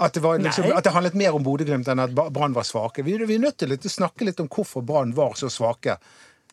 At 0.00 0.16
det, 0.16 0.22
var 0.24 0.40
liksom, 0.40 0.70
at 0.72 0.86
det 0.86 0.94
handlet 0.94 1.16
mer 1.20 1.36
om 1.36 1.44
Bodø-Glimt 1.44 1.88
enn 1.92 2.00
at 2.00 2.14
Brann 2.16 2.56
var 2.56 2.64
svake. 2.64 3.04
Vi, 3.04 3.18
vi 3.28 3.36
er 3.36 3.42
nødt 3.42 3.60
til 3.60 3.76
å 3.76 3.92
snakke 3.92 4.24
litt 4.24 4.40
om 4.40 4.48
hvorfor 4.48 4.84
Brann 4.86 5.12
var 5.16 5.36
så 5.36 5.50
svake. 5.52 5.98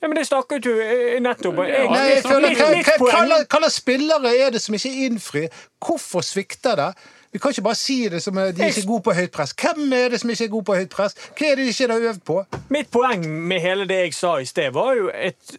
Ja, 0.02 0.08
men 0.08 0.18
det 0.20 0.28
snakket 0.28 0.66
du 0.68 0.74
eh, 0.84 1.18
nettopp 1.24 1.58
om. 1.64 1.70
Hva 1.94 3.46
slags 3.48 3.80
spillere 3.80 4.34
er 4.36 4.52
det 4.54 4.62
som 4.62 4.76
ikke 4.78 4.92
innfrir? 5.08 5.64
Hvorfor 5.82 6.26
svikter 6.26 6.78
det? 6.78 6.92
Vi 7.32 7.40
kan 7.40 7.52
ikke 7.52 7.66
bare 7.66 7.80
si 7.80 7.98
det 8.10 8.22
som 8.24 8.36
de 8.36 8.42
er 8.48 8.72
ikke 8.72 8.84
er 8.84 8.88
gode 8.88 9.04
på 9.06 9.16
høyt 9.18 9.32
press. 9.36 9.54
Hvem 9.58 9.94
er 9.94 10.10
det 10.14 10.22
som 10.22 10.30
ikke 10.34 10.48
er 10.48 10.54
god 10.54 10.68
på 10.70 10.76
høyt 10.80 10.92
press? 10.94 11.18
Hva 11.38 11.52
er 11.52 11.60
det 11.60 11.66
de 11.68 11.74
ikke 11.74 11.88
har 11.92 12.10
øvd 12.12 12.22
på? 12.26 12.38
Mitt 12.74 12.92
poeng 12.92 13.26
med 13.50 13.64
hele 13.64 13.88
det 13.90 14.00
jeg 14.06 14.14
sa 14.18 14.38
i 14.40 14.48
sted, 14.48 14.72
var 14.76 14.94
jo 14.98 15.10
et, 15.14 15.58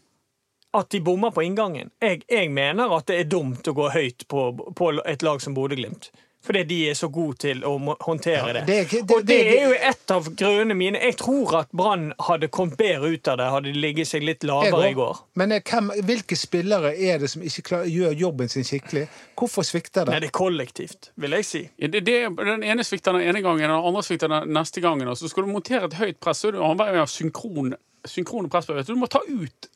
at 0.75 0.91
de 0.93 1.03
bommer 1.05 1.35
på 1.35 1.45
inngangen. 1.45 1.93
Jeg, 2.03 2.23
jeg 2.31 2.51
mener 2.51 2.97
at 2.97 3.09
det 3.11 3.21
er 3.21 3.29
dumt 3.29 3.69
å 3.69 3.77
gå 3.77 3.91
høyt 3.95 4.27
på, 4.29 4.49
på 4.77 4.91
et 5.05 5.23
lag 5.27 5.45
som 5.45 5.57
Bodø-Glimt. 5.57 6.11
Fordi 6.49 6.63
de 6.65 6.77
er 6.89 6.95
så 6.97 7.11
gode 7.13 7.37
til 7.43 7.59
å 7.69 7.75
håndtere 8.01 8.53
det. 8.57 8.63
det 8.67 8.77
er 8.79 8.85
det- 8.89 9.15
Og 9.15 9.19
det 9.21 9.27
det- 9.27 9.59
er 9.59 9.67
jo 9.69 9.75
et 9.91 10.11
av 10.15 10.29
grunnene 10.35 10.75
mine. 10.75 10.99
Jeg 10.99 11.17
tror 11.21 11.59
at 11.59 11.69
Brann 11.77 12.15
hadde 12.19 12.49
kommet 12.49 12.79
bedre 12.79 13.11
ut 13.13 13.29
av 13.29 13.37
det 13.37 13.49
hadde 13.53 13.73
de 13.73 13.81
ligget 13.83 14.09
seg 14.09 14.23
litt 14.25 14.41
lavere 14.49 14.89
i 14.91 14.95
går. 14.97 15.19
Men 15.37 15.53
eh, 15.53 15.61
hvem, 15.61 15.91
hvilke 16.09 16.37
spillere 16.41 16.95
er 16.97 17.19
det 17.19 17.29
som 17.31 17.43
ikke 17.43 17.63
klar, 17.63 17.85
gjør 17.85 18.17
jobben 18.17 18.49
sin 18.49 18.65
skikkelig? 18.65 19.09
Hvorfor 19.37 19.63
svikter 19.63 20.07
det? 20.07 20.15
Nei, 20.15 20.21
det 20.21 20.31
er 20.31 20.39
kollektivt, 20.39 21.11
vil 21.17 21.31
jeg 21.37 21.45
si. 21.45 21.63
Ja, 21.79 21.87
det, 21.93 22.05
det, 22.07 22.37
den 22.37 22.63
ene 22.65 22.81
svikter 22.85 23.13
den 23.13 23.29
ene 23.29 23.43
gangen, 23.45 23.61
den 23.69 23.71
andre 23.71 24.03
svikter 24.03 24.29
den 24.33 24.49
neste 24.57 24.81
gangen. 24.81 25.07
Og 25.09 25.19
så 25.21 25.29
skal 25.29 25.45
du 25.45 25.53
montere 25.53 25.85
et 25.85 25.95
høyt 26.01 26.19
press, 26.19 26.41
så 26.41 26.49
er 26.49 26.53
det 26.57 26.61
avhengig 26.65 27.03
av 27.05 27.13
synkron, 27.13 27.75
synkrone 28.07 28.49
pressbevegelser. 28.49 28.95
Du 28.95 29.01
må 29.05 29.07
ta 29.13 29.21
ut 29.29 29.69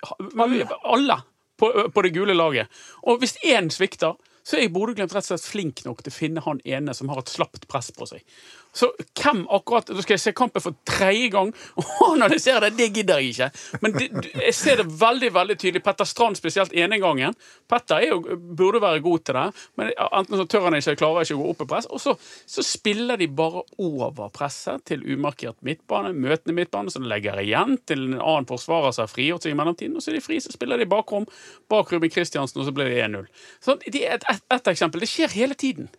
alle 0.85 1.21
på, 1.59 1.69
på 1.95 2.03
det 2.03 2.13
gule 2.15 2.35
laget. 2.35 2.69
Og 3.07 3.19
hvis 3.21 3.37
én 3.45 3.69
svikter, 3.71 4.17
så 4.43 4.59
er 4.59 4.73
Bodø-Glimt 4.75 5.15
rett 5.15 5.27
og 5.27 5.31
slett 5.31 5.49
flink 5.53 5.85
nok 5.87 6.03
til 6.03 6.13
å 6.13 6.17
finne 6.17 6.45
han 6.45 6.63
ene 6.67 6.95
som 6.97 7.11
har 7.13 7.23
et 7.23 7.31
slapt 7.33 7.69
press 7.71 7.93
på 7.95 8.09
seg. 8.11 8.25
Så 8.73 8.89
hvem 9.21 9.45
akkurat 9.53 9.91
Da 9.93 10.03
skal 10.03 10.17
jeg 10.17 10.23
se 10.23 10.33
kampen 10.37 10.63
for 10.65 10.77
tredje 10.89 11.29
gang 11.35 11.53
og 11.81 12.15
analysere 12.15 12.65
det. 12.67 12.73
Det 12.79 12.89
gidder 12.97 13.21
jeg 13.21 13.35
ikke. 13.35 13.49
Men 13.85 13.97
det, 13.99 14.09
jeg 14.33 14.55
ser 14.57 14.81
det 14.81 14.89
veldig 15.01 15.33
veldig 15.35 15.57
tydelig. 15.61 15.83
Petter 15.85 16.09
Strand 16.09 16.39
spesielt 16.41 16.73
ene 16.73 16.99
gangen. 17.03 17.37
Petter 17.71 18.01
er 18.01 18.15
jo, 18.15 18.39
burde 18.57 18.81
være 18.83 19.03
god 19.05 19.25
til 19.27 19.39
det, 19.39 19.45
men 19.79 19.93
enten 20.09 20.41
så 20.41 20.47
tør 20.49 20.67
han 20.69 20.77
ikke, 20.79 20.97
klarer 21.01 21.27
ikke 21.27 21.37
å 21.37 21.43
gå 21.43 21.53
opp 21.53 21.65
i 21.65 21.69
press. 21.73 21.89
Og 21.93 22.03
så, 22.03 22.17
så 22.49 22.65
spiller 22.67 23.21
de 23.21 23.29
bare 23.29 23.65
over 23.83 24.33
presset 24.35 24.85
til 24.89 25.05
umarkert 25.15 25.59
midtbane, 25.67 26.15
møtende 26.17 26.57
midtbane, 26.57 26.93
som 26.93 27.07
legger 27.09 27.41
igjen 27.43 27.79
til 27.89 28.07
en 28.09 28.21
annen 28.21 28.49
forsvarer 28.49 28.95
som 28.95 29.07
har 29.07 29.13
frigjort 29.13 29.47
seg 29.47 29.55
i 29.55 29.59
mellomtiden. 29.59 29.97
Og 29.99 30.05
så 30.05 30.13
er 30.13 30.19
de 30.19 30.25
fri, 30.25 30.41
så 30.43 30.55
spiller 30.55 30.81
de 30.81 30.89
bakrom 30.89 31.29
bak 31.73 31.93
Ruben 31.93 32.13
Kristiansen, 32.13 32.63
og 32.63 32.69
så 32.69 32.77
blir 32.77 32.91
det 32.91 33.03
1-0. 33.05 33.29
Så 33.63 33.77
det 33.85 34.07
er 34.07 34.19
et, 34.19 34.29
et, 34.33 34.47
et 34.57 34.73
eksempel. 34.73 35.05
Det 35.05 35.13
skjer 35.13 35.37
hele 35.37 35.59
tiden. 35.59 35.91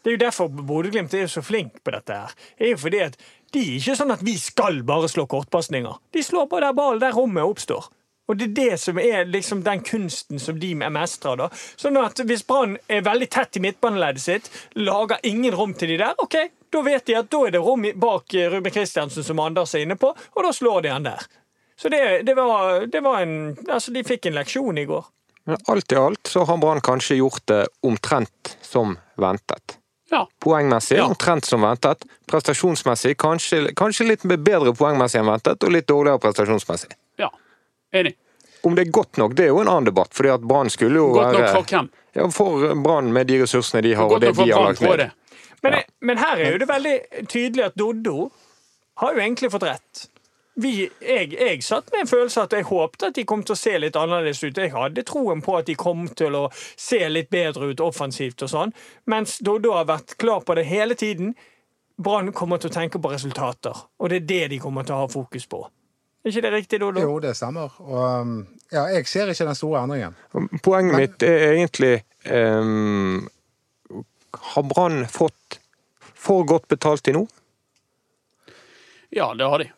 Det 0.00 0.10
er 0.10 0.16
jo 0.16 0.24
derfor 0.24 0.48
Bodø-Glimt 0.48 1.14
er 1.14 1.28
så 1.28 1.42
flink 1.44 1.82
på 1.84 1.92
dette. 1.94 2.12
her. 2.12 2.34
Det 2.58 2.66
er 2.66 2.70
jo 2.74 2.82
fordi 2.86 3.00
at 3.04 3.16
De 3.52 3.58
er 3.58 3.80
ikke 3.80 3.96
sånn 3.98 4.14
at 4.14 4.20
vi 4.22 4.36
skal 4.38 4.82
bare 4.86 5.08
slå 5.10 5.24
kortpasninger. 5.26 5.96
De 6.14 6.22
slår 6.22 6.46
på 6.46 6.60
der 6.62 6.72
ballen 6.72 7.00
der 7.02 7.16
rommet 7.16 7.42
oppstår. 7.42 7.88
Og 8.30 8.38
det 8.38 8.46
er 8.46 8.54
det 8.54 8.78
som 8.78 8.98
er 9.02 9.24
liksom 9.26 9.64
den 9.66 9.82
kunsten 9.82 10.38
som 10.38 10.60
de 10.60 10.74
mestrer. 10.78 11.36
da. 11.36 11.48
Sånn 11.76 11.98
at 11.98 12.20
Hvis 12.22 12.46
Brann 12.46 12.76
er 12.88 13.02
veldig 13.02 13.28
tett 13.28 13.56
i 13.56 13.60
midtbaneleddet 13.64 14.22
sitt, 14.22 14.50
lager 14.74 15.18
ingen 15.26 15.54
rom 15.54 15.74
til 15.74 15.88
de 15.88 15.98
der, 15.98 16.14
ok, 16.18 16.36
da 16.70 16.82
vet 16.86 17.06
de 17.06 17.16
at 17.18 17.30
da 17.30 17.40
er 17.46 17.56
det 17.56 17.60
rom 17.64 17.82
bak 17.98 18.34
eh, 18.34 18.46
Ruben 18.52 18.70
Kristiansen, 18.70 19.26
som 19.26 19.40
Anders 19.42 19.74
er 19.74 19.82
inne 19.82 19.98
på, 19.98 20.14
og 20.14 20.46
da 20.46 20.52
slår 20.54 20.82
de 20.86 20.94
han 20.94 21.08
der. 21.08 21.26
Så 21.74 21.88
det, 21.88 22.22
det, 22.22 22.36
var, 22.36 22.86
det 22.86 23.00
var 23.02 23.22
en 23.24 23.56
Altså, 23.66 23.90
de 23.90 24.04
fikk 24.04 24.26
en 24.26 24.38
leksjon 24.38 24.78
i 24.78 24.86
går. 24.86 25.10
Men 25.48 25.58
alt 25.72 25.92
i 25.92 25.98
alt 25.98 26.30
så 26.30 26.44
har 26.46 26.62
Brann 26.62 26.84
kanskje 26.84 27.18
gjort 27.18 27.42
det 27.50 27.64
omtrent 27.82 28.56
som 28.62 28.98
ventet. 29.18 29.79
Ja. 30.10 30.26
Poengmessig 30.42 30.96
Ja. 30.98 31.04
omtrent 31.06 31.44
som 31.44 31.60
ventet. 31.62 32.02
Prestasjonsmessig 32.26 33.16
kanskje, 33.16 33.72
kanskje 33.74 34.06
litt 34.08 34.22
bedre 34.26 34.72
poengmessig 34.74 35.20
enn 35.20 35.26
ventet, 35.30 35.62
og 35.64 35.70
litt 35.70 35.86
dårligere 35.86 36.18
prestasjonsmessig. 36.18 36.90
ja. 37.18 37.30
Enig. 37.92 38.14
Om 38.62 38.74
det 38.76 38.86
er 38.86 38.90
godt 38.90 39.16
nok, 39.18 39.34
det 39.34 39.44
er 39.44 39.48
jo 39.48 39.60
en 39.60 39.68
annen 39.68 39.84
debatt, 39.88 40.10
fordi 40.14 40.28
at 40.34 40.40
Brann 40.46 40.68
skulle 40.70 40.94
jo 41.00 41.12
Godt 41.14 41.32
nok 41.32 41.40
være 41.40 41.54
for 41.54 41.62
hvem? 41.62 41.88
Ja, 42.14 42.26
For 42.28 42.74
Brann 42.82 43.12
med 43.12 43.26
de 43.26 43.38
ressursene 43.42 43.82
de 43.82 43.94
har, 43.94 44.04
og 44.04 44.20
det 44.20 44.34
nok 44.36 44.46
de 44.46 44.52
har 44.52 44.62
lagt 44.68 44.80
ned. 44.80 45.10
Men, 45.62 45.72
Ja. 45.72 45.82
men 46.00 46.18
her 46.18 46.36
er 46.36 46.52
jo 46.52 46.58
det 46.58 46.68
veldig 46.68 47.26
tydelig 47.28 47.64
at 47.64 47.74
Doddo 47.76 48.30
har 48.98 49.14
jo 49.14 49.20
egentlig 49.20 49.50
fått 49.50 49.62
rett. 49.62 50.08
Vi, 50.60 50.72
jeg, 51.00 51.30
jeg 51.32 51.62
satt 51.64 51.88
med 51.92 52.04
en 52.04 52.10
følelse 52.10 52.42
at 52.44 52.52
jeg 52.52 52.66
håpte 52.68 53.08
at 53.08 53.16
de 53.16 53.24
kom 53.28 53.42
til 53.46 53.54
å 53.54 53.60
se 53.60 53.72
litt 53.80 53.96
annerledes 53.96 54.42
ut. 54.44 54.58
Jeg 54.58 54.74
hadde 54.74 55.04
troen 55.08 55.40
på 55.44 55.56
at 55.56 55.70
de 55.70 55.76
kom 55.78 56.04
til 56.18 56.36
å 56.36 56.42
se 56.52 57.00
litt 57.08 57.30
bedre 57.32 57.70
ut 57.70 57.80
offensivt 57.84 58.44
og 58.44 58.52
sånn, 58.52 58.74
mens 59.08 59.38
Doddo 59.44 59.72
har 59.78 59.88
vært 59.88 60.18
klar 60.20 60.44
på 60.44 60.58
det 60.58 60.66
hele 60.68 60.98
tiden. 60.98 61.32
Brann 62.00 62.32
kommer 62.36 62.60
til 62.60 62.70
å 62.70 62.76
tenke 62.76 63.00
på 63.00 63.12
resultater, 63.12 63.76
og 64.00 64.12
det 64.12 64.22
er 64.22 64.28
det 64.28 64.44
de 64.54 64.60
kommer 64.60 64.84
til 64.88 64.96
å 64.96 65.04
ha 65.04 65.08
fokus 65.12 65.48
på. 65.48 65.64
Er 66.20 66.34
ikke 66.34 66.44
det 66.44 66.52
riktig, 66.52 66.80
Doddo? 66.82 67.00
Jo, 67.00 67.16
det 67.24 67.32
stemmer. 67.36 67.72
Og 67.80 68.20
um, 68.20 68.36
ja, 68.72 68.84
jeg 68.92 69.08
ser 69.08 69.32
ikke 69.32 69.48
den 69.48 69.56
store 69.56 69.84
endringen. 69.86 70.16
Poenget 70.60 70.96
mitt 70.96 71.24
er 71.24 71.54
egentlig 71.54 71.94
um, 72.28 73.28
Har 74.52 74.66
Brann 74.68 75.06
fått 75.08 75.60
for 76.20 76.44
godt 76.44 76.68
betalt 76.68 77.06
til 77.08 77.16
nå? 77.16 77.26
Ja, 79.16 79.32
det 79.34 79.48
har 79.48 79.64
de. 79.64 79.70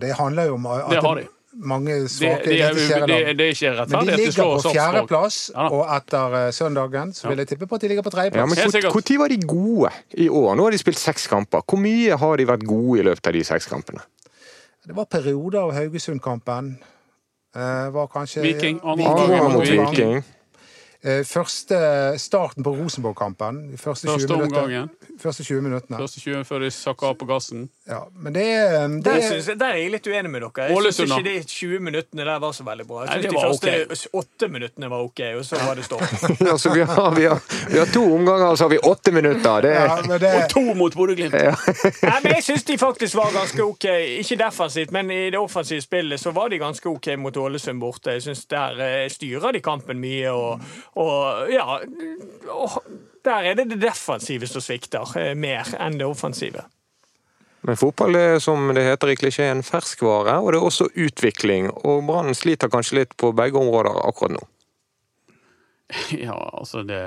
Det 0.00 0.12
handler 0.18 0.50
jo 0.50 0.54
om 0.54 0.66
at 0.66 0.90
Det 0.90 1.02
har 1.02 1.14
de. 1.20 1.26
mange 1.56 1.92
Det, 2.02 2.10
svake 2.10 2.44
det, 2.44 2.60
er, 2.60 2.74
det, 2.74 3.38
det 3.38 3.46
er 3.46 3.52
ikke 3.54 3.70
Men 3.70 3.76
de 3.76 3.80
rettferdig 3.80 4.12
at 4.12 4.18
det 4.18 4.26
ligger 4.26 4.50
på 4.62 4.72
fjerdeplass, 4.74 5.38
Ja 5.54 5.68
og 5.72 5.82
etter 5.96 6.34
eh, 6.40 6.50
søndagen 6.52 7.14
så 7.16 7.28
vil 7.28 7.38
jeg 7.38 7.48
tippe 7.48 7.66
på 7.66 7.74
at 7.74 7.80
de 7.80 7.88
ligger 7.88 8.02
på 8.04 8.12
tredjeplass. 8.12 8.40
Ja. 8.40 8.46
Når 8.46 9.18
var 9.18 9.28
de 9.32 9.38
gode 9.46 9.90
i 10.12 10.28
år? 10.28 10.54
Nå 10.54 10.62
har 10.68 10.70
de 10.76 10.78
spilt 10.78 10.98
seks 11.00 11.26
kamper. 11.32 11.64
Hvor 11.66 11.80
mye 11.80 12.16
har 12.20 12.36
de 12.36 12.46
vært 12.48 12.66
gode 12.68 13.00
i 13.00 13.06
løpet 13.08 13.26
av 13.26 13.32
de 13.38 13.44
seks 13.44 13.66
kampene? 13.72 14.04
Det 14.86 14.94
var 14.94 15.04
perioder 15.10 15.58
av 15.64 15.72
Haugesund-kampen. 15.74 16.76
Eh, 17.56 17.88
var 17.94 18.06
kanskje 18.12 18.42
Viking, 18.44 18.80
andre 18.84 19.06
Andre 19.08 19.26
Viking. 19.32 19.52
mot 19.52 19.90
Viking. 19.96 20.24
Eh, 21.02 21.24
første 21.24 21.78
starten 22.18 22.64
på 22.64 22.72
Rosenborg-kampen. 22.76 23.78
Første, 23.78 24.08
første 24.08 24.26
20 24.26 24.36
minutter. 24.36 24.62
omgangen. 24.62 24.90
Første 25.20 25.44
20 25.44 25.62
minuttene. 25.62 25.98
Første 25.98 26.20
20 26.20 26.44
før 26.44 26.58
de 26.64 26.70
sakker 26.70 27.06
av 27.06 27.14
på 27.20 27.28
gassen. 27.28 27.68
Ja, 27.88 28.00
men 28.12 28.34
det 28.34 28.44
det 28.44 29.04
Der, 29.04 29.16
er 29.16 29.28
synes 29.40 29.58
der 29.58 29.66
er 29.66 29.76
jeg 29.76 29.90
litt 29.90 30.06
uenig 30.06 30.30
med 30.30 30.40
dere. 30.42 30.66
Jeg 30.70 30.94
syns 30.94 31.12
ikke 31.12 31.28
de 31.28 31.44
20 31.44 31.78
minuttene 31.80 32.24
der 32.24 32.38
var 32.42 32.52
så 32.52 32.64
veldig 32.66 32.86
bra. 32.86 33.04
Jeg 33.04 33.22
synes 33.22 33.42
syns 33.44 33.60
de 33.60 33.86
første 33.88 34.08
åtte 34.12 34.48
minuttene 34.48 34.90
var 34.90 35.04
OK, 35.06 35.20
og 35.38 35.44
så 35.44 35.60
var 35.66 35.74
det 35.74 35.84
stopp. 35.84 36.02
Altså, 36.56 36.72
vi, 36.74 36.80
har, 36.80 37.14
vi, 37.14 37.24
har, 37.24 37.40
vi 37.70 37.78
har 37.78 37.86
to 37.92 38.02
omganger, 38.14 38.46
og 38.46 38.58
så 38.58 38.64
har 38.64 38.70
vi 38.70 38.78
åtte 38.78 39.12
minutter. 39.12 39.60
Det 39.62 39.70
ja, 39.70 39.84
er 39.98 40.08
men 40.08 40.20
det, 40.20 40.32
Og 40.34 40.50
to 40.50 40.74
mot 40.74 40.94
Bodø-Glimt! 40.94 41.34
Nei, 41.34 42.18
men 42.22 42.32
Jeg 42.34 42.44
syns 42.44 42.64
de 42.64 42.78
faktisk 42.78 43.16
var 43.16 43.32
ganske 43.34 43.62
OK. 43.64 43.84
Ikke 44.22 44.38
defensivt, 44.40 44.92
men 44.92 45.10
i 45.10 45.30
det 45.30 45.38
offensive 45.38 45.80
spillet 45.84 46.20
så 46.20 46.32
var 46.36 46.48
de 46.48 46.58
ganske 46.58 46.88
OK 46.88 47.08
mot 47.18 47.36
Ålesund 47.36 47.80
borte. 47.80 48.16
Jeg 48.16 48.22
synes 48.22 48.44
Der 48.50 48.80
eh, 48.82 49.10
styrer 49.10 49.52
de 49.52 49.60
kampen 49.60 50.00
mye, 50.00 50.30
og, 50.30 50.60
og 50.96 51.52
ja 51.52 51.66
og, 52.52 52.78
Der 53.26 53.50
er 53.50 53.58
det 53.58 53.68
det 53.72 53.80
defensive 53.82 54.46
som 54.46 54.62
svikter 54.62 55.12
eh, 55.18 55.34
mer 55.34 55.66
enn 55.82 55.98
det 55.98 56.06
offensive. 56.06 56.62
Men 57.66 57.78
fotball 57.78 58.14
er 58.14 58.36
som 58.38 58.68
det 58.76 58.84
heter 58.86 59.10
i 59.10 59.16
klisjeen 59.18 59.64
ferskvare, 59.66 60.36
og 60.38 60.52
det 60.52 60.60
er 60.60 60.66
også 60.68 60.86
utvikling. 60.94 61.72
Og 61.82 62.04
Brann 62.06 62.30
sliter 62.38 62.70
kanskje 62.70 63.00
litt 63.00 63.16
på 63.18 63.32
begge 63.34 63.58
områder 63.58 63.98
akkurat 64.06 64.36
nå. 64.36 64.44
Ja, 66.26 66.36
altså 66.60 66.84
det 66.86 67.00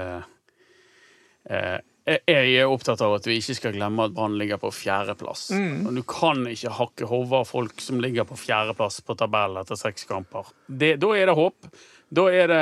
eh, 1.50 1.80
Jeg 2.26 2.54
er 2.58 2.72
opptatt 2.72 3.02
av 3.06 3.16
at 3.20 3.28
vi 3.28 3.38
ikke 3.40 3.56
skal 3.56 3.76
glemme 3.78 4.10
at 4.10 4.16
Brann 4.18 4.36
ligger 4.40 4.60
på 4.60 4.74
fjerdeplass. 4.74 5.50
Og 5.56 5.96
Du 5.96 6.04
kan 6.04 6.44
ikke 6.52 6.76
hakke 6.76 7.08
hodet 7.08 7.40
av 7.40 7.48
folk 7.48 7.80
som 7.86 8.04
ligger 8.04 8.28
på 8.28 8.40
fjerdeplass 8.40 9.00
på 9.06 9.16
tabellen 9.20 9.62
etter 9.62 9.80
seks 9.80 10.08
kamper. 10.10 10.52
Det, 10.68 10.98
da 11.00 11.14
er 11.16 11.32
det 11.32 11.38
håp. 11.40 11.72
Da 12.10 12.24
er 12.34 12.48
det, 12.50 12.62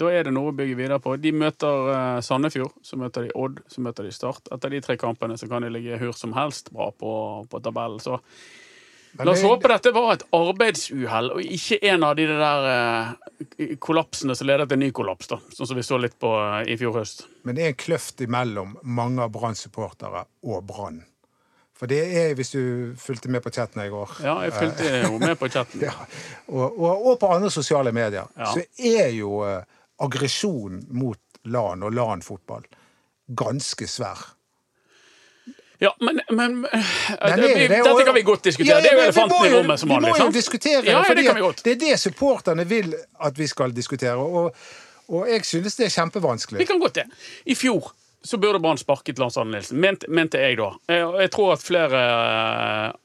da 0.00 0.08
er 0.10 0.24
det 0.26 0.32
noe 0.34 0.50
å 0.50 0.56
bygge 0.58 0.74
videre 0.74 0.98
på. 1.02 1.14
De 1.22 1.30
møter 1.38 1.90
eh, 1.94 2.16
Sandefjord, 2.26 2.72
så 2.82 2.98
møter 2.98 3.28
de 3.28 3.34
Odd, 3.38 3.60
så 3.70 3.84
møter 3.84 4.08
de 4.08 4.10
Start. 4.14 4.48
Etter 4.54 4.74
de 4.74 4.80
tre 4.82 4.96
kampene 4.98 5.36
så 5.38 5.46
kan 5.50 5.62
de 5.62 5.70
ligge 5.70 6.00
hvor 6.00 6.16
som 6.18 6.34
helst 6.34 6.72
bra 6.74 6.88
på, 6.90 7.12
på 7.52 7.60
tabellen. 7.62 8.02
Så 8.02 8.18
men 9.14 9.26
La 9.28 9.34
oss 9.34 9.42
det- 9.42 9.48
håpe 9.52 9.68
dette 9.68 9.90
var 9.92 10.14
et 10.14 10.22
arbeidsuhell, 10.32 11.26
og 11.34 11.42
ikke 11.44 11.76
en 11.92 12.02
av 12.08 12.16
de 12.16 12.24
der 12.30 12.66
eh, 12.72 13.74
kollapsene 13.84 14.32
som 14.38 14.48
leder 14.48 14.66
til 14.70 14.80
ny 14.80 14.88
kollaps, 14.96 15.28
da. 15.28 15.36
Sånn 15.52 15.68
som 15.68 15.76
vi 15.76 15.84
så 15.84 15.98
litt 16.00 16.16
på 16.18 16.30
eh, 16.40 16.72
i 16.72 16.78
fjor 16.80 16.96
høst. 16.96 17.26
Men 17.44 17.54
det 17.58 17.66
er 17.66 17.74
en 17.74 17.80
kløft 17.82 18.24
imellom 18.24 18.78
mange 18.82 19.20
av 19.22 19.30
Brann-supportere 19.36 20.24
og 20.48 20.64
Brann. 20.70 21.02
For 21.82 21.90
det 21.90 21.98
er, 22.14 22.34
hvis 22.38 22.52
du 22.54 22.60
fulgte 23.02 23.26
med 23.34 23.42
på 23.42 23.50
chatten 23.50 23.80
i 23.82 23.88
går 23.90 24.10
Ja, 24.22 24.36
jeg 24.46 24.52
fulgte 24.54 24.90
jo 25.02 25.16
med 25.26 25.34
på 25.40 25.48
chatten. 25.50 25.80
ja, 25.82 25.90
og, 26.46 26.76
og, 26.78 27.06
og 27.10 27.16
på 27.18 27.26
andre 27.34 27.50
sosiale 27.50 27.90
medier, 27.92 28.28
Ja. 28.38 28.52
så 28.54 28.62
er 28.78 29.08
jo 29.16 29.40
uh, 29.42 29.64
aggresjonen 29.98 30.84
mot 30.94 31.18
LAN 31.44 31.82
og 31.82 31.90
LAN-fotball 31.96 32.62
ganske 33.34 33.86
svær. 33.90 34.22
Ja, 35.82 35.90
men, 36.00 36.20
men 36.30 36.60
det, 36.62 36.70
det, 37.42 37.70
det, 37.70 37.80
og- 37.82 37.88
Dette 37.98 38.04
kan 38.06 38.14
vi 38.14 38.22
godt 38.22 38.44
diskutere. 38.44 38.76
Ja, 38.76 38.82
det 38.84 38.92
er 38.92 38.96
jo 39.00 39.02
elefanten 39.08 39.46
i 39.48 39.54
rommet 39.56 39.80
som 39.82 39.90
Vi 39.90 39.96
må 39.98 40.12
jo 40.12 40.20
sant? 40.20 40.34
diskutere 40.36 40.84
Ja, 40.86 40.98
det, 41.00 41.06
fordi 41.08 41.22
det 41.24 41.26
kan 41.26 41.34
vi 41.40 41.42
godt. 41.42 41.64
det 41.64 41.72
er 41.72 41.80
det 41.80 41.96
supporterne 42.00 42.66
vil 42.70 42.94
at 43.24 43.38
vi 43.38 43.46
skal 43.50 43.74
diskutere. 43.74 44.14
Og, 44.14 44.54
og 45.08 45.26
jeg 45.32 45.42
synes 45.44 45.74
det 45.80 45.88
er 45.88 45.90
kjempevanskelig. 45.96 46.60
Vi 46.62 46.68
kan 46.70 46.78
godt 46.78 46.94
det. 47.00 47.08
I 47.50 47.54
fjor 47.58 47.90
så 48.24 48.38
burde 48.38 48.60
Brann 48.62 48.78
sparket 48.78 49.18
Lars 49.18 49.36
Arne 49.40 49.56
Nilsen, 49.56 49.80
mente, 49.82 50.08
mente 50.08 50.40
jeg 50.40 50.56
da. 50.60 50.68
Eh, 50.88 51.16
Jeg 51.22 51.30
tror 51.34 51.52
at 51.54 51.64
flere 51.64 52.02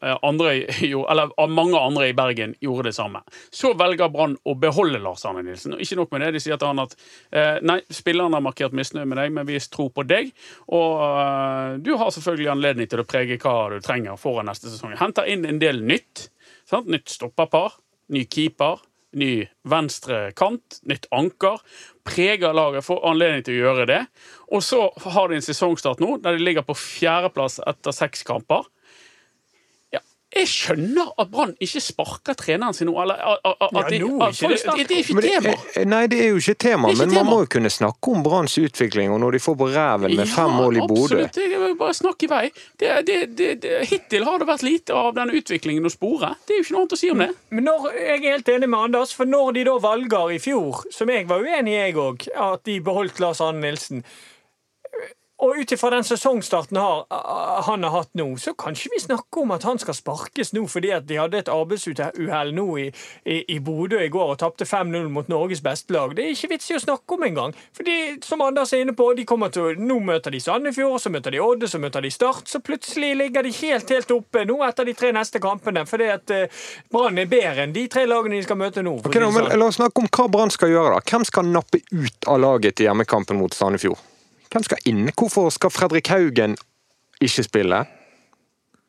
eh, 0.01 0.15
andre, 0.25 0.53
eller 0.83 1.33
mange 1.49 1.79
andre 1.79 2.09
i 2.09 2.15
Bergen 2.17 2.55
gjorde 2.61 2.89
det 2.89 2.95
samme. 2.97 3.23
Så 3.53 3.73
velger 3.77 4.11
Brann 4.13 4.37
å 4.45 4.55
beholde 4.59 5.01
Lars 5.01 5.25
Arne 5.25 5.43
Nilsen. 5.45 5.75
Og 5.75 5.83
ikke 5.83 5.99
nok 6.01 6.13
med 6.13 6.25
det, 6.25 6.31
de 6.37 6.43
sier 6.43 6.59
til 6.61 6.69
han 6.69 6.83
at 6.85 6.95
eh, 7.31 7.57
nei, 7.65 7.79
spillerne 7.93 8.37
har 8.37 8.45
markert 8.45 8.75
misnøye 8.77 9.07
med 9.09 9.21
deg, 9.21 9.33
men 9.33 9.49
vi 9.49 9.59
tror 9.59 9.89
på 9.95 10.05
deg. 10.07 10.29
Og 10.73 11.81
du 11.83 11.93
har 11.97 12.11
selvfølgelig 12.13 12.51
anledning 12.53 12.89
til 12.89 13.01
å 13.01 13.07
prege 13.07 13.39
hva 13.41 13.55
du 13.73 13.79
trenger 13.83 14.19
foran 14.21 14.47
neste 14.49 14.69
sesong. 14.71 14.95
Henter 14.99 15.27
inn 15.29 15.45
en 15.47 15.59
del 15.61 15.81
nytt. 15.85 16.27
Sant? 16.67 16.89
Nytt 16.91 17.09
stopperpar, 17.11 17.77
ny 18.13 18.25
keeper, 18.29 18.81
ny 19.17 19.31
venstre 19.67 20.31
kant, 20.37 20.79
nytt 20.87 21.07
anker. 21.15 21.61
Preger 22.07 22.55
laget, 22.55 22.85
får 22.87 23.03
anledning 23.09 23.45
til 23.47 23.57
å 23.57 23.65
gjøre 23.65 23.87
det. 23.89 24.01
Og 24.53 24.63
så 24.65 24.85
har 25.09 25.29
de 25.29 25.39
en 25.39 25.45
sesongstart 25.45 26.01
nå 26.03 26.17
der 26.23 26.37
de 26.37 26.45
ligger 26.45 26.65
på 26.67 26.77
fjerdeplass 26.77 27.59
etter 27.67 27.95
seks 27.95 28.25
kamper. 28.27 28.67
Ja, 30.35 30.41
jeg 30.41 30.47
skjønner 30.51 31.11
at 31.21 31.29
Brann 31.31 31.53
ikke 31.63 31.79
sparker 31.81 32.35
treneren 32.37 32.75
sin 32.75 32.89
nå. 32.89 32.95
Eller, 33.01 33.15
at, 33.15 33.39
at, 33.47 33.61
at, 33.63 33.75
Ja, 33.77 33.83
de- 33.89 33.99
nå 34.03 34.27
ikke 34.27 34.49
det 34.51 34.57
det, 34.65 34.87
det 34.89 34.97
er 34.97 34.99
ikke 34.99 35.21
det, 35.21 35.31
tema. 35.31 35.85
nei, 35.87 36.01
det 36.11 36.19
er 36.19 36.27
jo 36.33 36.41
ikke 36.41 36.55
tema, 36.59 36.91
men 36.99 37.13
man 37.15 37.25
må 37.25 37.37
jo 37.45 37.47
kunne 37.55 37.71
snakke 37.71 38.11
om 38.11 38.23
Branns 38.25 38.57
utvikling, 38.59 39.11
og 39.15 39.21
når 39.23 39.37
de 39.37 39.39
får 39.39 39.55
på 39.61 39.69
ræven 39.71 40.15
med 40.19 40.27
fem 40.27 40.51
mål 40.59 40.77
i 40.77 40.83
Bodø 40.87 41.23
absolutt. 41.23 41.79
Bare 41.79 41.93
snakk 41.95 42.23
i 42.27 42.29
vei. 42.31 42.43
Det, 42.77 42.91
det, 43.07 43.17
det, 43.39 43.49
det, 43.63 43.73
hittil 43.87 44.27
har 44.27 44.39
det 44.43 44.47
vært 44.51 44.63
lite 44.67 44.93
av 44.93 45.13
den 45.15 45.31
utviklingen 45.39 45.87
å 45.87 45.93
spore. 45.93 46.33
Det 46.45 46.55
er 46.55 46.61
jo 46.61 46.65
ikke 46.67 46.75
noe 46.75 46.83
annet 46.85 46.97
å 46.97 47.01
si 47.01 47.11
om 47.13 47.23
det. 47.23 47.29
Men 47.49 47.69
når, 47.71 47.89
jeg 47.95 48.17
er 48.19 48.31
helt 48.35 48.49
enig 48.57 48.69
med 48.73 48.79
Anders, 48.89 49.13
for 49.15 49.25
når 49.29 49.53
de 49.57 49.63
da 49.71 49.77
valger 49.87 50.35
i 50.35 50.39
fjor, 50.43 50.83
som 50.91 51.09
jeg 51.13 51.27
var 51.29 51.45
uenig 51.45 51.71
i, 51.75 51.77
jeg 51.87 51.95
òg, 52.03 52.27
at 52.35 52.65
de 52.67 52.79
beholdt 52.83 53.19
Lars 53.23 53.39
Anne 53.41 53.63
Nilsen 53.63 54.03
og 55.37 55.59
ut 55.59 55.71
ifra 55.71 55.91
den 55.93 56.05
sesongstarten 56.07 56.77
har, 56.81 57.03
han 57.67 57.83
har 57.85 57.91
hatt 57.93 58.09
nå, 58.17 58.25
så 58.41 58.55
kan 58.57 58.73
ikke 58.73 58.89
vi 58.95 59.01
snakke 59.03 59.41
om 59.43 59.51
at 59.53 59.67
han 59.67 59.77
skal 59.77 59.93
sparkes 59.93 60.49
nå 60.57 60.63
fordi 60.71 60.89
at 60.95 61.05
de 61.09 61.19
hadde 61.19 61.37
et 61.43 61.51
arbeidsuhell 61.53 62.53
nå 62.57 62.65
i, 62.81 62.87
i, 63.21 63.37
i 63.53 63.59
Bodø 63.61 63.99
i 64.01 64.09
går 64.13 64.33
og 64.33 64.39
tapte 64.41 64.65
5-0 64.65 65.11
mot 65.13 65.29
Norges 65.29 65.61
beste 65.61 65.93
lag. 65.93 66.15
Det 66.17 66.25
er 66.25 66.33
ikke 66.33 66.49
vits 66.55 66.71
i 66.71 66.77
å 66.79 66.81
snakke 66.81 67.17
om 67.17 67.27
engang. 67.27 67.53
Fordi, 67.77 67.97
som 68.25 68.41
Anders 68.41 68.73
er 68.73 68.81
inne 68.81 68.95
på, 68.97 69.11
de 69.17 69.27
kommer 69.29 69.53
til, 69.53 69.77
nå 69.77 69.99
møter 70.09 70.33
de 70.33 70.41
Sandefjord, 70.41 70.97
så 71.03 71.13
møter 71.13 71.37
de 71.37 71.43
Odde, 71.45 71.69
så 71.69 71.81
møter 71.83 72.01
de 72.01 72.11
Start. 72.17 72.49
Så 72.49 72.63
plutselig 72.65 73.13
ligger 73.21 73.45
de 73.45 73.53
helt, 73.61 73.93
helt 73.93 74.15
oppe 74.17 74.41
nå 74.49 74.57
etter 74.65 74.89
de 74.89 74.97
tre 74.97 75.13
neste 75.13 75.41
kampene. 75.43 75.85
Fordi 75.85 76.09
at 76.17 76.33
eh, 76.33 76.65
Brann 76.93 77.21
er 77.21 77.29
bedre 77.29 77.67
enn 77.67 77.77
de 77.77 77.85
tre 77.93 78.07
lagene 78.09 78.39
de 78.41 78.45
skal 78.49 78.57
møte 78.57 78.81
nå. 78.81 78.97
Okay, 79.05 79.21
å 79.21 79.29
Ok, 79.29 79.37
si 79.37 79.37
da, 79.37 79.45
det 79.45 79.53
men. 79.53 79.61
La 79.61 79.69
oss 79.69 79.77
snakke 79.77 80.01
om 80.01 80.09
hva 80.09 80.27
Brann 80.33 80.53
skal 80.57 80.73
gjøre. 80.73 80.97
da. 80.97 81.05
Hvem 81.13 81.29
skal 81.29 81.53
nappe 81.53 81.85
ut 81.93 82.29
av 82.33 82.41
laget 82.41 82.79
til 82.81 82.89
hjemmekampen 82.89 83.37
mot 83.37 83.53
Sandefjord? 83.53 84.01
Hvem 84.51 84.63
skal 84.63 84.89
inn? 84.89 85.09
Hvorfor 85.17 85.49
skal 85.53 85.73
Fredrik 85.73 86.07
Haugen 86.13 86.57
ikke 87.21 87.45
spille? 87.45 87.85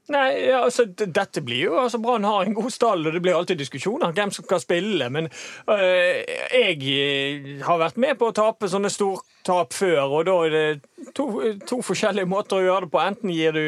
Nei, 0.09 0.49
altså, 0.57 0.87
dette 0.89 1.43
blir 1.45 1.67
jo, 1.67 1.75
altså 1.83 1.99
Brann 2.01 2.25
har 2.25 2.47
en 2.47 2.57
god 2.57 2.71
stall, 2.73 3.03
og 3.07 3.13
det 3.13 3.21
blir 3.25 3.37
alltid 3.37 3.59
diskusjoner 3.61 4.15
hvem 4.17 4.31
som 4.33 4.47
skal 4.47 4.63
spille. 4.63 5.09
Men 5.13 5.29
øh, 5.69 6.23
jeg 6.57 7.61
har 7.67 7.83
vært 7.83 8.01
med 8.01 8.17
på 8.17 8.31
å 8.31 8.37
tape 8.37 8.71
sånne 8.73 8.89
stortap 9.49 9.73
før, 9.73 10.05
og 10.13 10.25
da 10.29 10.35
er 10.47 10.51
det 10.53 11.13
to, 11.17 11.25
to 11.69 11.79
forskjellige 11.85 12.29
måter 12.29 12.59
å 12.59 12.65
gjøre 12.65 12.87
det 12.87 12.91
på. 12.93 13.01
Enten 13.01 13.31
gir 13.33 13.55
du 13.55 13.63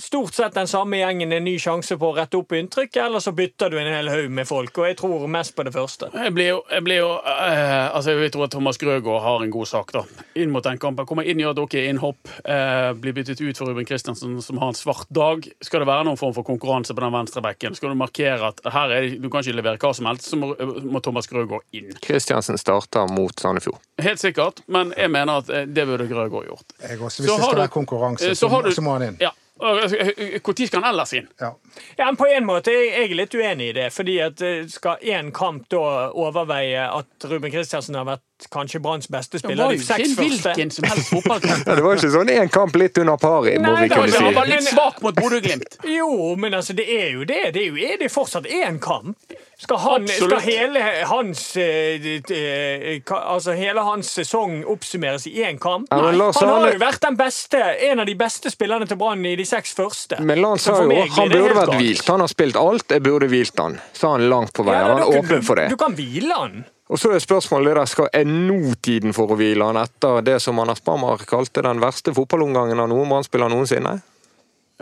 stort 0.00 0.34
sett 0.36 0.54
den 0.56 0.68
samme 0.68 0.98
gjengen 1.00 1.32
en 1.32 1.44
ny 1.46 1.54
sjanse 1.62 1.96
på 2.00 2.10
å 2.10 2.16
rette 2.16 2.36
opp 2.38 2.52
inntrykk, 2.58 2.96
eller 3.06 3.22
så 3.24 3.32
bytter 3.36 3.70
du 3.72 3.78
en 3.80 3.90
hel 3.92 4.10
haug 4.12 4.30
med 4.34 4.48
folk. 4.48 4.76
Og 4.82 4.88
jeg 4.90 4.98
tror 5.00 5.24
mest 5.30 5.54
på 5.56 5.64
det 5.66 5.72
første. 5.74 6.10
Jeg 6.14 6.34
blir 6.36 6.50
jo, 6.50 6.58
jeg 6.70 6.84
blir 6.86 7.00
jo 7.00 7.10
eh, 7.20 7.72
Altså, 7.94 8.14
jeg 8.18 8.32
tror 8.34 8.46
at 8.48 8.52
Thomas 8.54 8.78
Grøgaard 8.80 9.22
har 9.22 9.44
en 9.44 9.52
god 9.54 9.68
sak, 9.70 9.92
da. 9.94 10.02
Inn 10.40 10.50
mot 10.52 10.64
den 10.66 10.80
kampen. 10.82 11.06
Kommer 11.08 11.26
inn, 11.30 11.40
gjør 11.40 11.54
dere 11.62 11.84
innhopp. 11.92 12.30
Eh, 12.44 12.90
blir 12.98 13.14
byttet 13.16 13.40
ut 13.40 13.58
for 13.60 13.70
Ruben 13.70 13.86
Kristiansen, 13.88 14.36
som 14.42 14.58
har 14.60 14.72
en 14.72 14.78
svart 14.78 15.08
dag. 15.14 15.46
Skal 15.64 15.84
det 15.84 15.88
være 15.88 16.06
noen 16.08 16.18
form 16.20 16.34
for 16.36 16.46
konkurranse 16.46 16.94
på 16.96 17.04
den 17.04 17.14
venstre 17.14 17.42
bekken, 17.44 17.76
skal 17.78 17.94
du 17.94 17.98
markere 18.00 18.50
at 18.50 18.60
her 18.74 18.90
er, 18.98 19.06
det- 19.08 19.22
du 19.22 19.28
kan 19.30 19.44
ikke 19.44 19.56
levere 19.56 19.78
hva 19.80 19.92
som 19.94 20.08
helst, 20.10 20.26
så 20.32 20.36
må, 20.40 20.50
må 20.90 21.00
Thomas 21.04 21.28
Grøgaard 21.30 21.62
inn. 21.76 21.92
Kristiansen 22.02 22.58
starter 22.60 23.06
mot 23.14 23.32
Sandefjord. 23.40 23.78
Helt 24.02 24.18
sikkert, 24.20 24.64
men 24.66 24.90
jeg 24.98 25.10
mener 25.14 25.40
at 25.44 25.48
eh, 25.54 25.64
det 25.70 25.86
burde 25.88 26.08
Grøgaard 26.10 26.50
gjort. 26.50 26.76
Jeg 26.82 26.98
også, 27.00 27.16
Så 27.16 27.22
hvis 27.22 27.30
det 27.30 27.38
har 27.38 27.48
skal 27.48 27.56
du- 27.56 27.64
være 27.64 27.74
konkurranse, 27.78 28.28
eh, 28.30 28.34
så, 28.36 28.50
så 28.50 28.62
du- 28.66 28.74
så 28.74 28.82
må 28.84 28.98
han 28.98 29.08
inn. 29.12 29.18
Ja. 29.22 29.32
Når 29.64 30.66
skal 30.66 30.82
han 30.82 30.88
ellers 30.90 31.12
inn? 31.14 31.28
Ja. 31.40 31.52
Ja, 31.96 32.06
men 32.08 32.16
På 32.18 32.26
en 32.26 32.44
måte 32.44 32.72
er 32.74 32.80
jeg 32.90 33.10
er 33.12 33.14
litt 33.14 33.34
uenig 33.38 33.68
i 33.70 33.72
det. 33.76 33.92
fordi 33.94 34.16
at 34.20 34.42
eh, 34.42 34.64
Skal 34.68 34.96
én 35.06 35.30
kamp 35.32 35.68
da 35.70 36.10
overveie 36.10 36.82
at 36.90 37.26
Ruben 37.30 37.52
Kristiansen 37.52 37.94
har 37.94 38.04
vært 38.08 38.48
kanskje 38.50 38.80
Branns 38.82 39.06
beste 39.06 39.38
Det 39.38 39.44
spiller 39.44 39.64
var 39.64 39.70
de 39.72 39.78
jo 39.78 39.84
ikke 39.84 39.94
seks 39.94 40.16
første? 40.18 40.50
hvilken 40.54 40.70
som 40.74 40.84
helst 40.90 41.08
fotballkamp. 41.14 41.62
Ja, 41.68 41.74
det 41.78 41.84
var 41.86 41.94
jo 41.94 42.00
ikke 42.02 42.12
sånn 42.16 42.32
én 42.34 42.50
kamp 42.50 42.74
litt 42.82 42.98
under 42.98 43.16
pari, 43.16 43.54
må 43.62 43.72
Nei, 43.72 43.86
vi 43.86 43.94
kunne 43.94 44.10
si. 44.10 44.24
Han 44.26 44.34
var 44.34 44.50
litt 44.50 44.66
svak 44.68 45.00
mot 45.06 45.14
Bodø-Glimt. 45.22 45.78
Jo, 45.86 46.34
men 46.36 46.52
altså, 46.58 46.74
det 46.74 46.88
er 46.90 47.08
jo 47.14 47.24
det. 47.24 47.40
Det 47.54 47.62
er 47.62 47.70
jo 47.70 47.76
er 47.94 47.96
det 48.02 48.10
fortsatt 48.12 48.50
én 48.50 48.80
kamp. 48.82 49.16
Skal, 49.56 49.78
han, 49.78 50.08
skal 50.08 50.40
hele 50.42 50.80
hans 51.06 51.42
eh, 51.56 52.02
eh, 52.18 53.00
ka- 53.06 53.20
Altså 53.36 53.54
hele 53.54 53.80
hans 53.86 54.10
sesong 54.18 54.64
oppsummeres 54.66 55.26
i 55.30 55.36
én 55.46 55.60
kamp? 55.62 55.86
Ja, 55.94 56.00
Nei, 56.10 56.18
han 56.34 56.50
har 56.50 56.72
jo 56.72 56.80
vært 56.82 57.00
den 57.06 57.16
beste, 57.16 57.60
en 57.88 58.02
av 58.02 58.08
de 58.10 58.16
beste 58.18 58.50
spillerne 58.50 58.88
til 58.90 58.98
Brann 59.00 59.22
i 59.30 59.36
de 59.38 59.46
seks 59.46 59.72
første. 59.78 60.18
Men 60.20 60.42
Lan 60.42 60.58
sa 60.58 60.80
jo 60.82 60.90
han 60.90 61.30
burde 61.30 61.54
vært 61.54 61.76
hvilt. 61.78 62.06
Han 62.10 62.24
har 62.24 62.32
spilt 62.32 62.58
alt, 62.58 62.90
jeg 62.90 63.04
burde 63.06 63.28
hvilt 63.30 63.62
han. 63.62 63.78
Sa 63.94 64.16
han 64.16 64.26
langt 64.30 64.52
på 64.58 64.66
vei. 64.66 64.74
Ja, 64.74 64.88
Han 64.90 65.04
er 65.04 65.20
åpen 65.22 65.44
for 65.46 65.62
det. 65.62 65.68
Du 65.70 65.78
kan 65.80 65.94
hvile 65.94 66.40
han. 66.40 66.64
Og 66.92 66.98
så 67.00 67.14
er 67.14 67.22
spørsmålet 67.22 67.78
der, 67.78 67.88
skal 67.88 68.10
er 68.12 68.26
nå 68.28 68.74
tiden 68.84 69.14
for 69.16 69.30
å 69.32 69.38
hvile 69.38 69.70
han 69.70 69.78
etter 69.80 70.18
det 70.26 70.36
som 70.44 70.58
Anders 70.60 70.82
Bammer 70.84 71.22
kalte 71.30 71.62
den 71.64 71.80
verste 71.80 72.12
fotballomgangen 72.12 72.82
av 72.82 72.90
noen 72.90 73.08
Brann-spiller 73.08 73.48
noensinne? 73.54 73.94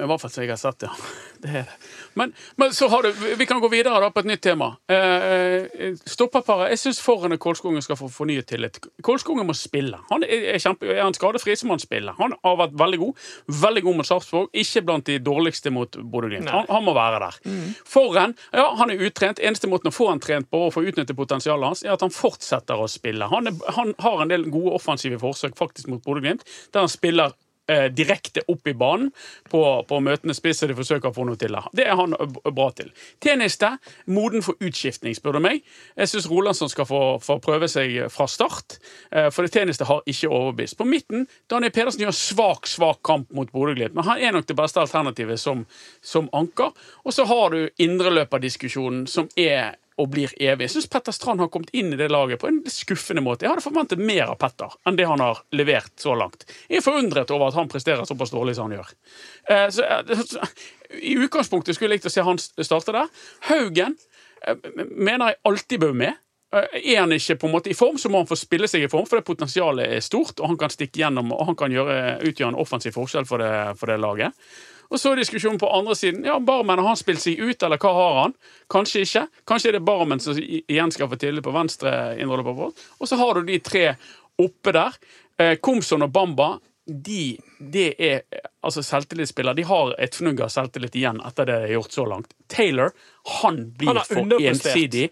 I 0.00 0.08
hvert 0.08 0.22
fall 0.24 0.32
som 0.32 0.42
jeg 0.42 0.50
har 0.50 0.58
sett, 0.58 0.88
ja. 0.88 0.90
Det 1.42 1.50
er 1.52 1.68
det. 1.68 1.76
Men, 2.14 2.32
men 2.60 2.74
så 2.74 2.88
har 2.92 3.02
du, 3.06 3.12
vi 3.38 3.46
kan 3.46 3.60
gå 3.60 3.68
videre 3.72 4.00
da 4.02 4.10
på 4.12 4.22
et 4.22 4.28
nytt 4.28 4.42
tema. 4.44 4.72
Eh, 4.92 5.94
Stoppaparet. 6.08 6.72
Jeg 6.74 6.82
syns 6.82 7.00
Forhen 7.04 7.36
og 7.36 7.40
Kolskogen 7.42 7.84
skal 7.84 7.98
få 8.00 8.08
fornyet 8.12 8.48
tillit. 8.52 8.80
Kolskogen 9.04 9.48
må 9.48 9.56
spille. 9.56 10.00
Han 10.10 10.26
er, 10.26 10.58
kjempe, 10.62 10.88
er 10.92 11.02
han 11.04 11.16
skadefri, 11.16 11.56
så 11.58 11.68
må 11.68 11.76
han 11.76 11.84
spille. 11.84 12.14
Han 12.18 12.36
har 12.44 12.58
vært 12.64 12.76
veldig 12.80 13.00
god. 13.02 13.28
Veldig 13.62 13.84
god 13.86 14.00
mot 14.00 14.08
Sarpsborg. 14.08 14.50
Ikke 14.64 14.84
blant 14.86 15.08
de 15.08 15.18
dårligste 15.22 15.72
mot 15.74 15.96
Bodø-Glimt. 15.96 16.50
Han, 16.52 16.68
han 16.70 16.86
må 16.86 16.96
være 16.96 17.22
der. 17.26 17.40
Forhen 17.88 18.36
ja, 18.52 18.66
han 18.78 18.92
er 18.92 19.06
utrent. 19.06 19.40
Eneste 19.42 19.70
måten 19.70 19.92
å 19.92 19.94
få 19.94 20.10
han 20.10 20.22
trent 20.22 20.50
på 20.52 20.66
og 20.66 20.74
få 20.74 20.84
utnyttet 20.86 21.16
potensialet 21.18 21.72
hans, 21.72 21.84
er 21.86 21.94
at 21.94 22.04
han 22.04 22.12
fortsetter 22.14 22.80
å 22.80 22.88
spille. 22.90 23.28
Han, 23.32 23.48
er, 23.50 23.72
han 23.76 23.94
har 24.02 24.22
en 24.22 24.32
del 24.32 24.48
gode 24.52 24.76
offensive 24.78 25.20
forsøk 25.22 25.56
faktisk 25.58 25.90
mot 25.92 26.02
Bodø-Glimt, 26.04 26.44
der 26.72 26.84
han 26.84 26.92
spiller 26.92 27.36
eh, 27.72 27.86
direkte 27.92 28.44
opp 28.52 28.68
i 28.68 28.74
banen 28.76 29.10
på, 29.50 29.62
på 29.88 30.00
møtene 30.04 30.36
spiss, 30.36 30.62
de 30.68 30.76
forsøker 30.76 31.10
å 31.10 31.16
få 31.16 31.26
noe 31.28 31.40
til 31.40 31.56
det. 31.56 31.62
Det 31.78 31.86
er 31.88 31.98
han 31.98 32.14
bra 32.52 32.68
til. 32.76 32.92
Tjeneste, 33.22 33.74
moden 34.12 34.44
for 34.44 34.60
utskiftning, 34.62 35.16
spør 35.16 35.38
du 35.38 35.42
meg. 35.48 35.62
Jeg 35.96 36.12
syns 36.12 36.28
Rolandsson 36.30 36.70
skal 36.72 36.88
få, 36.88 37.02
få 37.24 37.38
prøve 37.42 37.68
seg 37.70 37.96
fra 38.12 38.28
start, 38.30 38.78
eh, 39.10 39.30
for 39.34 39.46
det 39.46 39.54
tjeneste 39.56 39.88
har 39.88 40.04
ikke 40.06 40.30
overbevist. 40.30 40.78
På 40.78 40.88
midten, 40.88 41.26
Daniel 41.50 41.74
Pedersen 41.74 42.04
gjør 42.04 42.16
svak, 42.16 42.70
svak 42.70 43.02
kamp 43.06 43.32
mot 43.34 43.50
Bodø-Glimt, 43.52 43.96
men 43.96 44.06
han 44.08 44.22
er 44.22 44.36
nok 44.36 44.48
det 44.48 44.58
beste 44.58 44.82
alternativet 44.82 45.40
som, 45.40 45.66
som 46.04 46.30
anker. 46.36 46.72
Og 47.06 47.16
så 47.16 47.26
har 47.28 47.54
du 47.54 47.66
indreløperdiskusjonen, 47.82 49.06
som 49.10 49.30
er 49.36 49.76
og 50.00 50.08
blir 50.12 50.32
evig. 50.40 50.66
Jeg 50.66 50.74
syns 50.76 50.88
Petter 50.92 51.14
Strand 51.14 51.42
har 51.42 51.50
kommet 51.52 51.72
inn 51.76 51.92
i 51.92 51.98
det 52.00 52.08
laget 52.12 52.40
på 52.40 52.48
en 52.48 52.62
skuffende 52.70 53.24
måte. 53.24 53.44
Jeg 53.46 53.52
hadde 53.52 53.64
forventet 53.64 54.00
mer 54.00 54.32
av 54.32 54.38
Petter 54.40 54.72
enn 54.88 54.98
det 54.98 55.08
han 55.08 55.20
har 55.22 55.42
levert 55.56 55.92
så 56.00 56.16
langt. 56.18 56.46
Jeg 56.68 56.80
er 56.80 56.86
forundret 56.86 57.30
over 57.34 57.50
at 57.50 57.58
han 57.58 57.70
presterer 57.72 58.08
såpass 58.08 58.32
dårlig 58.34 58.56
som 58.56 58.70
han 58.70 58.78
gjør. 58.78 58.94
Eh, 59.48 59.68
Så, 59.70 59.84
eh, 59.84 60.48
I 61.02 61.16
utgangspunktet 61.16 61.76
skulle 61.76 61.92
jeg 61.92 62.00
likt 62.00 62.10
å 62.10 62.12
se 62.12 62.24
han 62.24 62.38
starte 62.38 62.92
der. 62.92 63.08
Haugen 63.48 63.96
eh, 64.46 64.56
mener 64.96 65.32
jeg 65.32 65.42
alltid 65.44 65.80
bør 65.80 65.96
med. 65.96 66.20
Er 66.52 66.98
han 67.00 67.12
ikke 67.16 67.38
på 67.40 67.48
en 67.48 67.54
måte 67.54 67.70
i 67.72 67.74
form, 67.74 67.96
så 67.96 68.10
må 68.12 68.20
han 68.20 68.28
få 68.28 68.36
spille 68.36 68.68
seg 68.68 68.82
i 68.84 68.88
form, 68.92 69.06
for 69.08 69.16
det 69.16 69.24
potensialet 69.24 69.88
er 69.88 70.02
stort, 70.04 70.36
og 70.36 70.50
han 70.50 70.58
kan 70.60 70.68
stikke 70.68 71.00
gjennom 71.00 71.32
og 71.32 71.46
han 71.48 71.56
kan 71.56 71.72
gjøre, 71.72 72.18
utgjøre 72.28 72.52
en 72.52 72.60
offensiv 72.60 72.92
forskjell 72.92 73.24
for 73.24 73.40
det, 73.40 73.52
for 73.80 73.88
det 73.88 73.96
laget. 74.02 74.36
Og 74.92 75.00
så 75.00 75.12
er 75.12 75.22
diskusjonen 75.22 75.58
på 75.60 75.70
andre 75.72 75.94
siden. 75.96 76.24
Ja, 76.28 76.34
Barmen, 76.44 76.78
har 76.78 76.90
han 76.92 76.98
spilt 77.00 77.22
seg 77.22 77.40
ut, 77.40 77.62
eller 77.64 77.80
hva 77.80 77.92
har 77.96 78.18
han? 78.18 78.34
Kanskje 78.72 79.06
ikke. 79.06 79.22
Kanskje 79.48 79.70
er 79.70 79.78
det 79.78 79.86
Barmen 79.88 80.20
som 80.20 80.36
igjen 80.36 80.92
skal 80.92 81.08
få 81.08 81.16
tillit 81.20 81.44
på 81.46 81.54
venstre 81.54 81.92
indreløper. 82.20 82.74
Og 83.00 83.08
så 83.08 83.16
har 83.20 83.40
du 83.40 83.48
de 83.48 83.56
tre 83.64 83.86
oppe 84.42 84.74
der. 84.76 84.98
Eh, 85.40 85.54
Komson 85.64 86.04
og 86.04 86.12
Bamba. 86.12 86.50
De, 86.84 87.38
de 87.72 87.86
er 87.94 88.24
altså 88.60 88.82
selvtillitsspillere. 88.84 89.56
De 89.56 89.64
har 89.68 89.94
et 90.02 90.16
fnugg 90.18 90.42
av 90.44 90.50
selvtillit 90.52 90.98
igjen 90.98 91.22
etter 91.24 91.48
det 91.48 91.60
de 91.62 91.68
har 91.70 91.76
gjort 91.78 91.96
så 91.96 92.06
langt. 92.10 92.34
Taylor, 92.52 92.92
han 93.40 93.62
blir 93.78 93.94
Han 93.96 94.04
for 94.10 94.44
ensidig. 94.50 95.08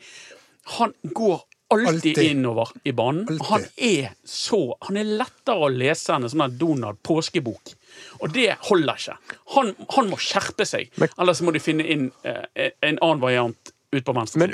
Han 0.77 0.93
går 1.03 1.41
alltid, 1.71 1.89
Alltid. 1.95 2.19
innover 2.19 2.69
i 2.85 2.93
banen. 2.93 3.25
Altid. 3.31 3.47
Han 3.49 3.67
er 3.77 4.13
så 4.27 4.77
Han 4.89 4.97
er 4.99 5.05
lettere 5.23 5.69
å 5.69 5.71
lese 5.73 6.13
enn 6.17 6.27
en 6.27 6.33
sånn 6.33 6.59
Donald 6.59 6.99
påskebok. 7.07 7.73
Og 8.21 8.33
det 8.35 8.49
holder 8.69 9.01
ikke. 9.01 9.19
Han, 9.57 9.75
han 9.97 10.11
må 10.11 10.19
skjerpe 10.21 10.67
seg, 10.69 10.91
ellers 11.11 11.43
må 11.45 11.55
de 11.55 11.63
finne 11.63 11.87
inn 11.87 12.09
eh, 12.27 12.73
en 12.87 12.99
annen 12.99 13.23
variant 13.23 13.75
ut 13.91 14.05
på 14.05 14.13
venstre. 14.13 14.39
Men 14.39 14.53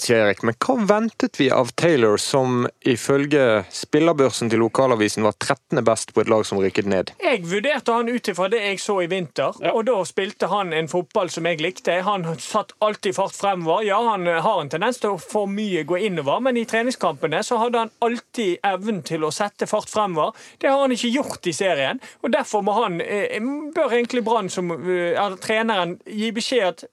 sier 0.00 0.24
Erik. 0.24 0.42
Men 0.46 0.56
hva 0.60 0.76
ventet 0.88 1.40
vi 1.40 1.50
av 1.52 1.72
Taylor, 1.76 2.16
som 2.20 2.64
ifølge 2.80 3.64
spillerbørsen 3.74 4.50
til 4.50 4.62
lokalavisen 4.62 5.26
var 5.26 5.36
13. 5.36 5.82
best 5.84 6.14
på 6.14 6.22
et 6.24 6.30
lag 6.32 6.46
som 6.48 6.60
rykket 6.62 6.88
ned? 6.88 7.12
Jeg 7.20 7.42
vurderte 7.48 7.92
han 7.92 8.08
ut 8.08 8.30
ifra 8.32 8.48
det 8.52 8.62
jeg 8.64 8.80
så 8.80 9.00
i 9.04 9.08
vinter, 9.10 9.56
og 9.72 9.84
da 9.88 9.96
spilte 10.08 10.48
han 10.50 10.72
en 10.76 10.88
fotball 10.90 11.30
som 11.32 11.48
jeg 11.48 11.60
likte. 11.60 12.00
Han 12.06 12.24
satt 12.40 12.72
alltid 12.80 13.16
fart 13.18 13.36
fremover. 13.36 13.84
Ja, 13.86 14.00
han 14.10 14.26
har 14.26 14.62
en 14.62 14.72
tendens 14.72 15.00
til 15.02 15.14
å 15.16 15.20
for 15.20 15.50
mye 15.50 15.84
gå 15.88 16.00
innover, 16.08 16.40
men 16.44 16.56
i 16.56 16.66
treningskampene 16.68 17.42
så 17.46 17.60
hadde 17.60 17.84
han 17.84 17.94
alltid 18.04 18.64
evnen 18.66 19.02
til 19.06 19.26
å 19.26 19.32
sette 19.34 19.68
fart 19.70 19.90
fremover. 19.92 20.36
Det 20.60 20.70
har 20.70 20.80
han 20.80 20.94
ikke 20.94 21.12
gjort 21.12 21.50
i 21.50 21.56
serien, 21.56 22.00
og 22.24 22.32
derfor 22.32 22.64
må 22.64 22.76
han, 22.80 23.00
eh, 23.00 23.38
bør 23.74 23.92
egentlig 23.92 24.24
Brann 24.24 24.48
som 24.48 24.70
er 24.70 25.36
treneren 25.40 25.98
gi 26.06 26.30
beskjed 26.32 26.66
at 26.68 26.84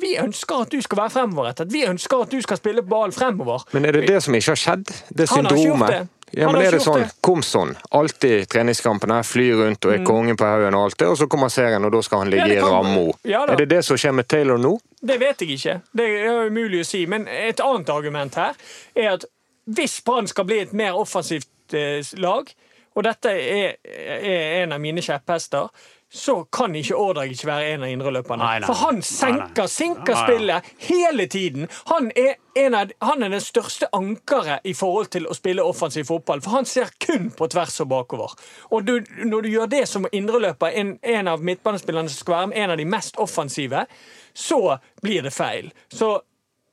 vi 0.00 0.16
ønsker 0.18 0.62
at 0.64 0.72
du 0.72 0.80
skal 0.82 0.98
være 1.02 1.10
fremoverrettet. 1.10 1.72
Vi 1.72 1.84
ønsker 1.86 2.24
at 2.24 2.32
du 2.32 2.40
skal 2.42 2.56
spille 2.56 2.82
ball 2.82 3.12
fremover. 3.12 3.66
Men 3.72 3.84
er 3.84 3.92
det 3.98 4.08
det 4.08 4.22
som 4.24 4.34
ikke 4.34 4.54
har 4.54 4.60
skjedd? 4.60 4.92
Det 5.12 5.28
gjort 5.28 5.52
syndromet? 5.52 6.08
Ja, 6.32 6.48
men 6.48 6.62
er 6.64 6.72
det 6.72 6.80
sånn 6.80 7.02
kom 7.20 7.42
sånn, 7.44 7.74
Mm. 7.74 7.76
Komson, 7.76 7.76
alltid 7.92 8.48
treningskampene, 8.48 9.18
flyr 9.22 9.58
rundt 9.66 9.84
og 9.84 9.92
er 9.92 10.04
kongen 10.04 10.36
på 10.36 10.46
haugen 10.48 10.74
og 10.74 10.86
alt 10.86 10.98
det, 10.98 11.08
og 11.12 11.18
så 11.20 11.26
kommer 11.28 11.52
serien, 11.52 11.84
og 11.84 11.92
da 11.92 12.00
skal 12.00 12.22
han 12.22 12.30
ligge 12.32 12.46
Ja, 12.48 12.54
i 12.54 12.60
rammo. 12.64 13.12
Ja 13.28 13.42
er 13.44 13.56
det 13.56 13.68
det 13.68 13.82
som 13.84 13.96
skjer 14.00 14.14
med 14.16 14.28
Taylor 14.28 14.56
nå? 14.56 14.78
Det 15.02 15.18
vet 15.20 15.44
jeg 15.44 15.58
ikke. 15.58 15.82
Det 15.92 16.06
er 16.24 16.46
umulig 16.48 16.80
å 16.80 16.88
si. 16.88 17.04
Men 17.06 17.28
et 17.28 17.60
annet 17.60 17.88
argument 17.92 18.34
her 18.34 18.54
er 18.96 19.10
at 19.12 19.24
hvis 19.66 20.00
Brann 20.00 20.26
skal 20.26 20.44
bli 20.48 20.60
et 20.60 20.72
mer 20.72 20.96
offensivt 20.96 21.74
eh, 21.74 22.00
lag, 22.16 22.48
og 22.94 23.04
dette 23.04 23.28
er, 23.28 23.76
er 23.84 24.62
en 24.62 24.72
av 24.72 24.80
mine 24.80 25.02
kjepphester, 25.04 25.68
så 26.14 26.44
kan 26.44 26.74
ikke 26.76 26.96
Ordag 26.96 27.30
ikke 27.32 27.46
være 27.48 27.68
en 27.72 27.84
av 27.86 27.88
indreløperne. 27.88 28.48
For 28.66 28.76
han 28.82 28.98
senker, 29.02 29.66
sinker 29.66 30.18
spillet 30.18 30.66
hele 30.84 31.26
tiden. 31.26 31.68
Han 31.88 32.10
er, 32.16 32.34
en 32.60 32.76
av, 32.76 32.92
han 33.00 33.24
er 33.24 33.32
den 33.32 33.40
største 33.40 33.88
ankeret 33.96 34.60
i 34.68 34.74
forhold 34.76 35.08
til 35.14 35.24
å 35.24 35.36
spille 35.36 35.64
offensiv 35.64 36.04
fotball, 36.10 36.42
for 36.44 36.58
han 36.58 36.68
ser 36.68 36.92
kun 37.00 37.30
på 37.36 37.48
tvers 37.54 37.80
og 37.80 37.88
bakover. 37.94 38.36
Og 38.70 38.84
du, 38.84 38.98
når 39.24 39.46
du 39.46 39.50
gjør 39.54 39.72
det 39.72 39.86
som 39.88 40.04
indreløper, 40.12 40.76
en, 40.76 40.98
en 41.00 41.32
av 41.32 41.40
midtbanespillerne 41.40 42.12
som 42.12 42.20
skal 42.26 42.36
være 42.36 42.60
en 42.60 42.76
av 42.76 42.82
de 42.82 42.88
mest 42.92 43.16
offensive, 43.16 43.86
så 44.34 44.60
blir 45.00 45.24
det 45.24 45.32
feil. 45.32 45.72
Så 45.88 46.18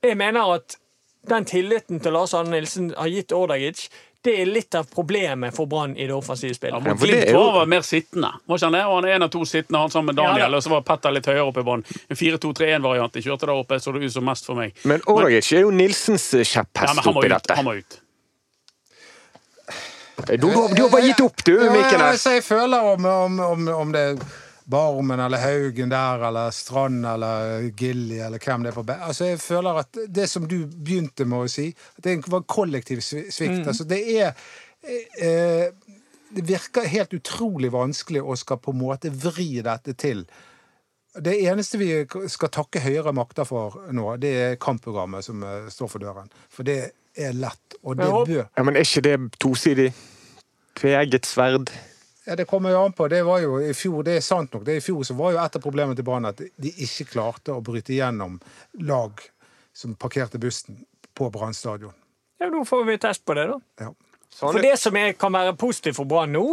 jeg 0.04 0.20
mener 0.20 0.56
at 0.60 0.76
den 1.30 1.46
tilliten 1.46 2.00
til 2.00 2.16
Lars 2.16 2.34
Arne 2.34 2.58
Nilsen 2.58 2.94
har 2.98 3.08
gitt 3.12 3.34
Ordagic, 3.36 3.88
det 4.22 4.34
er 4.42 4.50
litt 4.52 4.76
av 4.76 4.88
problemet 4.92 5.56
for 5.56 5.70
Brann 5.72 5.94
i 5.98 6.04
det 6.08 6.14
offensive 6.16 6.54
spillet. 6.58 6.76
Ja, 6.76 6.94
mot 6.94 7.00
Glimt 7.00 7.30
jo- 7.32 7.40
var 7.46 7.60
han 7.62 7.70
mer 7.72 7.86
sittende. 7.88 8.32
Var 8.46 8.58
ikke 8.60 8.66
han 8.66 8.74
det? 8.76 8.82
Og 8.86 8.96
han 8.98 9.06
er 9.08 9.16
en 9.16 9.24
av 9.24 9.30
to 9.32 9.46
sittende, 9.48 9.80
han 9.80 9.94
sammen 9.94 10.12
med 10.12 10.20
Daniel, 10.20 10.52
Ja 10.52 10.58
og 10.58 10.64
så 10.66 10.70
var 10.74 10.82
Petter 10.90 11.12
litt 11.16 11.26
høyere 11.32 11.46
oppe 11.48 11.64
i 11.64 11.68
banen. 11.70 11.86
En 12.10 12.20
4-2-3-1-variant 12.20 13.14
de 13.16 13.24
kjørte 13.24 13.48
der 13.48 13.54
oppe, 13.56 13.80
så 13.80 13.94
det 13.96 14.04
ut 14.04 14.12
som 14.14 14.26
mest 14.28 14.46
for 14.46 14.60
meg. 14.60 14.76
Men 14.84 15.02
Ordagic 15.08 15.54
er 15.54 15.64
jo 15.64 15.72
Nilsens 15.72 16.28
Ja, 16.34 16.44
kjepphest 16.44 17.00
ja, 17.06 17.12
oppi 17.14 17.32
dette. 17.32 17.56
Han 17.56 17.66
må 17.66 17.78
ut. 17.80 18.00
Du, 20.28 20.36
du, 20.36 20.48
du 20.76 20.82
har 20.84 20.90
bare 20.92 21.08
gitt 21.08 21.22
opp, 21.24 21.44
du, 21.46 21.54
Mikkel. 21.56 21.96
Ja, 21.96 22.12
jeg, 22.12 22.20
jeg, 22.20 22.34
jeg 22.42 22.44
føler 22.44 22.90
om, 22.92 23.06
om, 23.06 23.40
om, 23.40 23.68
om 23.86 23.92
det 23.96 24.04
Barmen 24.70 25.20
eller 25.20 25.42
Haugen 25.42 25.90
der, 25.90 26.22
eller 26.28 26.52
Strand 26.54 27.06
eller 27.10 27.70
Gilly, 27.78 28.20
eller 28.22 28.38
hvem 28.44 28.64
det 28.64 28.70
er 28.72 28.76
på 28.78 28.84
be- 28.86 29.00
Altså, 29.08 29.26
jeg 29.32 29.40
føler 29.42 29.80
at 29.82 29.98
det 30.08 30.28
som 30.30 30.46
du 30.48 30.60
begynte 30.68 31.26
med 31.26 31.46
å 31.48 31.50
si, 31.50 31.72
at 31.98 32.04
det 32.06 32.20
var 32.30 32.46
kollektiv 32.46 33.02
svikt. 33.02 33.34
svikt. 33.34 33.66
Altså, 33.68 33.88
det 33.90 34.02
er 34.20 34.36
eh, 35.18 35.72
Det 36.30 36.44
virker 36.46 36.86
helt 36.86 37.14
utrolig 37.18 37.72
vanskelig 37.74 38.22
å 38.22 38.36
skal 38.38 38.60
på 38.62 38.70
en 38.76 38.78
måte 38.84 39.10
vri 39.10 39.62
dette 39.66 39.96
til. 39.98 40.22
Det 41.18 41.34
eneste 41.42 41.80
vi 41.82 41.90
skal 42.30 42.52
takke 42.54 42.80
høyere 42.84 43.12
makter 43.18 43.48
for 43.50 43.80
nå, 43.92 44.12
det 44.22 44.34
er 44.38 44.60
kampprogrammet 44.62 45.26
som 45.26 45.42
eh, 45.44 45.66
står 45.74 45.90
for 45.90 46.00
døren. 46.06 46.30
For 46.54 46.64
det 46.64 46.92
er 47.18 47.34
lett, 47.34 47.80
og 47.82 47.98
det 47.98 48.06
bør 48.30 48.46
Ja, 48.46 48.64
men 48.64 48.78
er 48.78 48.86
ikke 48.86 49.02
det 49.08 49.18
tosidig? 49.42 49.90
Tveegget 50.78 51.26
sverd? 51.26 51.74
Ja, 52.30 52.36
Det 52.36 52.46
kommer 52.46 52.70
jo 52.70 52.84
an 52.86 52.94
på. 52.94 53.08
Det 53.10 53.24
var 53.26 53.40
jo 53.42 53.56
i 53.58 53.74
fjor, 53.74 54.04
det 54.06 54.20
er 54.20 54.22
sant 54.22 54.54
nok. 54.54 54.62
Det 54.68 54.76
I 54.78 54.84
fjor 54.86 55.02
så 55.08 55.16
var 55.18 55.32
jo 55.34 55.40
et 55.42 55.56
av 55.58 55.64
problemene 55.64 55.98
til 55.98 56.06
Brann 56.06 56.30
at 56.30 56.38
de 56.38 56.72
ikke 56.86 57.08
klarte 57.16 57.56
å 57.56 57.64
bryte 57.66 57.96
gjennom 57.96 58.36
lag 58.86 59.24
som 59.74 59.96
parkerte 59.98 60.38
bussen 60.38 60.84
på 61.18 61.32
Brann 61.34 61.58
stadion. 61.58 61.96
Ja, 62.38 62.52
Nå 62.54 62.62
får 62.70 62.86
vi 62.86 62.98
test 63.02 63.26
på 63.26 63.34
det, 63.34 63.48
da. 63.50 63.58
Ja. 63.82 63.90
Sånn 64.30 64.54
For 64.54 64.62
Det 64.64 64.76
som 64.80 64.96
er, 64.96 65.16
kan 65.20 65.34
være 65.34 65.56
positivt 65.60 65.98
for 65.98 66.08
Brann 66.08 66.32
nå, 66.36 66.44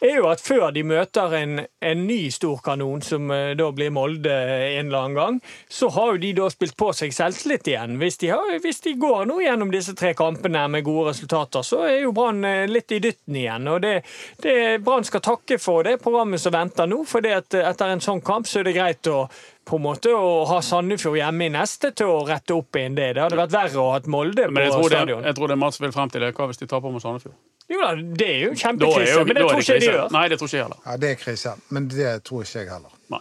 er 0.00 0.16
jo 0.16 0.28
at 0.30 0.40
før 0.42 0.70
de 0.74 0.82
møter 0.86 1.34
en, 1.38 1.60
en 1.60 2.06
ny 2.08 2.30
storkanon, 2.34 3.02
som 3.04 3.28
eh, 3.34 3.52
da 3.58 3.68
blir 3.74 3.92
Molde 3.94 4.32
en 4.32 4.88
eller 4.88 4.98
annen 4.98 5.18
gang, 5.18 5.40
så 5.70 5.90
har 5.94 6.14
jo 6.14 6.22
de 6.22 6.32
da 6.40 6.48
spilt 6.50 6.76
på 6.80 6.88
seg 6.96 7.12
selvtillit 7.14 7.68
igjen. 7.68 7.98
Hvis 8.00 8.18
de, 8.22 8.32
har, 8.32 8.54
hvis 8.64 8.80
de 8.86 8.96
går 8.98 9.28
nå 9.28 9.38
gjennom 9.44 9.70
disse 9.74 9.94
tre 9.98 10.14
kampene 10.18 10.64
med 10.72 10.86
gode 10.88 11.12
resultater, 11.12 11.66
så 11.66 11.84
er 11.90 12.00
jo 12.06 12.14
Brann 12.16 12.40
eh, 12.48 12.64
litt 12.70 12.96
i 12.96 13.02
dytten 13.04 13.38
igjen. 13.44 13.68
Og 13.70 13.84
det, 13.84 13.94
det 14.42 14.56
Brann 14.86 15.06
skal 15.06 15.24
takke 15.28 15.60
for 15.62 15.86
det 15.86 15.98
programmet 16.02 16.42
som 16.42 16.56
venter 16.56 16.88
nå, 16.90 17.04
for 17.06 17.28
etter 17.28 17.86
en 17.92 18.02
sånn 18.02 18.24
kamp 18.24 18.48
så 18.48 18.62
er 18.62 18.70
det 18.70 18.76
greit 18.78 19.12
å 19.12 19.26
på 19.68 19.76
en 19.78 19.84
måte 19.84 20.12
å 20.16 20.44
ha 20.48 20.58
Sandefjord 20.64 21.18
hjemme 21.20 21.46
i 21.46 21.52
neste 21.52 21.90
til 21.96 22.08
å 22.08 22.22
rette 22.28 22.56
opp 22.56 22.76
igjen 22.80 22.96
det. 22.96 23.10
Det 23.18 23.22
hadde 23.26 23.36
vært 23.38 23.52
verre 23.54 23.78
å 23.82 23.86
ha 23.90 23.98
hatt 23.98 24.08
Molde 24.10 24.46
på 24.48 24.54
tror, 24.72 24.88
det, 24.88 24.96
stadion. 24.96 25.24
jeg 25.28 25.36
tror 25.38 25.52
det 25.52 25.58
Mats 25.60 25.80
vil 25.82 25.92
frem 25.92 26.10
til, 26.14 26.24
er 26.24 26.32
hva 26.36 26.48
hvis 26.50 26.60
de 26.62 26.66
taper 26.70 26.94
mot 26.94 27.04
Sandefjord? 27.04 27.36
Jo 27.68 27.80
da, 27.84 27.90
det 28.00 28.28
er 28.32 28.38
jo 28.46 28.50
er 28.54 28.60
kjempekrise, 28.62 29.12
jo- 29.12 29.24
men 29.28 29.34
det 29.36 29.42
er 29.44 29.48
tror 29.48 29.60
ikke 29.60 29.74
jeg 29.76 29.80
de 29.84 29.90
gjør. 29.92 30.10
Nei, 30.16 30.28
det 30.32 30.38
tror 30.40 30.48
ikke 30.48 30.56
jeg 30.56 30.64
heller. 30.64 30.78
Ja, 30.86 30.96
det 30.96 31.10
er 31.10 31.18
krise. 31.20 31.54
Men 31.76 31.88
det 31.92 32.12
tror 32.24 32.42
ikke 32.46 32.62
jeg 32.62 32.70
heller. 32.72 32.94
Nei. 33.12 33.20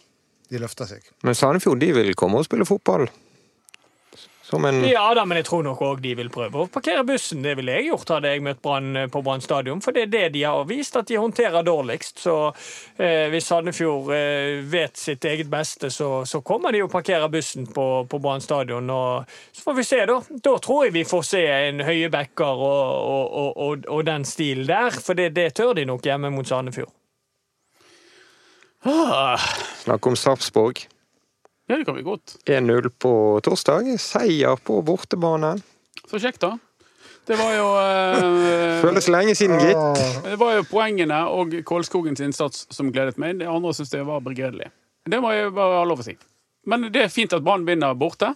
De 0.49 0.59
løfter 0.63 0.87
seg. 0.87 1.09
Men 1.27 1.35
Sandefjord 1.35 1.79
de 1.83 1.89
vil 1.97 2.13
komme 2.15 2.39
og 2.39 2.45
spille 2.47 2.63
fotball. 2.65 3.09
En 4.53 4.83
Ja 4.87 5.13
da, 5.15 5.25
men 5.27 5.41
jeg 5.41 5.47
tror 5.49 5.63
nok 5.65 5.81
òg 5.83 6.01
de 6.03 6.13
vil 6.15 6.29
prøve 6.31 6.61
å 6.63 6.67
parkere 6.71 7.03
bussen. 7.07 7.41
Det 7.43 7.57
ville 7.59 7.73
jeg 7.75 7.89
gjort 7.89 8.13
hadde 8.15 8.31
jeg 8.31 8.43
møtt 8.45 8.61
Brann 8.63 8.95
eh, 8.95 9.07
på 9.11 9.21
Brann 9.25 9.43
stadion, 9.43 9.81
for 9.83 9.95
det 9.95 10.05
er 10.05 10.13
det 10.13 10.23
de 10.37 10.43
har 10.47 10.63
vist 10.69 10.95
at 10.95 11.09
de 11.09 11.19
håndterer 11.19 11.65
dårligst. 11.67 12.21
Så 12.23 12.35
eh, 12.95 13.27
hvis 13.33 13.49
Sandefjord 13.51 14.13
eh, 14.15 14.63
vet 14.71 14.95
sitt 14.97 15.27
eget 15.27 15.51
beste, 15.51 15.91
så, 15.91 16.23
så 16.25 16.41
kommer 16.47 16.71
de 16.71 16.85
å 16.85 16.91
parkere 16.91 17.27
bussen 17.33 17.67
på, 17.67 17.87
på 18.07 18.21
Brann 18.23 18.43
stadion. 18.43 18.87
Og 18.87 19.37
så 19.51 19.67
får 19.67 19.79
vi 19.81 19.87
se, 19.91 20.03
da. 20.07 20.19
Da 20.47 20.57
tror 20.63 20.85
jeg 20.87 20.95
vi 20.95 21.05
får 21.07 21.27
se 21.27 21.43
en 21.51 21.83
høye 21.87 22.11
backer 22.13 22.67
og, 22.71 22.83
og, 23.03 23.25
og, 23.27 23.63
og, 23.67 23.89
og 23.97 24.05
den 24.07 24.27
stilen 24.27 24.69
der, 24.69 24.95
for 24.95 25.17
det, 25.19 25.33
det 25.35 25.51
tør 25.59 25.75
de 25.75 25.87
nok 25.89 26.07
hjemme 26.07 26.31
mot 26.31 26.47
Sandefjord. 26.47 26.93
Ah, 28.87 29.41
Snakk 29.83 30.07
om 30.07 30.15
Sarpsborg. 30.15 30.87
Ja, 31.67 31.75
det 31.75 31.85
kan 31.85 31.97
vi 31.97 32.05
godt. 32.05 32.37
1-0 32.45 32.89
på 32.99 33.11
torsdag. 33.43 33.89
Seier 33.99 34.55
på 34.63 34.79
bortebane. 34.87 35.57
Så 36.07 36.21
kjekt, 36.23 36.41
da. 36.45 36.55
Det 37.27 37.35
var 37.35 37.51
jo 37.57 37.67
eh, 37.81 38.81
Føles 38.85 39.09
lenge 39.11 39.35
siden, 39.35 39.59
gitt. 39.59 40.03
Det 40.23 40.37
var 40.39 40.55
jo 40.55 40.65
poengene 40.69 41.19
og 41.27 41.57
Kålskogens 41.67 42.23
innsats 42.23 42.65
som 42.71 42.91
gledet 42.95 43.19
meg. 43.19 43.41
Det 43.41 43.49
andre 43.51 43.73
syns 43.75 43.91
jeg 43.91 44.07
var 44.07 44.23
begredelig. 44.23 44.71
Det 45.07 45.19
må 45.23 45.33
jeg 45.35 45.51
bare 45.55 45.81
ha 45.81 45.87
lov 45.87 46.03
å 46.03 46.07
si. 46.07 46.15
Men 46.67 46.87
det 46.91 47.03
er 47.03 47.11
fint 47.11 47.35
at 47.35 47.43
Brann 47.43 47.67
vinner 47.67 47.95
borte. 47.99 48.31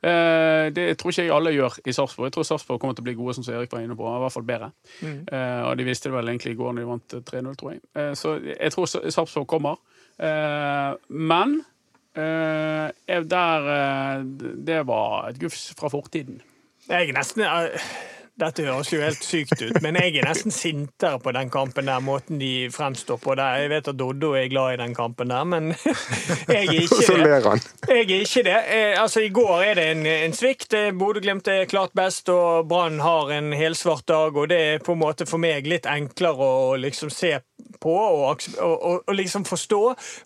Eh, 0.00 0.72
det 0.72 0.88
tror 1.00 1.12
ikke 1.12 1.26
jeg 1.26 1.32
alle 1.36 1.52
gjør 1.54 1.78
i 1.84 1.94
Sarpsborg. 1.96 2.28
Jeg 2.28 2.36
tror 2.36 2.48
Sarpsborg 2.48 2.80
kommer 2.80 2.96
til 2.96 3.04
å 3.04 3.08
bli 3.08 3.16
gode, 3.20 3.36
som 3.36 3.46
Erik 3.52 3.72
var 3.72 3.84
inne 3.84 3.96
på. 3.98 4.08
I 4.08 4.24
hvert 4.24 4.34
fall 4.34 4.48
bedre. 4.48 4.72
Eh, 5.04 5.62
og 5.68 5.76
de 5.76 5.86
visste 5.88 6.08
det 6.08 6.16
vel 6.16 6.32
egentlig 6.32 6.56
i 6.56 6.58
går 6.60 6.72
når 6.72 6.84
de 6.84 6.90
vant 6.90 7.16
3-0, 7.30 7.56
tror 7.60 7.72
jeg. 7.74 7.84
Eh, 7.96 8.12
så 8.16 8.36
jeg 8.48 8.74
tror 8.74 8.92
Sarpsborg 8.92 9.48
kommer. 9.50 9.80
Eh, 10.16 10.92
men 11.12 11.58
eh, 11.60 11.72
der 12.16 13.70
eh, 13.76 14.24
Det 14.66 14.82
var 14.86 15.28
et 15.28 15.40
gufs 15.40 15.74
fra 15.78 15.88
fortiden. 15.92 16.42
Jeg 16.88 17.10
er 17.10 17.16
nesten 17.16 17.42
eh, 17.42 17.88
Dette 18.36 18.66
høres 18.66 18.90
jo 18.92 18.98
helt 19.00 19.22
sykt 19.24 19.62
ut, 19.62 19.78
men 19.80 19.96
jeg 19.96 20.18
er 20.20 20.26
nesten 20.28 20.52
sintere 20.52 21.16
på 21.24 21.32
den 21.32 21.48
kampen 21.48 21.88
der, 21.88 22.02
måten 22.04 22.36
de 22.36 22.68
fremstår 22.68 23.16
på 23.22 23.32
der. 23.38 23.62
Jeg 23.62 23.70
vet 23.72 23.88
at 23.88 23.96
Doddo 23.96 24.34
er 24.36 24.50
glad 24.52 24.74
i 24.74 24.80
den 24.82 24.92
kampen 24.94 25.32
der, 25.32 25.46
men 25.48 25.70
jeg 26.52 26.66
er 26.66 26.82
ikke 26.82 26.98
så 27.00 27.16
det. 27.16 27.22
ler 27.24 27.48
han. 27.48 27.64
Jeg 27.88 28.02
er 28.04 28.26
ikke 28.26 28.42
det. 28.44 28.58
Eh, 28.76 29.00
altså, 29.00 29.24
I 29.24 29.32
går 29.32 29.64
er 29.70 29.80
det 29.80 29.86
en, 29.94 30.04
en 30.06 30.36
svikt. 30.36 30.76
Eh, 30.76 30.92
Bodø-Glimt 30.92 31.48
er 31.48 31.64
klart 31.64 31.96
best, 31.96 32.28
og 32.28 32.68
Brann 32.68 33.00
har 33.00 33.32
en 33.38 33.54
helsvart 33.56 34.04
dag. 34.08 34.36
og 34.36 34.52
Det 34.52 34.60
er 34.60 34.84
på 34.84 34.92
en 34.92 35.00
måte 35.00 35.24
for 35.24 35.40
meg 35.40 35.64
litt 35.64 35.88
enklere 35.88 36.52
å 36.60 36.76
liksom 36.76 37.08
se 37.08 37.38
på 37.80 37.94
aks- 38.30 38.56
og, 38.58 38.84
og, 39.06 39.14
liksom 39.14 39.44
forstå. 39.44 39.80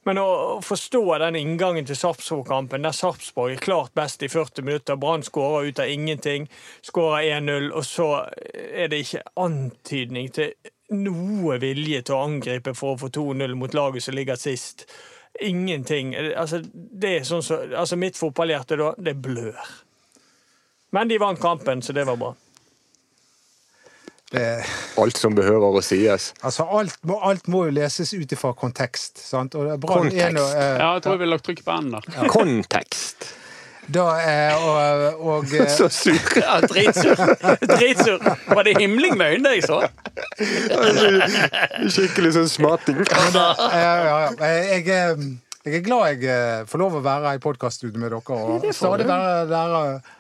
Men 0.09 0.20
å, 0.22 0.26
å 0.57 0.59
forstå 0.64 1.03
den 1.22 1.39
inngangen 1.41 1.87
til 1.89 1.99
Sarpsborg-kampen, 1.99 2.87
der 2.87 2.97
Sarpsborg 2.97 3.57
er 3.57 3.62
klart 3.64 3.95
best 3.99 4.22
i 4.22 4.31
40 4.31 4.66
minutter, 4.66 4.99
Brann 5.01 5.24
skårer 5.26 5.70
ut 5.70 5.83
av 5.83 5.91
ingenting, 5.91 6.49
skårer 6.87 7.41
1-0, 7.41 7.70
og 7.72 7.87
så 7.87 8.11
er 8.55 8.91
det 8.91 9.05
ikke 9.05 9.24
antydning 9.41 10.31
til 10.35 10.55
noe 10.91 11.61
vilje 11.62 12.03
til 12.03 12.16
å 12.16 12.24
angripe 12.26 12.74
for 12.74 12.97
å 12.97 13.01
få 13.05 13.12
2-0 13.14 13.55
mot 13.59 13.74
laget 13.76 14.07
som 14.07 14.16
ligger 14.16 14.41
sist. 14.41 14.89
Ingenting. 15.41 16.16
Altså, 16.16 16.64
det 16.74 17.14
er 17.20 17.28
sånn 17.28 17.45
så, 17.47 17.62
altså 17.70 17.97
mitt 18.01 18.18
fotballhjerte 18.18 18.78
da, 18.81 18.91
det 18.99 19.14
blør. 19.22 19.61
Men 20.91 21.11
de 21.11 21.20
vant 21.22 21.39
kampen, 21.41 21.83
så 21.87 21.95
det 21.95 22.05
var 22.09 22.18
bra. 22.18 22.33
Alt 25.01 25.16
som 25.18 25.35
behøver 25.35 25.81
å 25.81 25.83
sies. 25.83 26.31
altså, 26.47 26.62
alt 26.70 26.95
må, 27.03 27.16
alt 27.26 27.49
må 27.51 27.64
jo 27.66 27.74
leses 27.81 28.12
ut 28.14 28.31
ifra 28.33 28.53
kontekst. 28.55 29.18
Sant? 29.18 29.57
Kontekst. 29.57 30.33
nå, 30.37 30.45
eh, 30.55 30.78
Ja, 30.78 30.93
jeg 30.95 31.03
tror 31.03 31.16
jeg 31.16 31.22
ville 31.24 31.35
lagt 31.37 31.47
trykk 31.49 31.64
på 31.66 31.78
n 31.81 31.91
der. 31.97 32.28
Kontekst. 32.31 33.31
da, 33.91 34.05
eh, 34.22 34.55
og, 34.55 35.26
og 35.26 35.55
eh, 35.59 35.66
Så 35.66 35.89
sur. 35.91 36.14
Ja, 36.39 36.61
Dritsur. 36.62 37.18
Dritsur. 37.66 38.22
Var 38.55 38.62
det 38.68 38.76
himling 38.78 39.16
med 39.18 39.35
øynene 39.35 39.57
jeg 39.59 39.66
så? 39.66 39.81
Skikkelig 41.91 42.33
sånn 42.39 42.49
smating. 42.51 43.03
ja, 43.11 43.49
ja, 43.74 43.95
ja. 44.07 44.31
Jeg, 44.47 44.87
eh, 44.87 45.24
jeg 45.66 45.81
er 45.81 45.85
glad 45.85 46.14
jeg 46.14 46.31
eh, 46.31 46.62
får 46.70 46.81
lov 46.81 46.95
å 47.01 47.03
være 47.05 47.35
i 47.37 47.43
podkaststudio 47.43 48.01
med 48.01 48.14
dere 48.14 48.20
og 48.39 48.62
det 48.62 48.70
får 48.72 48.78
stadig 48.78 49.05
du. 49.05 49.12
være, 49.12 49.83
eh, 49.99 50.16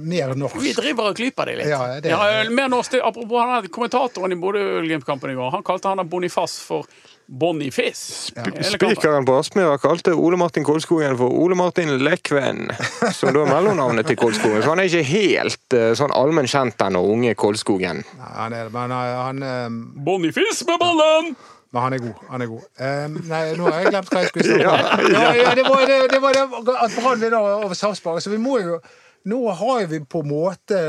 mer 0.00 0.34
norsk. 0.38 0.60
Vi 0.62 0.72
driver 0.76 1.10
og 1.10 1.16
klyper 1.18 1.50
deg 1.50 1.58
litt. 1.58 1.68
Ja, 1.72 2.00
det- 2.00 2.10
Ja, 2.12 2.50
mer 2.50 2.68
norsk, 2.68 2.90
det- 2.92 3.02
apropos 3.02 3.40
han 3.42 3.66
kommentatoren 3.68 4.32
i 4.32 4.36
Bodø-Glimt-kampen 4.38 5.30
i 5.30 5.34
går. 5.34 5.50
Han 5.50 5.62
kalte 5.62 5.88
han 5.88 6.08
Bonifaz 6.08 6.60
for 6.62 6.84
Bonifiss. 7.26 8.30
Hele. 8.36 8.62
Spikeren 8.62 9.24
på 9.24 9.38
Aspmyra 9.38 9.78
kalte 9.80 10.12
Ole 10.12 10.36
Martin 10.36 10.64
Kolskogen 10.64 11.16
for 11.16 11.32
Ole 11.32 11.56
Martin 11.56 11.88
Lekven, 12.04 12.68
som 13.12 13.32
da 13.32 13.40
er 13.46 13.48
mellomnavnet 13.50 14.06
til 14.06 14.16
Kolskogen. 14.20 14.60
Så 14.62 14.68
han 14.74 14.82
er 14.82 14.90
ikke 14.90 15.06
helt 15.08 15.76
eh, 15.78 15.94
sånn 15.98 16.12
allmenn 16.14 16.46
kjent 16.50 16.84
ennå, 16.84 17.00
unge 17.14 17.34
Kolskogen. 17.34 18.04
Nei, 18.18 18.30
Han 18.36 18.52
er, 18.52 18.68
men 18.74 18.94
han, 18.94 19.16
han, 19.24 19.42
eh, 19.42 19.68
Bonifiss 20.04 20.64
med 20.68 20.78
ballen! 20.82 21.34
men 21.74 21.82
han 21.82 21.92
er 21.96 21.98
god. 21.98 22.18
Han 22.30 22.42
er 22.44 22.46
god. 22.46 22.66
Um, 22.78 23.14
nei, 23.26 23.40
nå 23.58 23.64
har 23.66 23.80
jeg 23.82 23.90
glemt 23.90 24.10
hva 24.12 24.20
jeg 24.22 24.28
skulle 24.30 24.58
om. 24.70 24.84
Ja, 25.16 25.32
ja, 25.34 25.54
det 25.58 25.64
var 25.66 25.80
det, 25.90 25.96
det, 26.12 26.20
var 26.22 26.36
det 26.36 26.44
at 26.84 26.94
Brann 27.00 27.18
vinner 27.24 27.40
over 27.64 27.74
Sarpsborg. 27.74 28.20
Så 28.22 28.30
vi 28.30 28.38
må 28.38 28.60
jo 28.62 28.76
Nå 29.24 29.40
har 29.56 29.86
vi 29.90 30.04
på 30.04 30.20
en 30.24 30.28
måte 30.30 30.80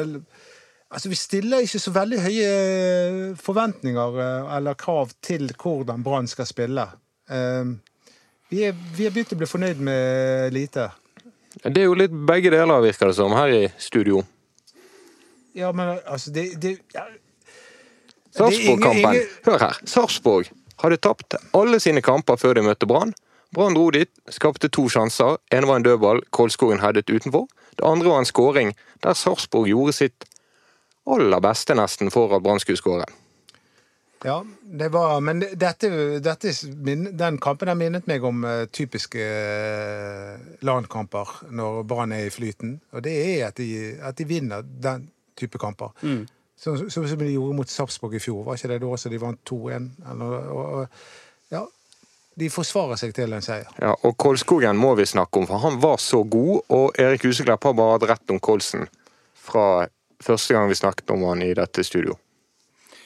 Altså, 0.96 1.10
Vi 1.10 1.18
stiller 1.18 1.64
ikke 1.66 1.80
så 1.82 1.92
veldig 1.92 2.20
høye 2.24 2.50
forventninger 3.42 4.20
eh, 4.22 4.52
eller 4.56 4.78
krav 4.80 5.10
til 5.26 5.50
hvordan 5.60 6.04
Brann 6.06 6.30
skal 6.30 6.48
spille. 6.48 6.86
Eh, 7.28 7.74
vi 8.54 8.62
er, 8.64 8.78
vi 8.96 9.08
er 9.08 9.12
begynt 9.12 9.34
å 9.34 9.40
bli 9.42 9.50
fornøyd 9.50 9.82
med 9.84 10.54
lite. 10.56 10.86
Det 11.64 11.82
er 11.82 11.90
jo 11.90 11.98
litt 11.98 12.14
begge 12.30 12.54
deler, 12.54 12.84
virker 12.86 13.10
det 13.10 13.18
som, 13.18 13.34
her 13.36 13.52
i 13.52 13.66
studio. 13.82 14.22
Ja, 15.56 15.72
men 15.76 15.98
altså 16.06 16.32
det, 16.36 16.50
det 16.62 16.78
ja. 16.94 17.08
Sarpsborg-kampen. 18.36 19.20
Hør 19.48 19.62
her. 19.62 19.78
Sarpsborg 19.88 20.52
hadde 20.84 21.00
tapt 21.00 21.38
alle 21.56 21.80
sine 21.80 22.04
kamper 22.04 22.40
før 22.40 22.58
de 22.58 22.66
møtte 22.68 22.88
Brann. 22.90 23.16
Brann 23.54 23.74
dro 23.76 23.89
dit, 23.91 24.10
skapte 24.30 24.70
to 24.70 24.88
sjanser. 24.89 25.38
En 25.52 25.68
var 25.68 25.76
en 25.76 25.84
dødball, 25.86 26.22
Kolskogen 26.32 26.80
headet 26.82 27.10
utenfor. 27.10 27.46
Det 27.78 27.86
andre 27.86 28.10
var 28.10 28.20
en 28.20 28.26
skåring 28.26 28.74
der 29.04 29.14
Sarpsborg 29.14 29.68
gjorde 29.70 29.93
sitt 29.93 30.26
aller 31.06 31.39
beste 31.43 31.76
nesten 31.78 32.10
for 32.12 32.34
at 32.36 32.43
Brann 32.43 32.60
skulle 32.60 32.78
skåre. 32.80 33.06
Ja, 34.26 34.39
det 34.64 34.88
var, 34.91 35.20
men 35.22 35.39
dette, 35.43 35.89
dette, 36.24 36.52
den 37.14 37.38
kampen 37.38 37.68
har 37.70 37.76
minnet 37.78 38.08
meg 38.10 38.24
om 38.26 38.39
eh, 38.48 38.64
typiske 38.74 39.22
landkamper 40.66 41.30
når 41.54 41.84
Brann 41.88 42.12
er 42.16 42.26
i 42.26 42.32
flyten. 42.34 42.80
Og 42.96 43.04
det 43.06 43.14
er 43.36 43.48
at 43.52 43.60
de, 43.62 43.68
at 44.02 44.18
de 44.18 44.26
vinner 44.30 44.64
den 44.66 45.10
type 45.38 45.60
kamper. 45.62 45.93
Sånn 46.58 46.80
som 46.89 47.06
som 47.06 47.20
de 47.20 47.34
gjorde 47.34 47.58
mot 47.58 47.70
Sarpsborg 47.70 48.16
i 48.18 48.24
fjor. 48.24 48.43
Var 48.48 48.58
ikke 48.58 48.72
det 48.72 48.82
da 48.82 48.89
også 48.96 49.12
de 49.12 49.20
vant 49.22 49.41
2-1? 49.46 49.89
Eller- 50.12 50.50
og- 50.52 50.74
og- 50.80 50.88
Ja, 51.52 51.62
de 52.36 52.50
forsvarer 52.52 53.00
seg 53.00 53.14
til 53.16 53.34
en 53.36 53.44
seier. 53.44 53.70
Ja, 53.80 53.94
og 53.96 54.18
Kolskogen 54.20 54.78
må 54.80 54.94
vi 55.00 55.08
snakke 55.08 55.40
om, 55.40 55.48
for 55.48 55.64
han 55.64 55.80
var 55.84 56.02
så 56.04 56.24
god. 56.24 56.66
Og 56.76 57.00
Erik 57.00 57.24
Huseklepp 57.28 57.64
har 57.64 57.78
bare 57.78 57.96
hatt 57.96 58.10
rett 58.12 58.36
om 58.36 58.42
Kolsen 58.44 58.88
fra 59.46 59.88
første 60.24 60.56
gang 60.56 60.70
vi 60.70 60.78
snakket 60.80 61.16
om 61.16 61.24
han 61.30 61.44
i 61.46 61.54
dette 61.56 61.84
studio. 61.88 62.18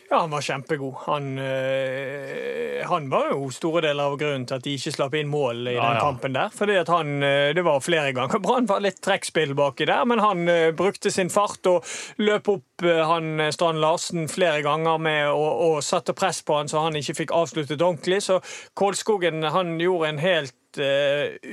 Ja, 0.09 0.19
han 0.23 0.31
var 0.33 0.41
kjempegod. 0.41 0.95
Han, 1.05 1.25
øh, 1.37 2.79
han 2.89 3.09
var 3.11 3.27
jo 3.29 3.49
store 3.53 3.83
deler 3.85 4.09
av 4.09 4.15
grunnen 4.17 4.47
til 4.49 4.57
at 4.57 4.63
de 4.65 4.71
ikke 4.73 4.93
slapp 4.95 5.13
inn 5.19 5.29
mål 5.29 5.67
i 5.69 5.75
Ja, 5.75 5.83
den 5.83 5.99
ja. 5.99 6.01
kampen 6.01 6.33
der. 6.33 6.49
Fordi 6.55 6.77
at 6.81 6.89
han, 6.89 7.11
øh, 7.23 7.53
Det 7.55 7.63
var 7.65 7.79
flere 7.85 8.13
ganger 8.17 8.41
Brann 8.41 8.65
var 8.69 8.81
litt 8.81 8.97
trekkspill 9.05 9.53
baki 9.55 9.85
der, 9.85 10.05
men 10.09 10.19
han 10.19 10.47
øh, 10.49 10.73
brukte 10.73 11.11
sin 11.13 11.29
fart 11.29 11.65
og 11.69 11.85
løp 12.17 12.49
opp 12.49 12.83
øh, 12.83 13.03
han 13.05 13.51
Strand 13.53 13.77
Larsen 13.77 14.25
flere 14.29 14.63
ganger 14.65 14.97
med 14.97 15.27
og, 15.29 15.61
og 15.69 15.83
satte 15.83 16.13
press 16.17 16.41
på 16.41 16.57
han 16.57 16.67
så 16.67 16.81
han 16.87 16.95
ikke 16.97 17.15
fikk 17.21 17.31
avsluttet 17.35 17.81
ordentlig. 17.81 18.23
Så 18.23 18.39
Kålskogen 18.73 19.43
han 19.43 19.77
gjorde 19.79 20.09
en 20.09 20.19
helt 20.25 20.55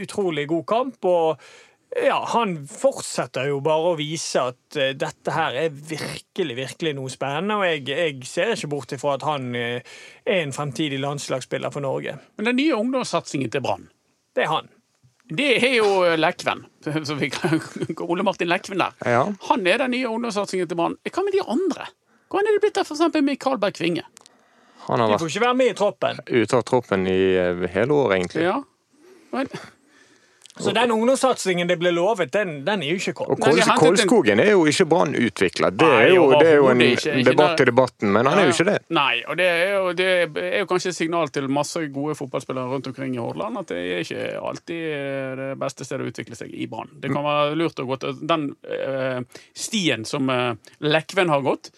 utrolig 0.03 0.49
god 0.49 0.65
kamp. 0.69 1.05
og 1.05 1.41
ja, 2.05 2.19
Han 2.33 2.57
fortsetter 2.69 3.49
jo 3.49 3.61
bare 3.65 3.93
å 3.93 3.97
vise 3.99 4.43
at 4.51 4.77
eh, 4.81 4.93
dette 4.99 5.33
her 5.33 5.57
er 5.65 5.71
virkelig 5.75 6.57
virkelig 6.59 6.95
noe 6.99 7.11
spennende. 7.13 7.57
Og 7.61 7.65
jeg, 7.67 7.85
jeg 7.89 8.29
ser 8.29 8.53
ikke 8.55 8.71
bort 8.75 8.93
ifra 8.97 9.15
at 9.17 9.27
han 9.27 9.51
eh, 9.57 9.81
er 10.27 10.41
en 10.43 10.53
fremtidig 10.57 10.99
landslagsspiller 11.03 11.73
for 11.75 11.85
Norge. 11.85 12.17
Men 12.37 12.51
den 12.51 12.59
nye 12.61 12.77
ungdomssatsingen 12.79 13.53
til 13.55 13.65
Brann, 13.65 13.89
Det 14.37 14.45
er 14.45 14.53
han. 14.53 14.69
det 15.31 15.49
er 15.65 15.77
jo 15.79 15.89
Lekven. 16.17 16.65
Så 17.09 17.15
vi 17.19 17.31
kan, 17.31 17.61
Ole 18.11 18.23
Martin 18.27 18.49
Lekven 18.51 18.79
der. 18.83 18.93
Ja. 19.07 19.25
Han 19.49 19.67
er 19.67 19.79
den 19.85 19.95
nye 19.97 20.09
ungdomssatsingen 20.11 20.69
til 20.69 20.77
Brann. 20.79 20.99
Hva 21.09 21.25
med 21.25 21.33
de 21.39 21.43
andre? 21.47 21.89
Hvordan 22.29 22.49
er 22.51 22.57
det 22.59 22.63
blitt 22.67 22.79
av 22.83 22.89
eksempel 22.91 23.23
Mikael 23.23 23.59
Berg 23.63 23.77
Kvinge? 23.79 24.03
Han 24.87 25.01
har 25.01 25.09
De 25.09 25.15
vært 25.17 25.23
får 25.25 25.31
ikke 25.33 25.45
være 25.47 25.59
med 25.59 25.71
i 25.73 25.75
troppen. 25.79 26.19
ute 26.27 26.57
av 26.59 26.63
troppen 26.67 27.07
i 27.11 27.21
eh, 27.39 27.65
hele 27.75 27.95
år, 27.95 28.13
egentlig. 28.19 28.45
Ja. 28.47 28.61
Men, 29.33 29.49
Så 30.59 30.73
den 30.73 30.91
ungdomssatsingen 30.95 31.69
det 31.69 31.77
ble 31.79 31.91
lovet, 31.93 32.31
den, 32.33 32.63
den 32.65 32.83
er 32.83 32.95
jo 32.95 32.97
ikke 32.97 33.13
Og 33.13 33.35
kommet. 33.37 33.43
Nei, 33.45 33.51
hentet 33.61 33.73
en- 33.75 33.81
Kolskogen 33.83 34.41
er 34.41 34.51
jo 34.55 34.63
ikke 34.71 34.87
Brann 34.89 35.13
utvikla. 35.15 35.69
Det, 35.71 35.91
det 36.41 36.47
er 36.49 36.55
jo 36.57 36.69
en 36.73 36.81
ikke. 36.81 37.13
Ikke 37.21 37.31
debatt 37.35 37.61
i 37.61 37.67
debatten, 37.69 38.13
men 38.15 38.27
han 38.31 38.39
er 38.41 38.47
jo 38.49 38.55
ikke 38.55 38.67
det. 38.71 38.77
Nei, 38.97 39.19
og 39.29 39.37
det 39.37 39.49
er, 39.53 39.75
jo, 39.75 39.93
det 39.99 40.09
er 40.47 40.59
jo 40.63 40.69
kanskje 40.71 40.95
et 40.95 40.99
signal 41.01 41.29
til 41.35 41.49
masse 41.53 41.83
gode 41.93 42.17
fotballspillere 42.17 42.73
rundt 42.73 42.89
omkring 42.89 43.15
i 43.15 43.21
Hordaland 43.21 43.61
at 43.61 43.75
det 43.75 43.83
er 43.85 44.01
ikke 44.07 44.25
alltid 44.41 44.87
det 45.43 45.51
beste 45.61 45.85
stedet 45.85 46.07
å 46.07 46.11
utvikle 46.15 46.39
seg 46.41 46.55
i 46.57 46.67
Brann. 46.73 46.89
Det 47.05 47.13
kan 47.13 47.27
være 47.27 47.55
lurt 47.61 47.85
å 47.85 47.89
gå 47.93 48.01
til 48.07 48.17
den 48.27 48.49
eh, 48.65 49.21
stien 49.57 50.05
som 50.09 50.31
eh, 50.33 50.55
Lekven 50.81 51.29
har 51.33 51.45
gått, 51.45 51.71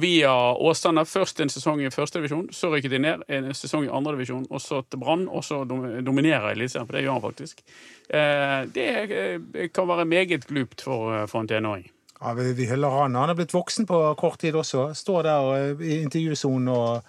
via 0.00 0.32
Åsane. 0.58 1.04
Først 1.06 1.40
en 1.40 1.48
sesong 1.52 1.80
i 1.84 1.90
førstedivisjon, 1.94 2.48
så 2.52 2.70
rykket 2.72 2.90
de 2.94 2.98
ned. 3.04 3.24
En 3.28 3.50
sesong 3.54 3.86
i 3.86 3.90
andredivisjon, 3.92 4.46
og 4.50 4.60
så 4.60 4.82
til 4.90 5.00
Brann, 5.02 5.26
og 5.28 5.44
så 5.46 5.62
dom- 5.68 6.00
dominerer 6.06 6.50
Eliteserien, 6.52 6.86
for 6.88 6.96
det 6.98 7.04
gjør 7.04 7.12
han 7.18 7.24
faktisk. 7.24 7.62
Eh, 8.10 8.60
det 8.74 8.86
eh, 9.10 9.68
kan 9.74 9.88
være 9.88 10.04
meget 10.10 10.46
glupt 10.50 10.82
for, 10.86 11.14
eh, 11.14 11.26
for 11.30 11.40
en 11.44 11.48
tenåring. 11.48 11.86
Ja, 12.20 12.32
vi, 12.34 12.52
vi 12.56 12.66
hyller 12.70 12.90
han. 13.02 13.14
Han 13.14 13.30
er 13.30 13.34
blitt 13.38 13.52
voksen 13.54 13.86
på 13.86 13.98
kort 14.16 14.38
tid 14.40 14.54
også. 14.56 14.90
Står 14.96 15.22
der 15.26 15.80
i 15.82 16.00
intervjusonen 16.02 16.68
og 16.72 17.02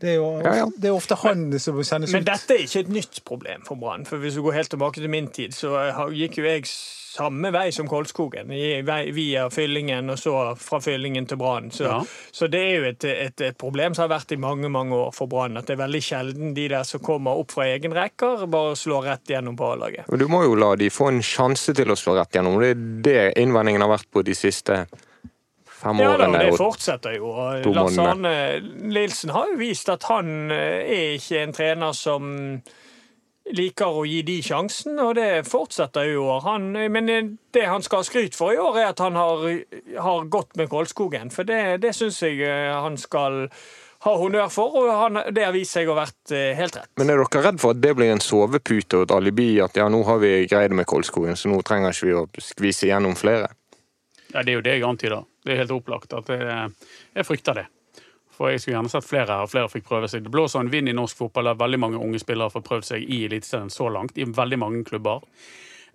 Det 0.00 0.10
er 0.10 0.14
jo 0.18 0.40
Ja, 0.42 0.52
ja. 0.58 0.64
Det 0.76 0.88
er 0.90 0.92
ofte 0.94 1.14
han 1.16 1.58
som 1.62 1.78
sendes 1.86 2.12
Men 2.12 2.22
ut. 2.22 2.26
dette 2.26 2.54
er 2.54 2.64
ikke 2.66 2.80
et 2.80 2.88
nytt 2.92 3.20
problem 3.24 3.62
for 3.64 3.74
Brann. 3.80 4.04
For 4.04 4.18
hvis 4.20 4.34
du 4.34 4.42
går 4.42 4.52
helt 4.58 4.70
tilbake 4.70 5.00
til 5.00 5.08
min 5.10 5.28
tid, 5.32 5.54
så 5.54 5.70
gikk 6.12 6.38
jo 6.38 6.44
jeg 6.44 6.64
samme 7.14 7.50
vei 7.54 7.68
som 7.72 7.86
Kolskogen. 7.88 8.48
vei- 8.86 9.12
Via 9.14 9.44
Fyllingen, 9.54 10.10
og 10.10 10.18
så 10.18 10.32
fra 10.58 10.80
Fyllingen 10.82 11.26
til 11.30 11.38
Brann. 11.38 11.70
Så, 11.70 11.84
Ja. 11.84 12.00
så 12.32 12.48
det 12.50 12.60
er 12.60 12.74
jo 12.80 12.84
et, 12.90 13.04
et, 13.04 13.40
et 13.40 13.58
problem 13.58 13.94
som 13.94 14.08
har 14.08 14.18
vært 14.18 14.32
i 14.34 14.36
mange 14.40 14.68
mange 14.68 14.92
år 14.98 15.12
for 15.14 15.26
Brann. 15.30 15.56
At 15.56 15.66
det 15.70 15.76
er 15.78 15.82
veldig 15.86 16.02
sjelden 16.02 16.54
de 16.54 16.68
der 16.68 16.82
som 16.82 17.00
kommer 17.00 17.38
opp 17.38 17.52
fra 17.54 17.68
egen 17.70 17.92
rekker, 17.94 18.46
bare 18.50 18.74
slår 18.76 19.04
rett 19.12 19.24
gjennom 19.36 19.56
på 19.56 19.72
A-laget. 19.72 20.10
Du 20.18 20.26
må 20.28 20.42
jo 20.44 20.54
la 20.58 20.74
de 20.76 20.90
få 20.90 21.08
en 21.12 21.22
sjanse 21.22 21.74
til 21.74 21.86
å 21.86 21.96
slå 21.98 22.16
rett 22.18 22.32
gjennom. 22.34 22.58
Det 22.60 22.70
er 22.74 22.84
det 23.34 23.38
innvendingen 23.44 23.80
har 23.86 23.94
vært 23.94 24.10
på 24.12 24.24
de 24.26 24.34
siste 24.34 24.86
fem 25.66 25.98
Ja 26.00 26.16
da, 26.16 26.26
det 26.38 26.54
fortsetter 26.58 27.16
jo. 27.18 27.30
Lars. 27.74 27.98
Arne 27.98 28.60
Nilsen 28.88 29.30
har 29.34 29.50
jo 29.52 29.58
vist 29.60 29.88
at 29.92 30.02
han 30.08 30.50
eh, 30.50 30.82
er 30.82 31.18
ikke 31.18 31.42
en 31.44 31.52
trener 31.52 31.92
som 31.92 32.28
liker 33.52 33.98
å 34.00 34.04
gi 34.08 34.22
de 34.24 34.38
sjansen, 34.44 34.98
og 35.02 35.14
det 35.18 35.44
fortsetter 35.48 36.08
jo 36.08 36.14
i 36.14 36.20
år. 36.32 36.42
Han, 36.46 36.68
men 36.92 37.10
det 37.52 37.64
han 37.68 37.84
skal 37.84 38.00
ha 38.00 38.06
skryt 38.06 38.36
for 38.36 38.54
i 38.54 38.60
år, 38.60 38.78
er 38.80 38.92
at 38.94 39.02
han 39.04 39.18
har, 39.20 39.44
har 40.00 40.28
gått 40.32 40.56
med 40.56 40.70
Kolskogen. 40.72 41.32
For 41.34 41.48
det, 41.48 41.82
det 41.84 41.92
syns 41.96 42.22
jeg 42.24 42.40
eh, 42.46 42.72
han 42.72 42.96
skal 43.00 43.44
ha 44.04 44.14
honnør 44.20 44.48
for, 44.52 44.78
og 44.80 44.90
han, 45.00 45.20
det 45.32 45.44
har 45.46 45.54
vist 45.56 45.76
seg 45.76 45.88
å 45.88 45.94
ha 45.94 46.02
vært 46.04 46.32
eh, 46.36 46.52
helt 46.56 46.76
rett. 46.80 46.90
Men 47.00 47.12
er 47.12 47.20
dere 47.20 47.44
redd 47.46 47.60
for 47.60 47.76
at 47.76 47.82
det 47.84 47.92
blir 47.96 48.12
en 48.12 48.24
sovepute 48.24 49.00
og 49.00 49.06
et 49.06 49.14
alibi? 49.16 49.50
At 49.64 49.76
ja, 49.80 49.90
nå 49.92 50.02
har 50.08 50.20
vi 50.24 50.32
greid 50.48 50.72
det 50.72 50.80
med 50.80 50.88
Kolskogen, 50.88 51.36
så 51.36 51.52
nå 51.52 51.60
trenger 51.66 51.92
ikke 51.92 52.10
vi 52.10 52.18
å 52.20 52.26
skvise 52.42 52.90
gjennom 52.90 53.16
flere? 53.18 53.52
Ja, 54.32 54.42
Det 54.42 54.50
er 54.50 54.58
jo 54.58 54.66
det 54.66 54.76
jeg 54.78 54.88
antyder. 54.88 55.24
Det 55.44 55.52
er 55.54 55.62
helt 55.62 55.76
opplagt 55.76 56.16
at 56.16 56.32
jeg, 56.32 56.68
jeg 57.14 57.28
frykter 57.28 57.60
det. 57.60 57.68
For 58.34 58.50
jeg 58.50 58.62
skulle 58.62 58.78
gjerne 58.78 58.90
sett 58.90 59.06
flere 59.06 59.30
her, 59.30 59.46
og 59.46 59.52
flere 59.52 59.70
fikk 59.70 59.86
prøve 59.88 60.08
seg. 60.10 60.24
Det 60.26 60.32
blåser 60.34 60.64
en 60.64 60.72
vind 60.72 60.90
i 60.90 60.96
norsk 60.96 61.20
fotball 61.20 61.52
der 61.52 61.60
veldig 61.60 61.80
mange 61.84 62.00
unge 62.02 62.18
spillere 62.22 62.50
har 62.50 62.66
prøvd 62.66 62.88
seg 62.88 63.04
i 63.06 63.20
Eliteserien 63.28 63.70
så 63.70 63.86
langt, 63.94 64.18
i 64.18 64.26
veldig 64.26 64.58
mange 64.58 64.82
klubber 64.88 65.22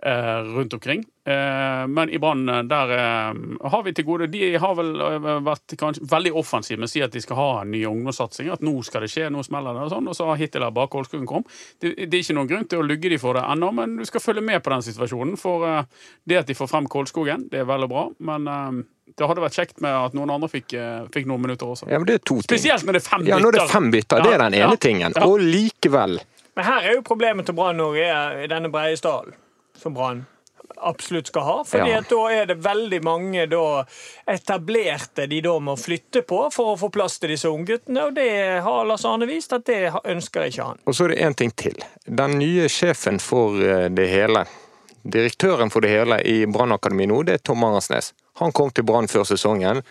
rundt 0.02 0.74
omkring. 0.74 1.04
Eh, 1.28 1.88
men 1.88 2.10
i 2.10 2.20
Brann, 2.20 2.50
eh, 2.50 2.62
der 2.64 2.92
eh, 2.96 3.34
har 3.70 3.84
vi 3.84 3.92
til 3.94 4.06
gode 4.08 4.28
De 4.32 4.58
har 4.58 4.76
vel 4.78 4.94
eh, 5.02 5.28
vært 5.46 5.76
kanskje 5.78 6.06
veldig 6.10 6.32
offensive 6.40 6.80
med 6.80 6.88
å 6.88 6.92
si 6.92 7.02
at 7.06 7.12
de 7.14 7.22
skal 7.22 7.38
ha 7.38 7.48
en 7.62 7.72
ny 7.72 7.84
ungdomssatsing. 7.90 8.50
At 8.54 8.64
nå 8.66 8.74
skal 8.88 9.04
det 9.06 9.12
skje, 9.14 9.28
nå 9.34 9.44
smeller 9.46 9.76
det, 9.76 9.88
og 9.88 9.92
sånn. 9.94 10.08
Og 10.10 10.16
så 10.18 10.30
har 10.30 10.40
hittil 10.40 10.66
bare 10.72 10.90
Kolskogen 10.94 11.28
kom. 11.30 11.44
Det, 11.82 11.96
det 12.08 12.10
er 12.14 12.24
ikke 12.24 12.38
noen 12.40 12.50
grunn 12.54 12.70
til 12.72 12.80
å 12.82 12.88
lugge 12.88 13.12
de 13.12 13.20
for 13.22 13.38
det 13.38 13.44
ennå, 13.52 13.72
men 13.76 13.98
du 14.00 14.06
skal 14.08 14.24
følge 14.24 14.46
med 14.46 14.64
på 14.66 14.74
den 14.74 14.86
situasjonen. 14.88 15.36
For 15.42 15.68
eh, 15.68 15.84
det 16.30 16.40
at 16.44 16.48
de 16.50 16.58
får 16.58 16.72
frem 16.72 16.88
Kolskogen, 16.90 17.50
det 17.52 17.62
er 17.66 17.68
vel 17.70 17.86
og 17.86 17.92
bra, 17.94 18.06
men 18.32 18.48
eh, 18.48 18.80
det 19.20 19.28
hadde 19.28 19.42
vært 19.44 19.58
kjekt 19.60 19.82
med 19.84 19.92
at 19.92 20.14
noen 20.16 20.32
andre 20.32 20.48
fikk, 20.54 20.74
eh, 20.80 21.04
fikk 21.12 21.28
noen 21.28 21.44
minutter 21.44 21.68
også. 21.74 21.90
Ja, 21.92 22.00
men 22.00 22.08
det 22.08 22.20
er 22.22 22.24
to 22.24 22.38
ting. 22.40 22.48
Spesielt 22.54 22.86
når 22.88 22.96
det 23.00 23.04
er 23.04 23.10
fem 23.10 23.26
bytter. 23.26 23.36
Ja, 23.36 23.44
når 23.44 23.58
det 23.58 23.62
er 23.66 23.72
fem 23.74 23.92
bytter. 23.94 24.24
Det 24.24 24.34
er 24.38 24.44
den 24.46 24.54
ene 24.56 24.64
Ja, 24.64 24.72
ja, 24.72 24.80
tingen. 24.88 25.14
ja. 25.18 25.26
Og 25.28 25.42
likevel 25.44 26.20
Men 26.56 26.66
her 26.68 26.88
er 26.90 26.96
jo 26.98 27.02
problemet 27.08 27.46
til 27.48 27.56
Brann 27.56 27.78
Norge 27.80 28.08
i 28.44 28.48
denne 28.52 28.72
Breiesdalen, 28.74 29.36
som 29.80 29.96
Brann 29.96 30.26
absolutt 30.82 31.28
skal 31.28 31.42
ha. 31.42 31.64
fordi 31.64 31.92
Ja. 31.92 32.02
da 32.02 32.28
er 32.32 32.46
det 32.46 32.58
veldig 32.64 33.04
mange 33.04 33.46
da 33.50 33.86
etablerte 34.28 35.28
de 35.28 35.42
da 35.42 35.58
må 35.60 35.76
flytte 35.76 36.22
på 36.22 36.52
for 36.54 36.74
å 36.74 36.78
få 36.80 36.90
plass 36.92 37.20
til 37.20 37.34
disse 37.34 37.50
ungguttene, 37.50 38.06
og 38.08 38.16
det 38.16 38.62
har 38.64 38.86
Lars 38.86 39.06
Arne 39.06 39.28
vist 39.28 39.54
at 39.54 39.66
det 39.66 39.92
ønsker 40.04 40.48
ikke 40.48 40.64
han. 40.64 40.80
Og 40.86 40.96
så 40.96 41.06
er 41.06 41.16
det 41.16 41.22
én 41.26 41.36
ting 41.36 41.52
til. 41.52 41.76
Den 42.06 42.38
nye 42.40 42.70
sjefen 42.70 43.20
for 43.20 43.60
eh, 43.62 43.90
det 43.90 44.08
hele, 44.10 44.46
direktøren 45.04 45.72
for 45.72 45.82
det 45.82 45.90
hele 45.90 46.22
i 46.28 46.46
Brannakademiet 46.46 47.10
nå, 47.10 47.24
det 47.24 47.34
er 47.34 47.44
Tom 47.44 47.64
Angersnes. 47.64 48.14
Han 48.40 48.52
kom 48.52 48.72
til 48.72 48.84
Brann 48.84 49.08
før 49.08 49.26
sesongen. 49.28 49.82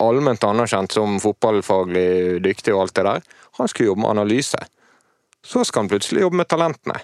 Allment 0.00 0.44
anerkjent 0.44 0.92
som 0.92 1.18
fotballfaglig 1.22 2.42
dyktig 2.44 2.74
og 2.74 2.82
alt 2.82 2.94
det 2.98 3.04
der. 3.04 3.22
Han 3.58 3.68
skulle 3.68 3.92
jobbe 3.94 4.04
med 4.04 4.10
analyse. 4.10 4.58
Så 5.42 5.64
skal 5.64 5.86
han 5.86 5.88
plutselig 5.88 6.20
jobbe 6.26 6.36
med 6.42 6.48
talentene. 6.50 7.00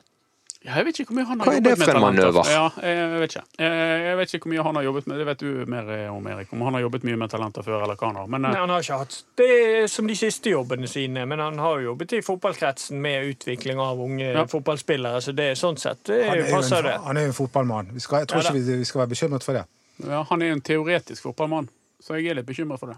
Ja, 0.65 0.79
jeg 0.81 0.87
vet 0.87 0.99
ikke 1.03 1.12
hvor 1.12 1.17
mye 1.19 1.27
han 1.29 1.41
har 1.43 1.47
Hva 1.51 1.55
er 1.59 1.61
det 1.67 1.73
for 1.77 1.91
en 1.99 2.01
manøver? 2.01 2.47
Ja, 2.49 2.62
jeg 2.81 3.09
vet 3.21 3.35
ikke. 3.35 3.43
Eh, 3.61 4.05
Jeg 4.05 4.17
vet 4.17 4.31
ikke 4.33 4.47
hvor 4.47 4.53
mye 4.55 4.62
han 4.65 4.77
har 4.79 4.85
jobbet 4.87 5.07
med. 5.11 5.19
Det 5.21 5.27
vet 5.29 5.43
du 5.45 5.49
mer 5.69 5.91
om, 6.09 6.27
Erik. 6.33 6.53
Om 6.57 6.62
han 6.65 6.75
har 6.79 6.81
jobbet 6.87 7.05
mye 7.05 7.19
med 7.21 7.31
talenter 7.35 7.67
før, 7.67 7.83
eller 7.85 7.99
hva 8.01 8.07
han 8.09 8.17
har. 8.23 8.31
Men 8.33 8.45
eh, 8.49 8.55
Nei, 8.55 8.61
han 8.62 8.73
har 8.73 8.81
ikke 8.87 8.99
hatt 9.03 9.19
det 9.37 9.91
som 9.93 10.09
de 10.09 10.17
siste 10.17 10.55
jobbene 10.55 10.89
sine, 10.89 11.27
men 11.29 11.39
han 11.45 11.59
har 11.61 11.83
jo 11.83 11.91
jobbet 11.91 12.17
i 12.17 12.23
fotballkretsen 12.25 12.97
med 13.05 13.29
utvikling 13.35 13.79
av 13.85 14.01
unge 14.01 14.31
Ja. 14.33 14.47
fotballspillere, 14.49 15.21
så 15.21 15.37
det 15.37 15.51
er 15.53 15.61
sånn 15.61 15.77
sett 15.77 16.01
det 16.09 16.23
Han 16.31 16.39
er 16.39 16.51
passer 16.51 16.79
en, 16.81 16.85
det. 16.89 16.97
han 17.11 17.17
er 17.17 17.29
jo 17.29 17.35
en 17.35 17.39
fotballmann. 17.43 17.93
Vi 17.93 18.01
skal, 18.01 18.25
jeg 18.25 18.29
tror 18.33 18.41
Ja 18.43 18.49
ikke 18.49 18.65
vi, 18.65 18.79
vi 18.81 18.89
skal 18.89 19.05
være 19.05 19.12
bekymret 19.12 19.45
for 19.45 19.53
det. 19.61 19.67
ja, 20.09 20.23
han 20.31 20.43
er 20.43 20.53
en 20.57 20.65
teoretisk 20.65 21.23
fotballmann, 21.29 21.69
så 22.01 22.17
jeg 22.17 22.33
er 22.33 22.41
litt 22.41 22.47
bekymret 22.49 22.81
for 22.81 22.87
det. 22.95 22.97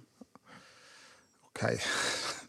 Ok. 1.51 1.67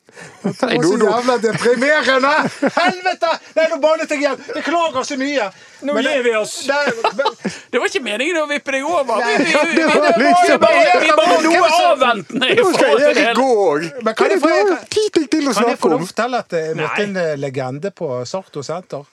Det 0.08 0.62
var 0.62 0.84
så 0.84 0.98
jævla 0.98 1.36
deprimerende! 1.44 2.32
Helvete! 2.78 3.32
Nei, 3.58 3.66
nå 3.72 3.78
bannet 3.84 4.10
jeg 4.14 4.22
igjen! 4.24 4.38
Beklager 4.56 5.04
så 5.06 5.18
mye. 5.20 5.48
Nå 5.86 5.94
Men 5.98 6.08
gir 6.08 6.24
vi 6.26 6.34
oss. 6.40 6.54
det- 6.66 7.12
men- 7.18 7.36
Det 7.72 7.80
var 7.82 7.88
ikke 7.92 8.02
meningen 8.06 8.40
å 8.42 8.46
vippe 8.50 8.72
deg 8.72 8.86
over! 8.88 9.22
Vi, 9.28 9.36
vi, 9.38 9.44
vi, 9.46 9.76
det 9.76 9.86
var 9.86 10.02
var 10.02 10.20
liksom- 10.24 10.60
bare, 10.64 11.00
vi 11.04 11.12
bare 11.20 11.38
noe 11.44 11.70
avventende 11.92 12.50
Nå 12.56 12.74
skal 12.74 13.04
Erik 13.10 13.36
gå 13.38 13.48
òg! 13.68 13.88
Men 14.04 14.16
kan 14.16 14.30
jeg 14.34 14.42
få- 14.42 14.54
er 14.56 14.86
ting 14.90 15.28
til 15.28 15.48
å 15.52 15.56
lov 15.62 16.08
fortelle 16.08 16.40
at 16.46 16.52
jeg 16.52 16.76
møtte 16.80 17.04
en 17.04 17.18
eh, 17.18 17.36
legende 17.38 17.92
på 17.92 18.12
Sarto 18.26 18.64
senter? 18.64 19.04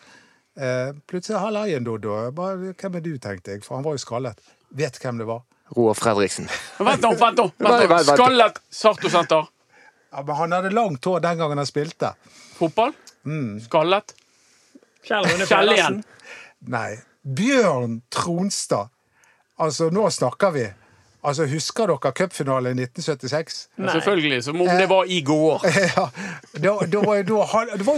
Eh, 0.57 0.93
plutselig 1.11 1.41
halla 1.43 1.65
igjen, 1.67 1.85
Doddo. 1.85 2.15
Hvem 2.31 2.95
er 2.97 3.01
du, 3.03 3.19
tenkte 3.19 3.51
jeg, 3.57 3.65
for 3.67 3.75
han 3.75 3.85
var 3.85 3.97
jo 3.99 3.99
skallet. 3.99 4.39
Vet 4.71 5.01
hvem 5.03 5.19
det 5.19 5.27
var. 5.27 5.43
Roar 5.77 5.95
Fredriksen. 5.99 6.47
Vent 6.79 7.03
nå, 7.03 7.11
vent 7.19 7.37
nå! 7.43 7.49
Skallet 7.59 7.59
Sarto 7.59 7.59
nå. 7.59 7.89
vent, 7.89 7.91
vent. 7.91 8.19
Skallet 8.21 8.61
Sarto-senter. 8.71 9.49
Ja, 10.15 10.23
men 10.23 10.37
han 10.37 10.53
hadde 10.53 10.71
langt 10.71 11.05
hår 11.05 11.21
den 11.21 11.39
gangen 11.39 11.59
han 11.59 11.67
spilte. 11.67 12.13
Fotball. 12.55 12.93
Mm. 13.27 13.61
Skallet. 13.61 14.15
Kjell 15.03 15.27
Rune 15.27 15.47
Pedersen. 15.47 16.03
Nei. 16.71 16.93
Bjørn 17.23 18.01
Tronstad. 18.15 18.93
Altså, 19.59 19.91
nå 19.91 20.07
snakker 20.11 20.55
vi. 20.55 20.69
Altså, 21.25 21.47
Husker 21.49 21.89
dere 21.89 22.13
cupfinalen 22.13 22.79
i 22.79 22.85
1976? 22.85 23.57
Ja, 23.79 23.89
selvfølgelig. 23.97 24.39
Som 24.45 24.61
om 24.61 24.69
det 24.69 24.87
var 24.89 25.05
i 25.11 25.21
går. 25.25 25.65
Ja, 25.97 26.71
var, 26.71 26.87
det 26.87 27.01
var 27.07 27.17
jo 27.17 27.23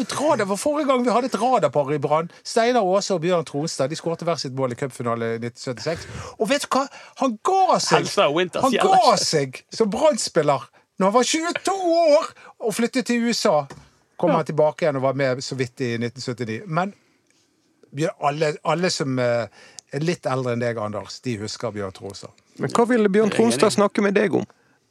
et 0.01 0.15
radar, 0.21 0.37
det 0.37 0.49
var 0.49 0.57
forrige 0.57 0.89
gang 0.89 1.05
vi 1.05 1.11
hadde 1.13 1.29
et 1.29 1.37
radarpar 1.43 1.93
i 1.93 1.99
Brann. 1.99 2.31
Steinar 2.45 2.87
Aase 2.87 3.15
og 3.15 3.21
Bjørn 3.21 3.45
Tronstad 3.45 3.93
de 3.93 3.99
skåret 3.99 4.23
hver 4.25 4.41
sitt 4.41 4.55
mål 4.57 4.73
i 4.73 4.79
cupfinalen 4.79 5.37
i 5.37 5.51
1976. 5.51 6.07
Og 6.39 6.49
vet 6.49 6.65
du 6.65 6.71
hva? 6.73 6.87
Han 7.21 7.37
ga 7.45 7.79
seg 7.83 8.09
Han 8.63 8.79
ga 8.81 9.17
seg 9.21 9.61
som 9.75 9.91
Brann-spiller 9.93 10.71
når 10.97 11.07
han 11.07 11.15
var 11.15 11.29
22 11.31 11.75
år 12.17 12.29
og 12.65 12.75
flyttet 12.75 13.07
til 13.11 13.27
USA. 13.29 13.65
Kom 14.17 14.33
han 14.33 14.47
tilbake 14.49 14.85
igjen 14.85 14.97
og 14.97 15.05
var 15.11 15.17
med 15.19 15.43
så 15.45 15.59
vidt 15.59 15.81
i 15.85 15.95
1979. 15.99 16.63
Men 16.67 16.95
alle, 18.25 18.55
alle 18.65 18.91
som 18.93 19.19
eh, 19.21 19.49
er 19.93 20.05
litt 20.05 20.27
eldre 20.29 20.55
enn 20.57 20.63
deg, 20.65 20.79
Anders, 20.81 21.21
de 21.25 21.37
husker 21.43 21.75
Bjørn 21.75 21.93
Tronstad. 21.97 22.33
Men 22.61 22.73
hva 22.73 22.87
ville 22.89 23.13
Bjørn 23.13 23.33
Tronstad 23.35 23.75
snakke 23.77 24.05
med 24.05 24.17
deg 24.17 24.35
om? 24.37 24.47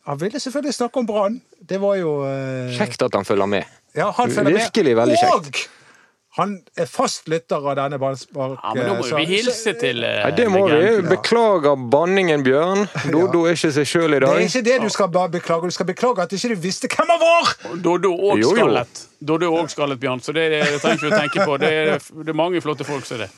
Han 0.06 0.20
ville 0.22 0.40
selvfølgelig 0.40 0.76
snakke 0.78 1.02
om 1.02 1.08
Brann. 1.10 1.40
Det 1.60 1.80
var 1.82 1.98
jo 1.98 2.20
uh... 2.22 2.70
Kjekt 2.78 3.02
at 3.02 3.18
han 3.18 3.26
følger 3.26 3.50
med. 3.50 3.66
Ja, 3.98 4.12
han 4.14 4.30
følger 4.30 4.54
med. 4.54 4.94
Veldig 5.02 5.18
kjekt. 5.18 5.64
Og 5.66 5.85
han 6.36 6.58
er 6.76 6.88
fast 6.92 7.30
lytter 7.32 7.64
av 7.64 7.78
denne 7.80 7.96
ballspark... 8.02 8.58
Ja, 8.60 8.74
men 8.76 8.90
da 8.90 8.96
må 8.98 9.06
så- 9.08 9.22
vi 9.22 9.28
hilse 9.30 9.72
til 9.80 10.04
uh, 10.04 10.26
Nei, 10.26 10.32
det 10.36 10.48
må 10.52 10.66
vi. 10.68 10.82
Beklager 11.08 11.80
banningen, 11.94 12.44
Bjørn. 12.44 12.84
Dodo 13.08 13.46
er 13.48 13.56
ikke 13.56 13.72
seg 13.78 13.88
sjøl 13.88 14.18
i 14.18 14.20
dag. 14.20 14.36
Det 14.36 14.44
er 14.44 14.50
ikke 14.50 14.66
det 14.68 14.76
du 14.84 14.90
skal 14.92 15.10
beklage. 15.32 15.72
Du 15.72 15.78
skal 15.78 15.88
beklage 15.88 16.26
at 16.26 16.36
ikke 16.36 16.52
du 16.52 16.62
visste 16.66 16.92
hvem 16.92 17.14
han 17.14 17.24
var! 17.24 17.56
Dodo 17.86 18.12
jo. 18.36 18.52
skallet. 18.52 19.06
Dodo 19.24 19.54
og 19.56 19.72
skallet, 19.72 20.02
Bjørn. 20.02 20.20
Så 20.26 20.36
det, 20.36 20.50
det 20.52 20.84
trenger 20.84 21.00
ikke 21.00 21.14
å 21.14 21.24
tenke 21.24 21.48
på. 21.48 21.58
Det 21.64 21.72
er, 21.72 21.96
det 21.96 22.36
er 22.36 22.42
mange 22.44 22.64
flotte 22.66 22.88
folk 22.88 23.08
som 23.08 23.22
er 23.22 23.28
det. 23.30 23.32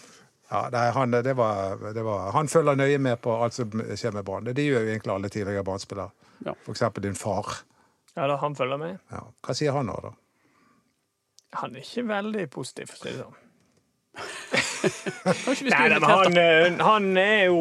Ja, 0.50 0.66
nei, 0.72 0.90
han, 0.96 1.12
det 1.12 1.34
var, 1.38 1.78
det 1.94 2.04
var, 2.08 2.30
han 2.32 2.48
følger 2.48 2.78
nøye 2.80 3.00
med 3.04 3.20
på 3.22 3.34
alt 3.44 3.54
som 3.58 3.82
skjer 3.94 4.14
med 4.16 4.26
Brann. 4.26 4.48
Det 4.48 4.64
gjør 4.64 4.86
jo 4.86 4.94
egentlig 4.94 5.14
alle 5.14 5.30
tidligere 5.30 5.66
Brann-spillere. 5.68 6.10
Ja. 6.48 6.54
Eksempel 6.72 7.04
din 7.04 7.18
far. 7.20 7.60
Ja, 8.16 8.26
da 8.32 8.40
han 8.42 8.56
følger 8.56 8.80
med. 8.82 8.98
Ja. 9.12 9.28
Hva 9.44 9.56
sier 9.58 9.76
han 9.76 9.92
nå, 9.92 9.98
da? 10.02 10.14
Han 11.56 11.76
er 11.76 11.80
ikke 11.86 12.08
veldig 12.08 12.50
positiv, 12.54 12.90
for 12.92 12.98
å 12.98 13.04
si 13.04 13.14
det 13.14 13.22
sånn. 13.24 13.36
Nei, 15.68 15.90
men 15.90 16.04
han, 16.04 16.38
eh, 16.38 16.78
han 16.82 17.18
er 17.18 17.44
jo 17.52 17.60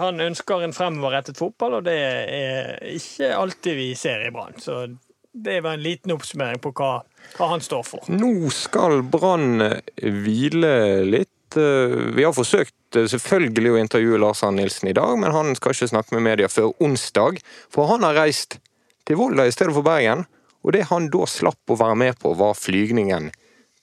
Han 0.00 0.20
ønsker 0.24 0.64
en 0.64 0.74
fremoverrettet 0.74 1.38
fotball, 1.38 1.78
og 1.80 1.84
det 1.86 1.94
er 1.96 2.80
ikke 2.90 3.32
alltid 3.36 3.78
vi 3.78 3.88
ser 3.98 4.26
i 4.26 4.32
Brann. 4.34 4.56
Så 4.62 4.96
det 5.36 5.60
var 5.62 5.76
en 5.76 5.84
liten 5.84 6.14
oppsummering 6.14 6.58
på 6.64 6.72
hva, 6.78 7.02
hva 7.36 7.48
han 7.52 7.62
står 7.62 7.82
for. 7.86 8.06
Nå 8.10 8.50
skal 8.54 9.02
Brann 9.04 9.60
hvile 10.00 10.74
litt. 11.06 11.58
Eh, 11.58 11.96
Vi 12.16 12.24
har 12.24 12.34
forsøkt 12.36 12.96
eh, 12.98 13.06
selvfølgelig 13.12 13.74
å 13.74 13.80
intervjue 13.82 14.20
Lars 14.22 14.42
Arne 14.46 14.62
Nilsen 14.62 14.90
i 14.90 14.96
dag, 14.96 15.12
men 15.20 15.34
han 15.34 15.54
skal 15.58 15.76
ikke 15.76 15.92
snakke 15.92 16.16
med 16.16 16.26
media 16.30 16.48
før 16.52 16.72
onsdag. 16.82 17.42
For 17.70 17.90
han 17.92 18.06
har 18.06 18.16
reist 18.24 18.58
til 19.06 19.20
Volda 19.20 19.46
i 19.46 19.54
stedet 19.54 19.74
for 19.76 19.86
Bergen, 19.86 20.24
og 20.66 20.74
det 20.74 20.86
han 20.90 21.06
da 21.14 21.26
slapp 21.30 21.70
å 21.70 21.78
være 21.78 21.98
med 22.02 22.18
på, 22.18 22.32
var 22.34 22.56
flygningen 22.58 23.30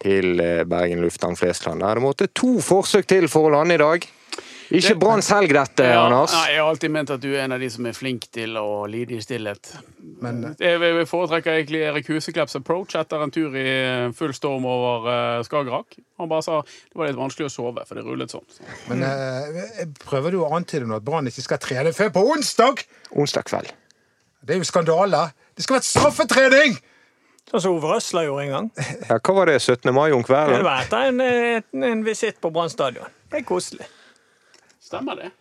til 0.04 0.36
eh, 0.44 0.66
Bergen 0.68 1.00
lufthavn 1.04 1.38
Flesland. 1.40 1.80
Der 1.84 1.96
det 1.96 2.04
måtte 2.04 2.28
to 2.36 2.58
forsøk 2.64 3.08
til 3.08 3.30
for 3.32 3.48
å 3.48 3.54
lande 3.56 3.78
i 3.78 3.82
dag. 3.82 4.04
Ikke 4.74 4.96
Branns 4.98 5.28
helg, 5.30 5.52
dette, 5.54 5.86
Ja, 5.86 6.06
Anders. 6.08 6.32
nei, 6.34 6.54
jeg 6.56 6.62
har 6.64 6.70
alltid 6.72 6.92
ment 6.96 7.12
at 7.14 7.22
du 7.22 7.28
er 7.36 7.44
en 7.44 7.54
av 7.54 7.60
de 7.62 7.68
som 7.70 7.86
er 7.86 7.94
flink 7.94 8.24
til 8.34 8.56
å 8.58 8.88
lide 8.90 9.20
i 9.20 9.22
stillhet. 9.22 9.70
Men 10.24 10.56
Jeg 10.58 11.06
foretrekker 11.12 11.60
egentlig 11.60 11.84
Erik 11.86 12.10
Huseklepps 12.10 12.56
approach 12.58 12.96
etter 12.98 13.22
en 13.22 13.32
tur 13.32 13.54
i 13.60 13.68
full 14.18 14.34
storm 14.34 14.66
over 14.66 15.06
eh, 15.12 15.44
Skagerrak. 15.46 16.00
Han 16.18 16.32
bare 16.32 16.46
sa 16.48 16.62
det 16.64 16.98
var 16.98 17.12
litt 17.12 17.20
vanskelig 17.20 17.52
å 17.52 17.54
sove, 17.54 17.86
for 17.86 18.00
det 18.00 18.06
rullet 18.08 18.34
sånn. 18.34 18.48
Så. 18.50 18.66
Men 18.90 19.06
jeg 19.06 19.92
prøver 20.02 20.34
du 20.34 20.42
å 20.42 20.50
antyde 20.58 20.90
nå 20.90 20.98
at 20.98 21.06
Brann 21.06 21.30
ikke 21.30 21.46
skal 21.46 21.62
trene 21.62 21.94
før 21.94 22.10
på 22.16 22.26
onsdag? 22.34 22.84
Onsdag 23.14 23.48
kveld. 23.52 23.72
Det 24.44 24.58
er 24.58 24.64
jo 24.64 24.68
skandale. 24.68 25.28
Det 25.56 25.66
skal 25.66 25.78
være 25.80 25.88
straffetrening! 25.88 26.78
Sånn 27.52 27.62
som 27.62 27.76
Ove 27.76 27.90
Røsler 27.92 28.26
gjorde 28.30 28.46
en 28.48 28.54
gang. 28.54 28.68
Ja, 29.10 29.18
hva 29.20 29.34
var 29.36 29.50
det? 29.52 29.60
17. 29.62 29.92
mai 29.94 30.14
om 30.16 30.24
Det 30.24 30.64
var 30.66 30.86
etter 30.86 31.10
en, 31.10 31.20
en, 31.22 31.84
en 31.92 32.04
visitt 32.06 32.40
på 32.42 32.50
Brann 32.56 32.72
stadion. 32.72 33.10
Det 33.30 33.42
er 33.42 33.46
koselig. 33.46 33.86
Stemmer 34.82 35.20
det? 35.20 35.32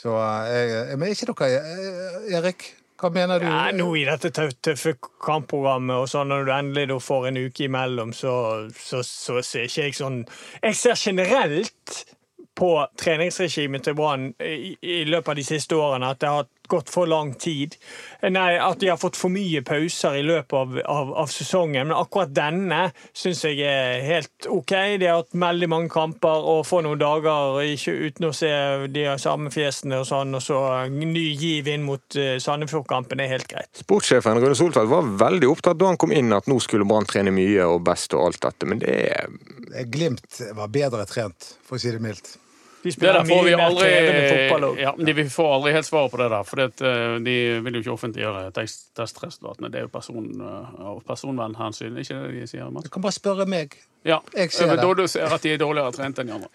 Så 0.00 0.14
jeg, 0.48 0.96
Men 0.96 1.10
ikke 1.12 1.28
dere 1.32 1.58
eh, 1.58 2.36
Erik, 2.38 2.64
hva 3.00 3.10
mener 3.12 3.40
du? 3.42 3.46
Ja, 3.48 3.66
nå 3.76 3.88
i 3.96 4.04
dette 4.08 4.30
tøff- 4.36 4.56
tøffe 4.64 4.94
kampprogrammet, 5.24 5.96
og 5.98 6.08
sånn 6.12 6.30
når 6.32 6.46
du 6.48 6.52
endelig 6.54 6.86
da 6.92 6.98
får 7.02 7.28
en 7.30 7.40
uke 7.42 7.66
imellom, 7.66 8.14
så, 8.16 8.32
så, 8.76 9.02
så 9.04 9.40
ser 9.44 9.66
ikke 9.68 9.86
jeg 9.88 9.98
sånn 9.98 10.22
Jeg 10.62 10.78
ser 10.78 11.00
generelt 11.00 12.00
på 12.60 12.70
treningsregimet 13.00 13.84
til 13.86 13.96
Brann 13.96 14.30
i, 14.44 14.74
i 14.84 15.02
løpet 15.08 15.32
av 15.34 15.38
de 15.40 15.44
siste 15.48 15.76
årene 15.80 16.10
at 16.14 16.20
det 16.22 16.32
har 16.32 16.48
gått 16.70 16.90
for 16.92 17.08
lang 17.10 17.34
tid. 17.40 17.76
Nei, 18.22 18.58
At 18.60 18.80
de 18.80 18.90
har 18.90 18.98
fått 19.00 19.18
for 19.18 19.32
mye 19.32 19.62
pauser 19.66 20.18
i 20.20 20.24
løpet 20.26 20.56
av, 20.56 20.76
av, 20.84 21.12
av 21.24 21.32
sesongen. 21.32 21.88
Men 21.88 21.96
akkurat 21.96 22.32
denne 22.34 22.80
syns 23.16 23.42
jeg 23.46 23.62
er 23.66 24.04
helt 24.06 24.48
OK. 24.50 24.74
De 25.00 25.08
har 25.08 25.22
hatt 25.22 25.34
veldig 25.34 25.70
mange 25.70 25.92
kamper 25.92 26.46
og 26.52 26.64
får 26.68 26.84
noen 26.86 27.00
dager 27.00 27.60
ikke, 27.64 27.96
uten 28.10 28.28
å 28.30 28.34
se 28.36 28.50
de 28.92 29.06
samme 29.20 29.52
fjesene 29.54 30.00
og 30.02 30.08
sånn, 30.08 30.36
og 30.36 30.44
så 30.44 30.60
ny 30.90 31.26
giv 31.38 31.68
inn 31.70 31.86
mot 31.86 32.18
uh, 32.18 32.36
Sandefjord-kampen 32.42 33.22
er 33.22 33.32
helt 33.34 33.48
greit. 33.50 33.70
Sportssjefen 33.82 34.40
Rune 34.40 34.58
Soltvedt 34.58 34.90
var 34.90 35.08
veldig 35.20 35.50
opptatt 35.50 35.80
da 35.80 35.90
han 35.90 36.00
kom 36.00 36.14
inn 36.14 36.34
at 36.36 36.48
nå 36.50 36.58
skulle 36.62 36.86
Brann 36.88 37.08
trene 37.08 37.32
mye 37.34 37.66
og 37.70 37.82
best 37.86 38.14
og 38.16 38.28
alt 38.28 38.42
dette, 38.44 38.68
men 38.68 38.82
det 38.82 38.96
er 39.10 39.88
Glimt 39.90 40.40
var 40.56 40.70
bedre 40.72 41.06
trent, 41.08 41.54
for 41.66 41.78
å 41.78 41.82
si 41.82 41.92
det 41.94 42.02
mildt. 42.02 42.34
De 42.80 42.88
Det 42.88 42.94
spiller 42.94 43.12
der 43.18 43.28
får 43.28 43.42
vi 43.44 43.50
mye 43.50 43.56
mer 43.60 43.66
aldri 43.66 43.88
krevende 43.90 44.28
fotball 44.30 44.66
òg. 44.70 44.78
ja, 44.80 44.92
de, 44.96 45.12
Vi 45.12 45.24
får 45.28 45.48
aldri 45.54 45.72
helt 45.72 45.86
svaret 45.86 46.10
på 46.10 46.20
det 46.22 46.28
der. 46.32 46.44
For 46.48 46.56
det, 46.56 46.68
eh, 46.80 47.16
de 47.26 47.36
vil 47.60 47.74
jo 47.76 47.82
ikke 47.84 47.92
offentliggjøre 47.92 48.44
testresultatene. 48.56 49.70
Det 49.70 49.82
er 49.82 49.84
jo 49.84 49.92
person, 49.92 50.28
eh, 50.40 50.84
av 50.90 51.02
personvernhensyn, 51.04 51.98
ikke 52.00 52.20
det 52.24 52.40
de 52.40 52.46
sier? 52.46 52.70
Mats? 52.70 52.88
Du 52.88 52.90
kan 52.90 53.02
bare 53.02 53.12
spørre 53.12 53.46
meg. 53.46 53.76
Ja. 54.04 54.20
Jeg 54.34 54.52
ser 54.52 54.72
det. 54.72 54.80
Da 54.80 54.94
du 54.94 55.06
ser 55.06 55.28
at 55.28 55.42
de 55.42 55.52
er 55.52 55.60
dårligere 55.60 55.92
trent 55.92 56.18
enn 56.18 56.32
de 56.32 56.38
andre. 56.38 56.48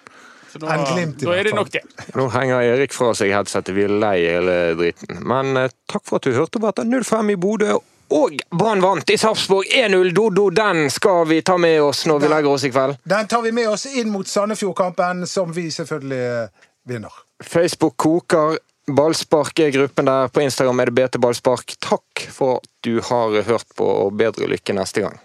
Så 0.56 0.60
da, 0.64 0.78
Glimt, 0.88 1.20
da 1.20 1.34
er 1.36 1.44
det 1.44 1.54
nok 1.54 1.70
det. 1.70 1.82
Nå 2.16 2.30
henger 2.32 2.62
Erik 2.64 2.94
fra 2.96 3.10
seg 3.14 3.34
headsetet, 3.36 3.76
vi 3.76 3.84
er 3.84 3.92
lei 3.92 4.22
hele 4.24 4.76
dritten. 4.80 5.20
Men 5.28 5.58
eh, 5.60 5.74
takk 5.92 6.06
for 6.08 6.18
at 6.18 6.24
du 6.24 6.32
hørte 6.32 6.62
på 6.64 6.70
etter 6.72 6.88
0-5 6.88 7.34
i 7.34 7.36
Bodø. 7.36 7.76
Og 8.14 8.38
Brann 8.54 8.82
vant 8.84 9.10
i 9.10 9.18
Sarpsborg 9.18 9.66
1-0. 9.66 10.12
Dodo, 10.14 10.50
den 10.50 10.90
skal 10.94 11.26
vi 11.28 11.42
ta 11.42 11.58
med 11.58 11.82
oss 11.82 12.06
når 12.06 12.20
vi 12.20 12.30
legger 12.30 12.52
oss 12.52 12.64
i 12.68 12.72
kveld. 12.72 13.00
Den 13.04 13.28
tar 13.28 13.42
vi 13.42 13.52
med 13.56 13.70
oss 13.70 13.86
inn 13.86 14.12
mot 14.14 14.28
Sandefjord-kampen, 14.28 15.26
som 15.28 15.54
vi 15.54 15.70
selvfølgelig 15.74 16.22
eh, 16.22 16.70
vinner. 16.86 17.22
Facebook 17.44 17.98
koker. 17.98 18.60
Ballspark 18.86 19.60
er 19.60 19.72
gruppen 19.74 20.06
der. 20.06 20.28
På 20.30 20.42
Instagram 20.42 20.80
er 20.80 20.92
det 20.92 20.98
BT 21.00 21.22
Ballspark. 21.22 21.74
Takk 21.82 22.28
for 22.32 22.60
at 22.62 22.70
du 22.86 23.00
har 23.02 23.42
hørt 23.48 23.66
på, 23.76 23.86
og 23.86 24.14
bedre 24.20 24.50
lykke 24.52 24.78
neste 24.78 25.02
gang. 25.02 25.18